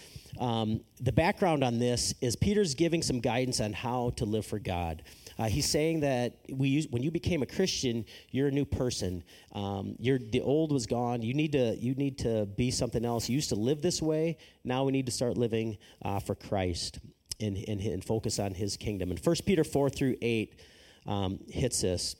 um, 0.40 0.80
the 1.00 1.12
background 1.12 1.62
on 1.62 1.78
this 1.78 2.14
is 2.22 2.34
Peter's 2.34 2.74
giving 2.74 3.02
some 3.02 3.20
guidance 3.20 3.60
on 3.60 3.74
how 3.74 4.10
to 4.16 4.24
live 4.24 4.46
for 4.46 4.58
God. 4.58 5.02
Uh, 5.38 5.44
he's 5.44 5.68
saying 5.68 6.00
that 6.00 6.38
we 6.50 6.68
use, 6.68 6.88
when 6.90 7.02
you 7.02 7.10
became 7.10 7.42
a 7.42 7.46
Christian, 7.46 8.04
you're 8.30 8.48
a 8.48 8.50
new 8.50 8.64
person. 8.64 9.22
Um, 9.52 9.94
you're, 9.98 10.18
the 10.18 10.40
old 10.40 10.72
was 10.72 10.86
gone. 10.86 11.22
You 11.22 11.34
need 11.34 11.52
to 11.52 11.76
you 11.76 11.94
need 11.94 12.18
to 12.18 12.46
be 12.46 12.70
something 12.70 13.04
else. 13.04 13.28
You 13.28 13.34
used 13.34 13.50
to 13.50 13.54
live 13.56 13.82
this 13.82 14.00
way. 14.00 14.38
Now 14.64 14.84
we 14.84 14.92
need 14.92 15.06
to 15.06 15.12
start 15.12 15.36
living 15.36 15.76
uh, 16.02 16.20
for 16.20 16.34
Christ 16.34 16.98
and, 17.38 17.56
and, 17.68 17.80
and, 17.80 18.04
focus 18.04 18.40
on 18.40 18.52
His 18.52 18.76
kingdom. 18.76 19.10
And 19.10 19.20
1 19.20 19.36
Peter 19.46 19.62
four 19.62 19.90
through 19.90 20.16
eight 20.22 20.58
um, 21.06 21.38
hits 21.48 21.82
this. 21.82 22.16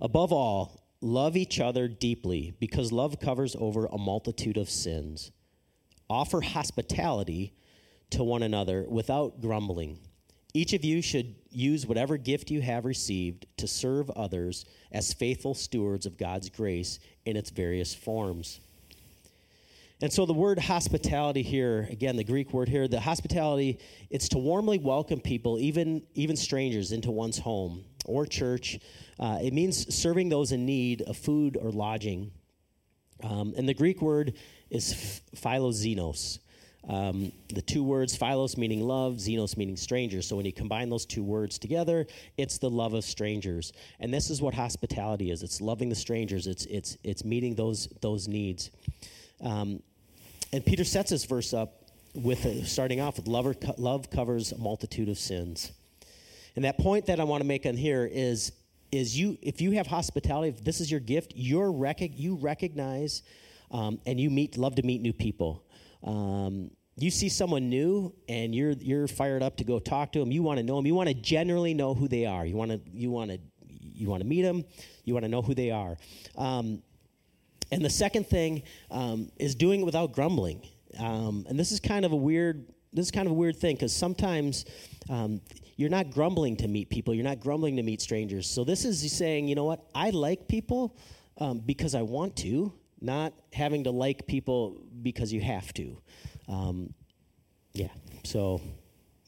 Above 0.00 0.32
all, 0.32 0.82
love 1.00 1.36
each 1.36 1.60
other 1.60 1.88
deeply 1.88 2.54
because 2.60 2.92
love 2.92 3.18
covers 3.20 3.56
over 3.58 3.86
a 3.86 3.98
multitude 3.98 4.56
of 4.56 4.68
sins. 4.68 5.30
Offer 6.08 6.42
hospitality 6.42 7.54
to 8.10 8.22
one 8.22 8.42
another 8.42 8.86
without 8.88 9.40
grumbling. 9.40 9.98
Each 10.54 10.72
of 10.72 10.84
you 10.84 11.02
should 11.02 11.34
use 11.50 11.86
whatever 11.86 12.16
gift 12.16 12.50
you 12.50 12.60
have 12.60 12.84
received 12.84 13.46
to 13.58 13.66
serve 13.66 14.08
others 14.10 14.64
as 14.92 15.12
faithful 15.12 15.54
stewards 15.54 16.06
of 16.06 16.16
God's 16.16 16.48
grace 16.48 16.98
in 17.24 17.36
its 17.36 17.50
various 17.50 17.94
forms. 17.94 18.60
And 20.02 20.12
so 20.12 20.26
the 20.26 20.34
word 20.34 20.58
hospitality 20.58 21.42
here, 21.42 21.88
again, 21.90 22.16
the 22.16 22.24
Greek 22.24 22.52
word 22.52 22.68
here, 22.68 22.86
the 22.86 23.00
hospitality, 23.00 23.78
it's 24.10 24.28
to 24.30 24.38
warmly 24.38 24.78
welcome 24.78 25.20
people, 25.20 25.58
even, 25.58 26.02
even 26.14 26.36
strangers, 26.36 26.92
into 26.92 27.10
one's 27.10 27.38
home 27.38 27.84
or 28.06 28.26
church. 28.26 28.78
Uh, 29.18 29.38
it 29.42 29.52
means 29.52 29.94
serving 29.94 30.28
those 30.28 30.52
in 30.52 30.66
need 30.66 31.02
of 31.02 31.16
food 31.16 31.56
or 31.60 31.70
lodging. 31.70 32.30
Um, 33.22 33.54
and 33.56 33.68
the 33.68 33.74
Greek 33.74 34.02
word 34.02 34.34
is 34.70 35.20
philoxenos. 35.34 36.38
Um, 36.88 37.32
the 37.48 37.62
two 37.62 37.82
words, 37.82 38.14
philos 38.14 38.56
meaning 38.56 38.80
love, 38.80 39.14
xenos 39.14 39.56
meaning 39.56 39.76
strangers. 39.76 40.28
So 40.28 40.36
when 40.36 40.46
you 40.46 40.52
combine 40.52 40.88
those 40.88 41.04
two 41.04 41.24
words 41.24 41.58
together, 41.58 42.06
it's 42.36 42.58
the 42.58 42.70
love 42.70 42.94
of 42.94 43.04
strangers. 43.04 43.72
And 43.98 44.14
this 44.14 44.30
is 44.30 44.40
what 44.40 44.54
hospitality 44.54 45.30
is. 45.32 45.42
It's 45.42 45.60
loving 45.60 45.88
the 45.88 45.96
strangers. 45.96 46.46
It's 46.46 46.64
it's 46.66 46.96
it's 47.02 47.24
meeting 47.24 47.56
those 47.56 47.88
those 48.02 48.28
needs. 48.28 48.70
Um, 49.40 49.82
and 50.52 50.64
Peter 50.64 50.84
sets 50.84 51.10
this 51.10 51.24
verse 51.24 51.52
up 51.52 51.82
with 52.14 52.44
a, 52.46 52.64
starting 52.64 53.00
off 53.00 53.16
with 53.16 53.26
love, 53.26 53.56
love 53.78 54.08
covers 54.10 54.52
a 54.52 54.58
multitude 54.58 55.08
of 55.08 55.18
sins. 55.18 55.72
And 56.56 56.64
that 56.64 56.78
point 56.78 57.06
that 57.06 57.20
I 57.20 57.24
want 57.24 57.42
to 57.42 57.46
make 57.46 57.66
on 57.66 57.76
here 57.76 58.08
is 58.10 58.52
is 58.92 59.18
you 59.18 59.36
if 59.42 59.60
you 59.60 59.72
have 59.72 59.86
hospitality, 59.86 60.48
if 60.48 60.64
this 60.64 60.80
is 60.80 60.90
your 60.90 61.00
gift, 61.00 61.32
you're 61.36 61.70
rec- 61.70 62.18
you 62.18 62.36
recognize 62.36 63.22
um, 63.70 64.00
and 64.06 64.18
you 64.18 64.30
meet 64.30 64.56
love 64.56 64.74
to 64.76 64.82
meet 64.82 65.02
new 65.02 65.12
people. 65.12 65.64
Um, 66.02 66.70
you 66.96 67.10
see 67.10 67.28
someone 67.28 67.68
new 67.68 68.14
and 68.28 68.54
you're 68.54 68.72
you're 68.72 69.06
fired 69.06 69.42
up 69.42 69.56
to 69.58 69.64
go 69.64 69.78
talk 69.78 70.12
to 70.12 70.18
them. 70.18 70.32
You 70.32 70.42
want 70.42 70.58
to 70.58 70.62
know 70.62 70.76
them. 70.76 70.86
You 70.86 70.94
want 70.94 71.08
to 71.08 71.14
generally 71.14 71.74
know 71.74 71.94
who 71.94 72.08
they 72.08 72.24
are. 72.24 72.46
You 72.46 72.56
want 72.56 72.70
to 72.70 72.80
you 72.90 73.10
want 73.10 73.30
to 73.30 73.38
you 73.68 74.08
want 74.08 74.22
to 74.22 74.26
meet 74.26 74.42
them. 74.42 74.64
You 75.04 75.14
want 75.14 75.24
to 75.24 75.28
know 75.28 75.42
who 75.42 75.54
they 75.54 75.70
are. 75.70 75.96
Um, 76.36 76.82
and 77.70 77.84
the 77.84 77.90
second 77.90 78.26
thing 78.28 78.62
um, 78.90 79.30
is 79.38 79.54
doing 79.54 79.80
it 79.80 79.84
without 79.84 80.12
grumbling. 80.12 80.66
Um, 80.98 81.44
and 81.48 81.58
this 81.58 81.72
is 81.72 81.80
kind 81.80 82.04
of 82.04 82.12
a 82.12 82.16
weird 82.16 82.72
this 82.96 83.06
is 83.06 83.10
kind 83.10 83.26
of 83.26 83.32
a 83.32 83.34
weird 83.34 83.56
thing 83.56 83.76
because 83.76 83.94
sometimes 83.94 84.64
um, 85.10 85.40
you're 85.76 85.90
not 85.90 86.10
grumbling 86.10 86.56
to 86.56 86.68
meet 86.68 86.88
people. 86.88 87.14
You're 87.14 87.24
not 87.24 87.40
grumbling 87.40 87.76
to 87.76 87.82
meet 87.82 88.00
strangers. 88.00 88.48
So 88.48 88.64
this 88.64 88.84
is 88.84 89.12
saying, 89.12 89.48
you 89.48 89.54
know 89.54 89.64
what? 89.64 89.84
I 89.94 90.10
like 90.10 90.48
people 90.48 90.96
um, 91.38 91.58
because 91.58 91.94
I 91.94 92.02
want 92.02 92.36
to, 92.36 92.72
not 93.00 93.34
having 93.52 93.84
to 93.84 93.90
like 93.90 94.26
people 94.26 94.80
because 95.02 95.32
you 95.32 95.42
have 95.42 95.72
to. 95.74 96.00
Um, 96.48 96.94
yeah, 97.74 97.90
so, 98.24 98.62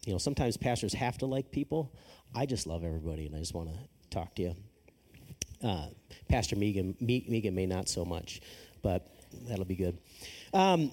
you 0.06 0.12
know, 0.12 0.18
sometimes 0.18 0.56
pastors 0.56 0.94
have 0.94 1.18
to 1.18 1.26
like 1.26 1.50
people. 1.50 1.92
I 2.34 2.46
just 2.46 2.66
love 2.66 2.82
everybody, 2.82 3.26
and 3.26 3.36
I 3.36 3.38
just 3.40 3.54
want 3.54 3.68
to 3.68 3.78
talk 4.08 4.34
to 4.36 4.42
you. 4.42 4.56
Uh, 5.62 5.88
Pastor 6.28 6.56
Megan, 6.56 6.96
Megan 7.00 7.54
may 7.54 7.66
not 7.66 7.88
so 7.88 8.06
much, 8.06 8.40
but 8.82 9.06
that'll 9.46 9.66
be 9.66 9.76
good. 9.76 9.98
Um, 10.54 10.92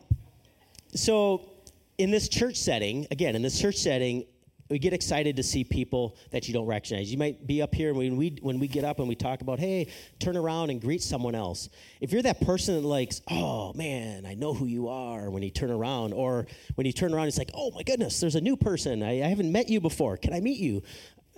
so, 0.93 1.54
in 1.97 2.11
this 2.11 2.27
church 2.27 2.57
setting, 2.57 3.07
again, 3.11 3.35
in 3.35 3.41
this 3.41 3.59
church 3.59 3.77
setting, 3.77 4.25
we 4.69 4.79
get 4.79 4.93
excited 4.93 5.35
to 5.35 5.43
see 5.43 5.63
people 5.63 6.17
that 6.31 6.47
you 6.47 6.53
don't 6.53 6.65
recognize. 6.65 7.11
You 7.11 7.19
might 7.19 7.45
be 7.45 7.61
up 7.61 7.75
here 7.75 7.93
when 7.93 8.17
we 8.17 8.37
when 8.41 8.59
we 8.59 8.67
get 8.67 8.83
up 8.83 8.97
and 8.97 9.07
we 9.07 9.15
talk 9.15 9.41
about, 9.41 9.59
hey, 9.59 9.91
turn 10.19 10.35
around 10.35 10.71
and 10.71 10.81
greet 10.81 11.03
someone 11.03 11.35
else. 11.35 11.69
If 12.01 12.11
you're 12.11 12.23
that 12.23 12.41
person 12.41 12.75
that 12.75 12.87
likes, 12.87 13.21
oh 13.29 13.73
man, 13.73 14.25
I 14.25 14.33
know 14.33 14.55
who 14.55 14.65
you 14.65 14.87
are 14.87 15.29
when 15.29 15.43
you 15.43 15.51
turn 15.51 15.69
around, 15.69 16.13
or 16.13 16.47
when 16.75 16.87
you 16.87 16.93
turn 16.93 17.13
around, 17.13 17.27
it's 17.27 17.37
like, 17.37 17.51
oh 17.53 17.71
my 17.71 17.83
goodness, 17.83 18.19
there's 18.19 18.35
a 18.35 18.41
new 18.41 18.57
person. 18.57 19.03
I, 19.03 19.23
I 19.23 19.27
haven't 19.27 19.51
met 19.51 19.69
you 19.69 19.79
before. 19.79 20.17
Can 20.17 20.33
I 20.33 20.39
meet 20.39 20.57
you? 20.57 20.81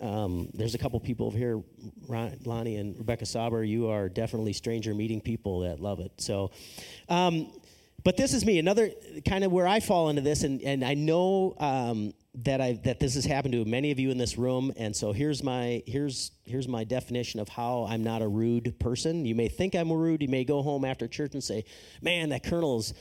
Um, 0.01 0.49
there's 0.53 0.75
a 0.75 0.77
couple 0.77 0.99
people 1.01 1.27
over 1.27 1.37
here, 1.37 1.61
Ron, 2.07 2.37
Lonnie 2.45 2.77
and 2.77 2.97
Rebecca 2.97 3.25
Sauber. 3.25 3.63
You 3.63 3.89
are 3.89 4.07
definitely 4.07 4.53
stranger 4.53 4.93
meeting 4.93 5.19
people 5.19 5.61
that 5.61 5.81
love 5.81 5.99
it. 5.99 6.13
So. 6.17 6.51
Um, 7.09 7.51
but 8.07 8.15
this 8.15 8.33
is 8.33 8.45
me, 8.45 8.57
another 8.57 8.89
kind 9.27 9.43
of 9.43 9.51
where 9.51 9.67
I 9.67 9.81
fall 9.81 10.07
into 10.07 10.21
this, 10.21 10.43
and, 10.43 10.61
and 10.61 10.81
I 10.81 10.93
know 10.93 11.57
um, 11.59 12.13
that 12.35 12.61
I 12.61 12.79
that 12.85 13.01
this 13.01 13.15
has 13.15 13.25
happened 13.25 13.51
to 13.51 13.65
many 13.65 13.91
of 13.91 13.99
you 13.99 14.11
in 14.11 14.17
this 14.17 14.37
room, 14.37 14.71
and 14.77 14.95
so 14.95 15.11
here's 15.11 15.43
my 15.43 15.83
here's 15.85 16.31
here's 16.45 16.69
my 16.69 16.85
definition 16.85 17.41
of 17.41 17.49
how 17.49 17.85
I'm 17.89 18.05
not 18.05 18.21
a 18.21 18.27
rude 18.29 18.79
person. 18.79 19.25
You 19.25 19.35
may 19.35 19.49
think 19.49 19.75
I'm 19.75 19.91
rude. 19.91 20.21
You 20.21 20.29
may 20.29 20.45
go 20.45 20.61
home 20.61 20.85
after 20.85 21.05
church 21.05 21.33
and 21.33 21.43
say, 21.43 21.65
"Man, 22.01 22.29
that 22.29 22.45
colonel's." 22.45 22.93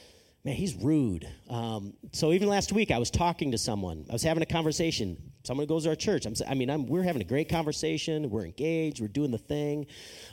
Man, 0.44 0.54
he's 0.54 0.76
rude. 0.76 1.28
Um, 1.50 1.94
so 2.12 2.32
even 2.32 2.48
last 2.48 2.72
week, 2.72 2.92
I 2.92 2.98
was 2.98 3.10
talking 3.10 3.50
to 3.50 3.58
someone. 3.58 4.06
I 4.08 4.12
was 4.12 4.22
having 4.22 4.44
a 4.44 4.46
conversation. 4.46 5.16
Someone 5.42 5.66
goes 5.66 5.84
to 5.84 5.90
our 5.90 5.96
church. 5.96 6.24
I'm, 6.24 6.34
I 6.48 6.54
mean, 6.54 6.70
I'm, 6.70 6.86
we're 6.86 7.02
having 7.02 7.20
a 7.20 7.24
great 7.24 7.48
conversation. 7.48 8.30
We're 8.30 8.44
engaged. 8.44 9.00
We're 9.00 9.08
doing 9.08 9.32
the 9.32 9.38
thing. 9.38 9.86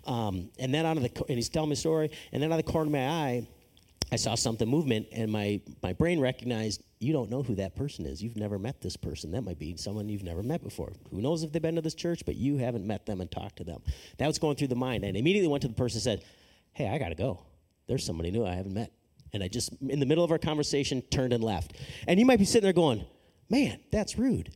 Um, 0.05 0.51
and 0.59 0.71
then 0.71 0.85
out 0.85 0.97
of 0.97 1.03
the, 1.03 1.25
and 1.29 1.35
he's 1.35 1.49
telling 1.49 1.69
me 1.69 1.73
a 1.73 1.77
story. 1.77 2.11
And 2.31 2.43
then 2.43 2.51
out 2.51 2.59
of 2.59 2.65
the 2.65 2.71
corner 2.71 2.85
of 2.85 2.91
my 2.91 3.07
eye, 3.07 3.47
I 4.11 4.15
saw 4.15 4.35
something 4.35 4.67
movement, 4.67 5.07
and 5.11 5.31
my 5.31 5.61
my 5.81 5.93
brain 5.93 6.19
recognized 6.19 6.83
you 6.99 7.13
don't 7.13 7.29
know 7.29 7.43
who 7.43 7.55
that 7.55 7.75
person 7.75 8.05
is. 8.05 8.23
You've 8.23 8.37
never 8.37 8.57
met 8.57 8.81
this 8.81 8.95
person. 8.95 9.31
That 9.31 9.41
might 9.41 9.59
be 9.59 9.75
someone 9.75 10.07
you've 10.07 10.23
never 10.23 10.41
met 10.41 10.63
before. 10.63 10.93
Who 11.11 11.21
knows 11.21 11.43
if 11.43 11.51
they've 11.51 11.61
been 11.61 11.75
to 11.75 11.81
this 11.81 11.95
church, 11.95 12.23
but 12.25 12.35
you 12.35 12.57
haven't 12.57 12.87
met 12.87 13.05
them 13.05 13.21
and 13.21 13.29
talked 13.29 13.57
to 13.57 13.63
them. 13.63 13.81
That 14.17 14.27
was 14.27 14.39
going 14.39 14.55
through 14.55 14.69
the 14.69 14.75
mind. 14.75 15.03
And 15.03 15.17
immediately 15.17 15.49
went 15.49 15.63
to 15.63 15.67
the 15.67 15.73
person 15.73 15.97
and 15.97 16.03
said, 16.03 16.23
Hey, 16.71 16.87
I 16.87 16.97
got 16.97 17.09
to 17.09 17.15
go. 17.15 17.41
There's 17.87 18.05
somebody 18.05 18.31
new 18.31 18.45
I 18.45 18.53
haven't 18.55 18.73
met. 18.73 18.91
And 19.33 19.43
I 19.43 19.47
just, 19.47 19.73
in 19.81 19.99
the 19.99 20.05
middle 20.05 20.23
of 20.23 20.31
our 20.31 20.37
conversation, 20.37 21.01
turned 21.01 21.33
and 21.33 21.43
left. 21.43 21.73
And 22.07 22.19
you 22.19 22.25
might 22.25 22.39
be 22.39 22.45
sitting 22.45 22.63
there 22.63 22.73
going, 22.73 23.05
Man, 23.49 23.79
that's 23.91 24.17
rude. 24.17 24.55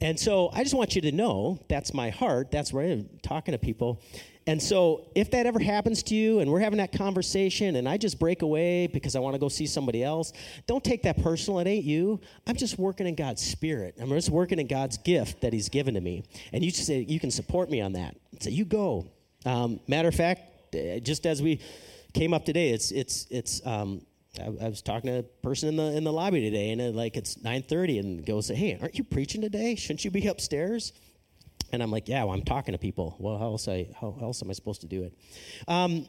And 0.00 0.18
so 0.18 0.50
I 0.52 0.62
just 0.62 0.76
want 0.76 0.94
you 0.94 1.02
to 1.02 1.12
know 1.12 1.58
that's 1.68 1.92
my 1.92 2.10
heart. 2.10 2.52
That's 2.52 2.72
where 2.72 2.88
I'm 2.88 3.08
talking 3.22 3.52
to 3.52 3.58
people. 3.58 4.00
And 4.48 4.62
so, 4.62 5.04
if 5.14 5.30
that 5.32 5.44
ever 5.44 5.58
happens 5.58 6.02
to 6.04 6.14
you 6.14 6.40
and 6.40 6.50
we're 6.50 6.60
having 6.60 6.78
that 6.78 6.90
conversation 6.90 7.76
and 7.76 7.86
I 7.86 7.98
just 7.98 8.18
break 8.18 8.40
away 8.40 8.86
because 8.86 9.14
I 9.14 9.18
want 9.18 9.34
to 9.34 9.38
go 9.38 9.50
see 9.50 9.66
somebody 9.66 10.02
else, 10.02 10.32
don't 10.66 10.82
take 10.82 11.02
that 11.02 11.22
personal. 11.22 11.58
It 11.58 11.66
ain't 11.66 11.84
you. 11.84 12.18
I'm 12.46 12.56
just 12.56 12.78
working 12.78 13.06
in 13.06 13.14
God's 13.14 13.42
spirit. 13.42 13.96
I'm 14.00 14.08
just 14.08 14.30
working 14.30 14.58
in 14.58 14.66
God's 14.66 14.96
gift 14.96 15.42
that 15.42 15.52
He's 15.52 15.68
given 15.68 15.92
to 15.92 16.00
me. 16.00 16.24
And 16.54 16.64
you 16.64 16.70
say, 16.70 17.04
you 17.06 17.20
can 17.20 17.30
support 17.30 17.68
me 17.68 17.82
on 17.82 17.92
that. 17.92 18.16
So 18.40 18.48
you 18.48 18.64
go. 18.64 19.10
Um, 19.44 19.80
matter 19.86 20.08
of 20.08 20.14
fact, 20.14 20.74
uh, 20.74 20.98
just 21.00 21.26
as 21.26 21.42
we 21.42 21.60
came 22.14 22.32
up 22.32 22.46
today, 22.46 22.70
it's 22.70 22.90
it's 22.90 23.26
it's. 23.30 23.64
Um, 23.66 24.00
I, 24.40 24.68
was 24.68 24.80
talking 24.80 25.10
to 25.10 25.18
a 25.18 25.22
person 25.22 25.68
in 25.68 25.76
the 25.76 25.94
in 25.94 26.04
the 26.04 26.12
lobby 26.12 26.40
today, 26.40 26.70
and 26.70 26.80
it, 26.80 26.94
like 26.94 27.18
it's 27.18 27.42
nine 27.42 27.62
thirty, 27.62 27.98
and 27.98 28.24
goes, 28.24 28.48
"Hey, 28.48 28.78
aren't 28.80 28.96
you 28.96 29.04
preaching 29.04 29.42
today? 29.42 29.74
Shouldn't 29.74 30.06
you 30.06 30.10
be 30.10 30.26
upstairs?" 30.26 30.94
And 31.72 31.82
I'm 31.82 31.90
like, 31.90 32.08
"Yeah, 32.08 32.24
well, 32.24 32.34
I'm 32.34 32.42
talking 32.42 32.72
to 32.72 32.78
people. 32.78 33.16
Well, 33.18 33.38
how 33.38 33.46
else 33.46 33.68
I 33.68 33.88
how 34.00 34.16
else 34.20 34.42
am 34.42 34.50
I 34.50 34.52
supposed 34.52 34.80
to 34.82 34.86
do 34.86 35.04
it?" 35.04 35.12
Um, 35.66 36.06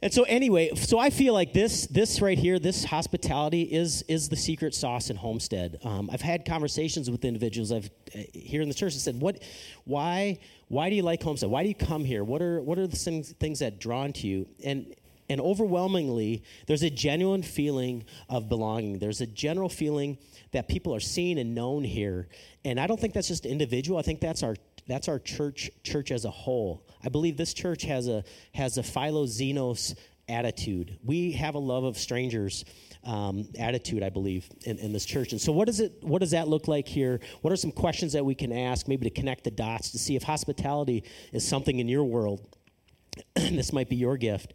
and 0.00 0.14
so 0.14 0.22
anyway, 0.24 0.70
so 0.76 0.98
I 1.00 1.10
feel 1.10 1.34
like 1.34 1.52
this 1.52 1.88
this 1.88 2.20
right 2.20 2.38
here, 2.38 2.60
this 2.60 2.84
hospitality 2.84 3.62
is 3.62 4.02
is 4.02 4.28
the 4.28 4.36
secret 4.36 4.72
sauce 4.74 5.10
in 5.10 5.16
Homestead. 5.16 5.80
Um, 5.82 6.08
I've 6.12 6.20
had 6.20 6.44
conversations 6.44 7.10
with 7.10 7.24
individuals 7.24 7.72
I've 7.72 7.90
uh, 8.14 8.20
here 8.32 8.62
in 8.62 8.68
the 8.68 8.74
church 8.74 8.92
and 8.92 9.02
said, 9.02 9.20
"What, 9.20 9.42
why, 9.84 10.38
why 10.68 10.88
do 10.88 10.94
you 10.94 11.02
like 11.02 11.20
Homestead? 11.20 11.50
Why 11.50 11.64
do 11.64 11.68
you 11.68 11.74
come 11.74 12.04
here? 12.04 12.22
What 12.22 12.42
are 12.42 12.62
what 12.62 12.78
are 12.78 12.86
the 12.86 12.96
things 12.96 13.32
things 13.40 13.58
that 13.58 13.80
drawn 13.80 14.12
to 14.14 14.28
you?" 14.28 14.46
And 14.64 14.94
and 15.28 15.40
overwhelmingly, 15.40 16.44
there's 16.66 16.84
a 16.84 16.90
genuine 16.90 17.42
feeling 17.42 18.04
of 18.28 18.48
belonging. 18.48 19.00
There's 19.00 19.20
a 19.20 19.26
general 19.26 19.68
feeling 19.68 20.16
that 20.52 20.68
people 20.68 20.94
are 20.94 21.00
seen 21.00 21.38
and 21.38 21.56
known 21.56 21.82
here, 21.82 22.28
and 22.64 22.78
I 22.78 22.86
don't 22.86 23.00
think 23.00 23.14
that's 23.14 23.28
just 23.28 23.46
individual. 23.46 23.98
I 23.98 24.02
think 24.02 24.20
that's 24.20 24.44
our 24.44 24.54
that's 24.88 25.08
our 25.08 25.18
church 25.18 25.70
church 25.84 26.10
as 26.10 26.24
a 26.24 26.30
whole. 26.30 26.86
I 27.04 27.08
believe 27.08 27.36
this 27.36 27.54
church 27.54 27.82
has 27.82 28.08
a 28.08 28.24
has 28.54 28.78
a 28.78 28.82
philoxenos 28.82 29.94
attitude. 30.28 30.98
We 31.04 31.32
have 31.32 31.54
a 31.54 31.58
love 31.58 31.84
of 31.84 31.96
strangers 31.96 32.64
um, 33.04 33.48
attitude, 33.58 34.02
I 34.02 34.10
believe, 34.10 34.48
in, 34.64 34.78
in 34.78 34.92
this 34.92 35.04
church. 35.04 35.32
And 35.32 35.40
so, 35.40 35.52
what 35.52 35.66
does 35.66 35.80
it? 35.80 36.02
What 36.02 36.20
does 36.20 36.32
that 36.32 36.48
look 36.48 36.68
like 36.68 36.88
here? 36.88 37.20
What 37.42 37.52
are 37.52 37.56
some 37.56 37.72
questions 37.72 38.12
that 38.14 38.24
we 38.24 38.34
can 38.34 38.52
ask, 38.52 38.88
maybe 38.88 39.08
to 39.08 39.14
connect 39.14 39.44
the 39.44 39.50
dots 39.50 39.90
to 39.92 39.98
see 39.98 40.16
if 40.16 40.22
hospitality 40.22 41.04
is 41.32 41.46
something 41.46 41.78
in 41.78 41.88
your 41.88 42.04
world? 42.04 42.56
this 43.34 43.72
might 43.72 43.88
be 43.88 43.96
your 43.96 44.16
gift. 44.16 44.54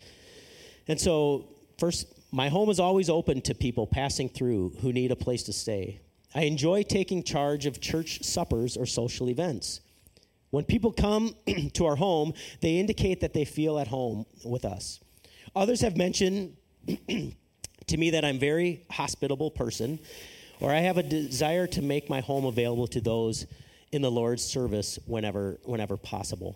And 0.88 1.00
so, 1.00 1.48
first, 1.80 2.08
my 2.32 2.50
home 2.50 2.70
is 2.70 2.80
always 2.80 3.10
open 3.10 3.42
to 3.42 3.56
people 3.56 3.88
passing 3.88 4.30
through 4.30 4.74
who 4.82 4.92
need 4.92 5.12
a 5.12 5.16
place 5.16 5.44
to 5.44 5.54
stay. 5.54 6.02
I 6.36 6.44
enjoy 6.44 6.84
taking 6.84 7.24
charge 7.24 7.66
of 7.66 7.80
church 7.80 8.24
suppers 8.24 8.76
or 8.76 8.86
social 8.86 9.30
events. 9.30 9.82
When 10.54 10.66
people 10.66 10.92
come 10.92 11.36
to 11.74 11.86
our 11.88 11.96
home, 11.96 12.36
they 12.62 12.78
indicate 12.78 13.22
that 13.22 13.34
they 13.34 13.44
feel 13.44 13.80
at 13.80 13.88
home 13.88 14.28
with 14.46 14.66
us. 14.66 15.00
Others 15.56 15.82
have 15.82 15.98
mentioned 15.98 16.56
to 17.88 17.98
me 17.98 18.12
that 18.12 18.24
I'm 18.24 18.38
very 18.38 18.86
hospitable 18.92 19.50
person, 19.50 19.98
or 20.60 20.72
I 20.72 20.82
have 20.82 21.00
a 21.00 21.04
desire 21.04 21.66
to 21.66 21.82
make 21.82 22.08
my 22.08 22.22
home 22.22 22.46
available 22.46 22.86
to 22.90 23.02
those 23.02 23.48
in 23.92 24.04
the 24.04 24.12
Lord's 24.12 24.44
service 24.44 25.00
whenever 25.08 25.58
whenever 25.64 25.98
possible. 25.98 26.56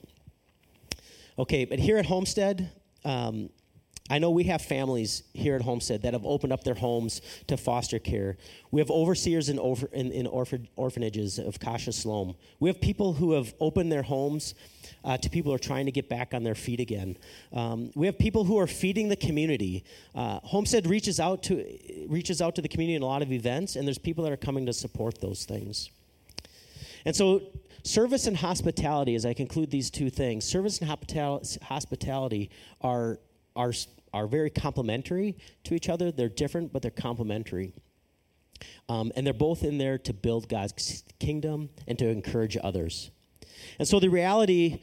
Okay, 1.40 1.66
but 1.66 1.80
here 1.80 1.98
at 1.98 2.06
Homestead, 2.06 2.70
um, 3.04 3.50
I 4.10 4.20
know 4.20 4.30
we 4.30 4.46
have 4.46 4.62
families 4.62 5.24
here 5.34 5.56
at 5.56 5.62
Homestead 5.62 6.02
that 6.04 6.14
have 6.14 6.26
opened 6.26 6.54
up 6.54 6.64
their 6.64 6.76
homes 6.76 7.22
to 7.48 7.58
foster 7.58 8.00
care. 8.00 8.38
We 8.72 8.80
have 8.80 8.90
overseers 8.90 9.50
in, 9.50 9.60
in, 9.92 10.12
in 10.12 10.28
orphan, 10.28 10.68
orphanages 10.76 11.40
of 11.40 11.60
Kasha 11.60 11.92
Sloan. 11.92 12.36
We 12.60 12.70
have 12.70 12.80
people 12.80 13.14
who 13.14 13.34
have 13.34 13.54
opened 13.60 13.92
their 13.92 14.04
homes 14.04 14.56
uh, 15.04 15.18
to 15.18 15.30
people 15.30 15.52
who 15.52 15.56
are 15.56 15.60
trying 15.60 15.86
to 15.86 15.92
get 15.92 16.10
back 16.10 16.34
on 16.34 16.44
their 16.44 16.56
feet 16.56 16.80
again. 16.80 17.18
Um, 17.54 17.92
we 17.96 18.06
have 18.06 18.18
people 18.18 18.44
who 18.46 18.58
are 18.60 18.68
feeding 18.68 19.10
the 19.10 19.16
community. 19.16 19.84
Uh, 20.16 20.40
Homestead 20.44 20.88
reaches 20.88 21.20
out 21.20 21.44
to 21.44 21.66
reaches 22.08 22.42
out 22.42 22.56
to 22.56 22.62
the 22.62 22.68
community 22.70 22.96
in 22.96 23.02
a 23.02 23.06
lot 23.06 23.22
of 23.22 23.32
events, 23.32 23.76
and 23.76 23.88
there's 23.88 23.98
people 23.98 24.24
that 24.24 24.34
are 24.34 24.38
coming 24.38 24.66
to 24.66 24.74
support 24.74 25.20
those 25.22 25.46
things. 25.46 25.90
And 27.06 27.16
so, 27.16 27.42
service 27.84 28.28
and 28.28 28.36
hospitality, 28.36 29.16
as 29.16 29.26
I 29.26 29.34
conclude 29.34 29.72
these 29.72 29.90
two 29.90 30.10
things, 30.10 30.46
service 30.46 30.80
and 30.80 30.90
hospitality 30.90 32.50
are 32.82 33.20
are 33.56 33.74
are 34.18 34.28
very 34.28 34.50
complementary 34.50 35.38
to 35.64 35.76
each 35.76 35.90
other. 35.90 36.12
They're 36.12 36.28
different, 36.28 36.74
but 36.74 36.82
they're 36.82 36.90
complementary. 36.92 37.74
Um, 38.90 39.12
and 39.16 39.26
they're 39.26 39.34
both 39.34 39.64
in 39.64 39.78
there 39.78 40.00
to 40.00 40.14
build 40.14 40.50
God's 40.50 41.04
kingdom 41.20 41.70
and 41.88 42.00
to 42.00 42.08
encourage 42.08 42.58
others. 42.64 43.12
And 43.78 43.88
so 43.88 44.00
the 44.00 44.10
reality, 44.10 44.82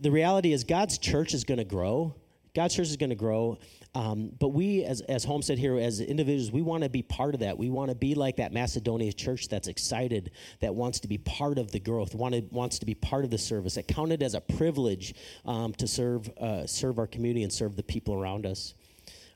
the 0.00 0.10
reality 0.10 0.52
is 0.52 0.64
God's 0.64 0.96
church 0.96 1.34
is 1.34 1.44
going 1.44 1.58
to 1.58 1.64
grow. 1.64 2.14
God's 2.54 2.74
church 2.74 2.88
is 2.88 2.96
going 2.96 3.10
to 3.10 3.16
grow. 3.16 3.58
Um, 3.94 4.32
but 4.38 4.48
we, 4.48 4.84
as, 4.84 5.00
as 5.02 5.24
Homestead 5.24 5.58
here, 5.58 5.76
as 5.78 6.00
individuals, 6.00 6.52
we 6.52 6.62
want 6.62 6.82
to 6.84 6.88
be 6.88 7.02
part 7.02 7.34
of 7.34 7.40
that. 7.40 7.56
We 7.56 7.70
want 7.70 7.90
to 7.90 7.94
be 7.94 8.14
like 8.14 8.36
that 8.36 8.52
Macedonia 8.52 9.12
church 9.12 9.48
that's 9.48 9.66
excited, 9.66 10.30
that 10.60 10.74
wants 10.74 11.00
to 11.00 11.08
be 11.08 11.18
part 11.18 11.58
of 11.58 11.72
the 11.72 11.80
growth, 11.80 12.14
wanted, 12.14 12.52
wants 12.52 12.78
to 12.80 12.86
be 12.86 12.94
part 12.94 13.24
of 13.24 13.30
the 13.30 13.38
service, 13.38 13.74
that 13.74 13.88
counted 13.88 14.22
as 14.22 14.34
a 14.34 14.40
privilege 14.40 15.14
um, 15.44 15.72
to 15.74 15.86
serve, 15.86 16.28
uh, 16.38 16.66
serve 16.66 16.98
our 16.98 17.06
community 17.06 17.42
and 17.42 17.52
serve 17.52 17.76
the 17.76 17.82
people 17.82 18.14
around 18.14 18.46
us. 18.46 18.74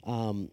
Um, 0.05 0.51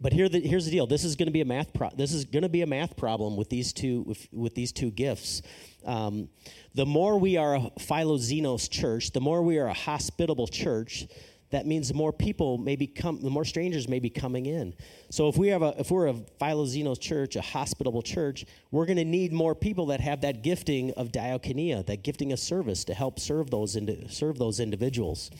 but 0.00 0.12
here 0.12 0.28
the, 0.28 0.40
here's 0.40 0.64
the 0.64 0.70
deal. 0.70 0.86
This 0.86 1.02
is 1.02 1.16
going 1.16 1.26
to 1.26 1.32
be 1.32 1.40
a 1.40 1.44
math. 1.44 1.72
Pro- 1.72 1.90
this 1.90 2.12
is 2.12 2.24
going 2.24 2.44
to 2.44 2.48
be 2.48 2.62
a 2.62 2.66
math 2.66 2.96
problem 2.96 3.36
with 3.36 3.48
these 3.48 3.72
two 3.72 4.02
with, 4.02 4.28
with 4.32 4.54
these 4.54 4.70
two 4.70 4.90
gifts. 4.92 5.42
Um, 5.84 6.28
the 6.74 6.86
more 6.86 7.18
we 7.18 7.36
are 7.36 7.56
a 7.56 7.60
philoxenos 7.80 8.70
church, 8.70 9.10
the 9.10 9.20
more 9.20 9.42
we 9.42 9.58
are 9.58 9.66
a 9.66 9.74
hospitable 9.74 10.46
church, 10.46 11.06
that 11.50 11.66
means 11.66 11.92
more 11.94 12.12
people 12.12 12.58
may 12.58 12.76
become, 12.76 13.20
the 13.20 13.30
more 13.30 13.44
strangers 13.44 13.88
may 13.88 13.98
be 13.98 14.10
coming 14.10 14.46
in. 14.46 14.74
So 15.10 15.28
if 15.28 15.36
we 15.36 15.48
have 15.48 15.62
a, 15.62 15.74
if 15.78 15.90
we're 15.90 16.08
a 16.08 16.14
philoxenos 16.14 17.00
church, 17.00 17.36
a 17.36 17.40
hospitable 17.40 18.02
church, 18.02 18.44
we're 18.70 18.86
going 18.86 18.98
to 18.98 19.04
need 19.04 19.32
more 19.32 19.54
people 19.54 19.86
that 19.86 20.00
have 20.00 20.20
that 20.22 20.42
gifting 20.42 20.92
of 20.92 21.10
diakonia, 21.10 21.84
that 21.86 22.02
gifting 22.02 22.32
of 22.32 22.38
service 22.38 22.84
to 22.84 22.94
help 22.94 23.18
serve 23.18 23.50
those 23.50 23.78
serve 24.08 24.38
those 24.38 24.60
individuals. 24.60 25.30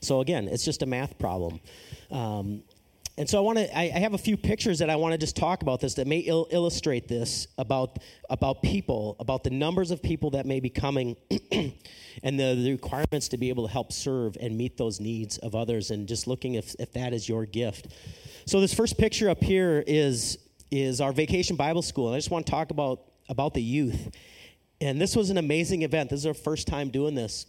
So 0.00 0.20
again, 0.20 0.48
it's 0.48 0.64
just 0.64 0.82
a 0.82 0.86
math 0.86 1.18
problem. 1.18 1.60
Um, 2.10 2.62
and 3.18 3.28
so 3.28 3.38
I 3.38 3.40
want 3.40 3.58
to. 3.58 3.78
I, 3.78 3.84
I, 3.84 3.98
have 4.00 4.12
a 4.12 4.18
few 4.18 4.36
pictures 4.36 4.80
that 4.80 4.90
I 4.90 4.96
want 4.96 5.12
to 5.12 5.18
just 5.18 5.36
talk 5.36 5.62
about 5.62 5.80
this 5.80 5.94
that 5.94 6.06
may 6.06 6.18
il- 6.18 6.48
illustrate 6.50 7.08
this 7.08 7.46
about 7.56 7.98
about 8.28 8.62
people, 8.62 9.16
about 9.18 9.42
the 9.42 9.48
numbers 9.48 9.90
of 9.90 10.02
people 10.02 10.30
that 10.32 10.44
may 10.44 10.60
be 10.60 10.68
coming, 10.68 11.16
and 11.30 12.38
the, 12.38 12.54
the, 12.54 12.72
requirements 12.72 13.28
to 13.28 13.38
be 13.38 13.48
able 13.48 13.66
to 13.66 13.72
help 13.72 13.90
serve 13.90 14.36
and 14.38 14.58
meet 14.58 14.76
those 14.76 15.00
needs 15.00 15.38
of 15.38 15.54
others, 15.54 15.90
and 15.90 16.06
just 16.06 16.26
looking 16.26 16.56
if 16.56 16.74
if 16.78 16.92
that 16.92 17.14
is 17.14 17.26
your 17.26 17.46
gift. 17.46 17.88
So 18.44 18.60
this 18.60 18.74
first 18.74 18.98
picture 18.98 19.30
up 19.30 19.42
here 19.42 19.82
is 19.86 20.38
is 20.70 21.00
our 21.00 21.12
vacation 21.12 21.56
Bible 21.56 21.82
school, 21.82 22.08
and 22.08 22.16
I 22.16 22.18
just 22.18 22.30
want 22.30 22.44
to 22.44 22.52
talk 22.52 22.70
about 22.70 23.00
about 23.30 23.54
the 23.54 23.62
youth. 23.62 24.14
And 24.78 25.00
this 25.00 25.16
was 25.16 25.30
an 25.30 25.38
amazing 25.38 25.82
event. 25.82 26.10
This 26.10 26.20
is 26.20 26.26
our 26.26 26.34
first 26.34 26.66
time 26.66 26.90
doing 26.90 27.14
this, 27.14 27.46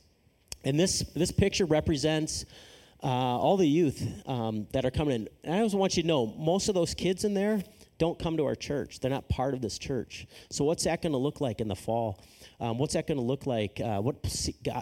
and 0.64 0.80
this 0.80 1.00
this 1.14 1.32
picture 1.32 1.66
represents 1.66 2.46
uh, 3.04 3.08
all 3.08 3.58
the 3.58 3.68
youth 3.68 4.06
um, 4.28 4.68
that 4.72 4.86
are 4.86 4.92
coming 4.92 5.16
in. 5.16 5.30
And 5.44 5.56
I 5.56 5.60
also 5.62 5.78
want 5.78 5.98
you 5.98 6.04
to 6.04 6.08
know 6.08 6.26
most 6.26 6.70
of 6.70 6.76
those 6.76 6.94
kids 6.94 7.24
in 7.24 7.34
there 7.34 7.64
don't 7.98 8.20
come 8.20 8.38
to 8.38 8.46
our 8.46 8.56
church. 8.56 9.00
They're 9.00 9.12
not 9.12 9.28
part 9.28 9.54
of 9.54 9.62
this 9.62 9.78
church. 9.78 10.28
So 10.50 10.66
what's 10.66 10.84
that 10.84 11.02
going 11.02 11.14
to 11.14 11.18
look 11.18 11.42
like 11.42 11.62
in 11.62 11.68
the 11.68 11.76
fall? 11.76 12.24
Um, 12.60 12.78
what's 12.78 12.94
that 12.94 13.08
going 13.08 13.18
to 13.18 13.24
look 13.24 13.46
like? 13.46 13.80
Uh, 13.84 14.00
what 14.02 14.26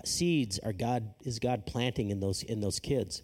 seeds 0.05 0.59
are 0.59 0.74
God 0.74 1.13
is 1.24 1.39
God 1.39 1.66
planting 1.66 2.09
in 2.09 2.20
those 2.20 2.43
in 2.43 2.61
those 2.61 2.80
kids? 2.80 3.22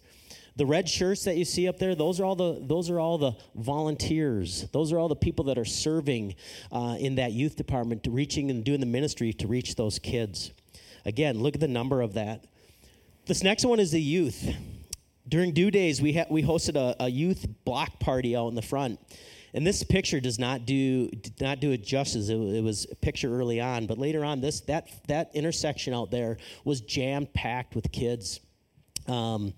The 0.58 0.66
red 0.66 0.90
shirts 0.90 1.24
that 1.24 1.38
you 1.38 1.46
see 1.46 1.70
up 1.70 1.80
there, 1.80 1.96
those 1.96 2.20
are 2.20 2.26
all 2.26 2.36
the 2.36 2.60
those 2.62 2.90
are 2.90 3.00
all 3.00 3.18
the 3.18 3.34
volunteers. 3.56 4.68
Those 4.72 4.92
are 4.92 5.00
all 5.00 5.08
the 5.08 5.16
people 5.16 5.46
that 5.46 5.58
are 5.58 5.66
serving 5.66 6.36
uh, 6.72 6.98
in 7.00 7.16
that 7.16 7.32
youth 7.32 7.56
department, 7.56 8.06
reaching 8.10 8.50
and 8.50 8.64
doing 8.64 8.82
the 8.82 8.86
ministry 8.86 9.32
to 9.34 9.48
reach 9.48 9.76
those 9.76 10.00
kids. 10.00 10.52
Again, 11.06 11.40
look 11.40 11.56
at 11.56 11.62
the 11.62 11.68
number 11.68 12.02
of 12.02 12.14
that. 12.14 12.46
This 13.26 13.44
next 13.44 13.66
one 13.66 13.80
is 13.80 13.92
the 13.92 14.02
youth 14.02 14.54
during 15.32 15.54
Dew 15.54 15.72
Days, 15.72 16.02
we, 16.02 16.14
ha- 16.14 16.26
we 16.30 16.44
hosted 16.44 16.76
a, 16.76 17.06
a 17.06 17.10
youth 17.10 17.48
block 17.64 18.00
party 18.00 18.36
out 18.36 18.50
in 18.50 18.56
the 18.56 18.62
front. 18.62 19.00
And 19.54 19.66
this 19.66 19.82
picture 19.82 20.20
does 20.20 20.38
not 20.38 20.66
do 20.66 21.10
did 21.10 21.42
not 21.42 21.60
do 21.60 21.72
it 21.72 21.84
justice. 21.84 22.30
It, 22.30 22.36
it, 22.36 22.64
was 22.64 22.88
a 22.90 22.96
picture 22.96 23.34
early 23.34 23.60
on, 23.60 23.86
but 23.86 23.98
later 23.98 24.24
on, 24.24 24.40
this 24.40 24.62
that 24.62 24.88
that 25.08 25.32
intersection 25.34 25.94
out 25.94 26.10
there 26.10 26.38
was 26.64 26.82
jam 26.82 27.26
packed 27.26 27.76
with 27.76 27.92
kids. 27.92 28.40
Um, 29.08 29.54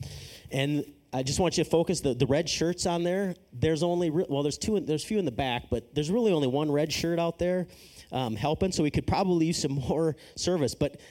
and 0.51 0.83
I 1.11 1.21
just 1.21 1.39
want 1.39 1.57
you 1.59 1.63
to 1.63 1.69
focus 1.69 2.01
the, 2.01 2.15
the 2.15 2.25
red 2.25 2.49
shirts 2.49 2.87
on 2.87 3.03
there. 3.03 3.35
There's 3.51 3.83
only 3.83 4.09
re- 4.09 4.25
well, 4.27 4.41
there's 4.41 4.57
two. 4.57 4.79
There's 4.79 5.03
few 5.03 5.19
in 5.19 5.25
the 5.25 5.31
back, 5.31 5.69
but 5.69 5.93
there's 5.93 6.09
really 6.09 6.31
only 6.31 6.47
one 6.47 6.71
red 6.71 6.91
shirt 6.91 7.19
out 7.19 7.37
there 7.37 7.67
um, 8.11 8.35
helping. 8.35 8.71
So 8.71 8.81
we 8.81 8.89
could 8.89 9.05
probably 9.05 9.45
use 9.45 9.61
some 9.61 9.73
more 9.89 10.15
service. 10.35 10.73
But 10.73 11.01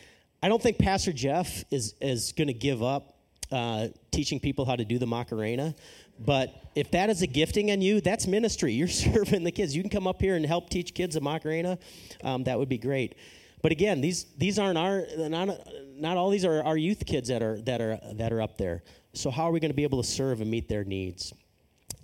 I 0.42 0.48
don't 0.48 0.60
think 0.60 0.78
Pastor 0.78 1.12
Jeff 1.12 1.64
is 1.70 1.94
is 2.00 2.32
going 2.32 2.48
to 2.48 2.54
give 2.54 2.82
up 2.82 3.11
uh, 3.52 3.88
teaching 4.10 4.40
people 4.40 4.64
how 4.64 4.76
to 4.76 4.84
do 4.84 4.98
the 4.98 5.06
Macarena. 5.06 5.74
But 6.18 6.54
if 6.74 6.90
that 6.92 7.10
is 7.10 7.22
a 7.22 7.26
gifting 7.26 7.68
in 7.68 7.80
you, 7.82 8.00
that's 8.00 8.26
ministry. 8.26 8.72
You're 8.74 8.88
serving 8.88 9.44
the 9.44 9.52
kids. 9.52 9.76
You 9.76 9.82
can 9.82 9.90
come 9.90 10.06
up 10.06 10.20
here 10.20 10.36
and 10.36 10.44
help 10.44 10.70
teach 10.70 10.94
kids 10.94 11.14
the 11.14 11.20
Macarena. 11.20 11.78
Um, 12.24 12.44
that 12.44 12.58
would 12.58 12.68
be 12.68 12.78
great. 12.78 13.16
But 13.62 13.70
again, 13.70 14.00
these 14.00 14.24
these 14.36 14.58
aren't 14.58 14.76
our 14.76 15.04
not 15.16 15.48
not 15.94 16.16
all 16.16 16.30
these 16.30 16.44
are 16.44 16.62
our 16.64 16.76
youth 16.76 17.06
kids 17.06 17.28
that 17.28 17.42
are 17.42 17.60
that 17.62 17.80
are 17.80 17.98
that 18.14 18.32
are 18.32 18.42
up 18.42 18.58
there. 18.58 18.82
So 19.12 19.30
how 19.30 19.44
are 19.44 19.52
we 19.52 19.60
going 19.60 19.70
to 19.70 19.76
be 19.76 19.84
able 19.84 20.02
to 20.02 20.08
serve 20.08 20.40
and 20.40 20.50
meet 20.50 20.68
their 20.68 20.84
needs? 20.84 21.32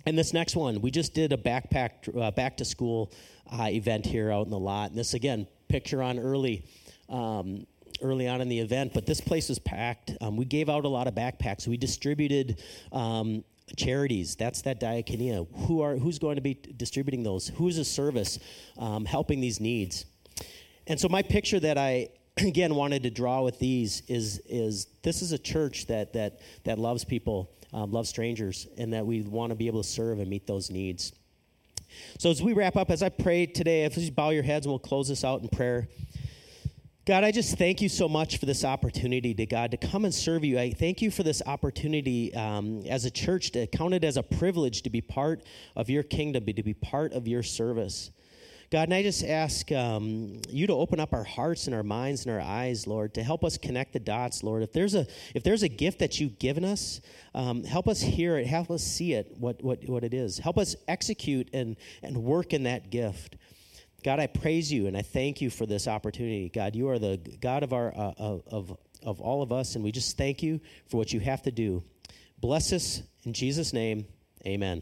And 0.05 0.17
this 0.17 0.33
next 0.33 0.55
one, 0.55 0.79
we 0.81 0.89
just 0.89 1.13
did 1.13 1.33
a 1.33 1.37
backpack 1.37 2.17
uh, 2.17 2.31
back 2.31 2.55
to 2.57 2.65
school 2.65 3.11
uh, 3.51 3.67
event 3.69 4.05
here 4.05 4.31
out 4.31 4.45
in 4.45 4.51
the 4.51 4.59
lot. 4.59 4.91
And 4.91 4.97
this 4.97 5.13
again, 5.13 5.47
picture 5.67 6.01
on 6.01 6.17
early. 6.17 6.65
Um, 7.09 7.65
early 8.01 8.27
on 8.27 8.41
in 8.41 8.49
the 8.49 8.59
event, 8.59 8.93
but 8.93 9.05
this 9.05 9.21
place 9.21 9.49
was 9.49 9.59
packed. 9.59 10.11
Um, 10.21 10.37
we 10.37 10.45
gave 10.45 10.69
out 10.69 10.85
a 10.85 10.87
lot 10.89 11.07
of 11.07 11.15
backpacks. 11.15 11.67
We 11.67 11.77
distributed 11.77 12.61
um, 12.91 13.43
charities. 13.75 14.35
That's 14.35 14.61
that 14.63 14.79
diakonia. 14.79 15.47
Who 15.67 15.81
are 15.81 15.95
who's 15.95 16.19
going 16.19 16.35
to 16.35 16.41
be 16.41 16.53
distributing 16.53 17.23
those? 17.23 17.49
Who's 17.49 17.77
a 17.77 17.85
service 17.85 18.39
um, 18.77 19.05
helping 19.05 19.41
these 19.41 19.59
needs? 19.59 20.05
And 20.87 20.99
so 20.99 21.07
my 21.07 21.21
picture 21.21 21.59
that 21.59 21.77
I 21.77 22.09
again 22.37 22.75
wanted 22.75 23.03
to 23.03 23.09
draw 23.09 23.43
with 23.43 23.59
these 23.59 24.01
is 24.07 24.39
is 24.47 24.87
this 25.03 25.21
is 25.21 25.31
a 25.31 25.39
church 25.39 25.87
that 25.87 26.13
that 26.13 26.39
that 26.63 26.79
loves 26.79 27.03
people, 27.03 27.51
um, 27.73 27.91
loves 27.91 28.09
strangers, 28.09 28.67
and 28.77 28.93
that 28.93 29.05
we 29.05 29.21
want 29.21 29.51
to 29.51 29.55
be 29.55 29.67
able 29.67 29.81
to 29.81 29.87
serve 29.87 30.19
and 30.19 30.29
meet 30.29 30.47
those 30.47 30.69
needs. 30.69 31.13
So 32.17 32.29
as 32.29 32.41
we 32.41 32.53
wrap 32.53 32.75
up, 32.75 32.91
as 32.91 33.01
I 33.01 33.09
pray 33.09 33.45
today, 33.45 33.83
if 33.85 33.97
you 33.97 34.11
bow 34.11 34.29
your 34.29 34.43
heads 34.43 34.65
and 34.65 34.71
we'll 34.71 34.79
close 34.79 35.07
this 35.07 35.23
out 35.23 35.41
in 35.41 35.49
prayer. 35.49 35.87
God, 37.09 37.23
I 37.23 37.31
just 37.31 37.57
thank 37.57 37.81
you 37.81 37.89
so 37.89 38.07
much 38.07 38.37
for 38.37 38.45
this 38.45 38.63
opportunity 38.63 39.33
to 39.33 39.47
God 39.47 39.71
to 39.71 39.77
come 39.77 40.05
and 40.05 40.13
serve 40.13 40.43
you. 40.43 40.59
I 40.59 40.69
thank 40.69 41.01
you 41.01 41.09
for 41.09 41.23
this 41.23 41.41
opportunity 41.43 42.31
um, 42.35 42.83
as 42.85 43.05
a 43.05 43.09
church 43.09 43.49
to 43.53 43.65
count 43.65 43.95
it 43.95 44.03
as 44.03 44.15
a 44.15 44.21
privilege 44.21 44.83
to 44.83 44.91
be 44.91 45.01
part 45.01 45.41
of 45.75 45.89
your 45.89 46.03
kingdom, 46.03 46.45
to 46.45 46.61
be 46.61 46.75
part 46.75 47.13
of 47.13 47.27
your 47.27 47.41
service. 47.41 48.11
God, 48.71 48.83
and 48.83 48.93
I 48.93 49.01
just 49.01 49.25
ask 49.25 49.71
um, 49.71 50.39
you 50.49 50.67
to 50.67 50.73
open 50.73 50.99
up 50.99 51.11
our 51.11 51.23
hearts 51.23 51.65
and 51.65 51.75
our 51.75 51.81
minds 51.81 52.27
and 52.27 52.35
our 52.35 52.41
eyes, 52.41 52.85
Lord, 52.85 53.15
to 53.15 53.23
help 53.23 53.43
us 53.43 53.57
connect 53.57 53.93
the 53.93 53.99
dots, 53.99 54.43
Lord. 54.43 54.61
If 54.61 54.71
there's 54.71 54.93
a 54.93 55.07
if 55.33 55.41
there's 55.41 55.63
a 55.63 55.67
gift 55.67 55.97
that 55.97 56.19
you've 56.19 56.37
given 56.37 56.63
us, 56.63 57.01
um, 57.33 57.63
help 57.63 57.87
us 57.87 58.01
hear 58.01 58.37
it, 58.37 58.45
help 58.45 58.69
us 58.69 58.83
see 58.83 59.13
it, 59.13 59.33
what 59.39 59.63
what 59.63 59.83
what 59.89 60.03
it 60.03 60.13
is. 60.13 60.37
Help 60.37 60.59
us 60.59 60.75
execute 60.87 61.49
and 61.53 61.75
and 62.03 62.15
work 62.19 62.53
in 62.53 62.61
that 62.63 62.91
gift. 62.91 63.37
God, 64.03 64.19
I 64.19 64.27
praise 64.27 64.71
you 64.71 64.87
and 64.87 64.95
I 64.95 65.01
thank 65.01 65.41
you 65.41 65.49
for 65.49 65.65
this 65.65 65.87
opportunity. 65.87 66.49
God, 66.49 66.75
you 66.75 66.89
are 66.89 66.99
the 66.99 67.17
God 67.41 67.63
of 67.63 67.73
our 67.73 67.93
uh, 67.95 68.13
of 68.47 68.77
of 69.03 69.21
all 69.21 69.41
of 69.41 69.51
us, 69.51 69.75
and 69.75 69.83
we 69.83 69.91
just 69.91 70.17
thank 70.17 70.43
you 70.43 70.59
for 70.89 70.97
what 70.97 71.13
you 71.13 71.19
have 71.19 71.41
to 71.43 71.51
do. 71.51 71.83
Bless 72.39 72.73
us 72.73 73.01
in 73.23 73.33
Jesus' 73.33 73.73
name. 73.73 74.05
Amen. 74.45 74.81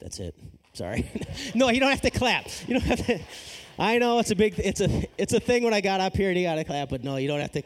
That's 0.00 0.18
it. 0.18 0.34
Sorry. 0.72 1.08
no, 1.54 1.68
you 1.70 1.78
don't 1.78 1.90
have 1.90 2.00
to 2.00 2.10
clap. 2.10 2.46
You 2.66 2.80
don't 2.80 2.84
have 2.84 3.06
to. 3.06 3.20
I 3.78 3.98
know 3.98 4.18
it's 4.18 4.30
a 4.30 4.36
big. 4.36 4.58
It's 4.58 4.80
a. 4.80 5.08
It's 5.16 5.32
a 5.32 5.40
thing 5.40 5.62
when 5.62 5.74
I 5.74 5.80
got 5.80 6.00
up 6.00 6.16
here 6.16 6.28
and 6.28 6.38
you 6.38 6.44
got 6.44 6.56
to 6.56 6.64
clap, 6.64 6.88
but 6.88 7.04
no, 7.04 7.16
you 7.16 7.28
don't 7.28 7.40
have 7.40 7.52
to 7.52 7.62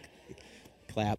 clap. 0.88 1.18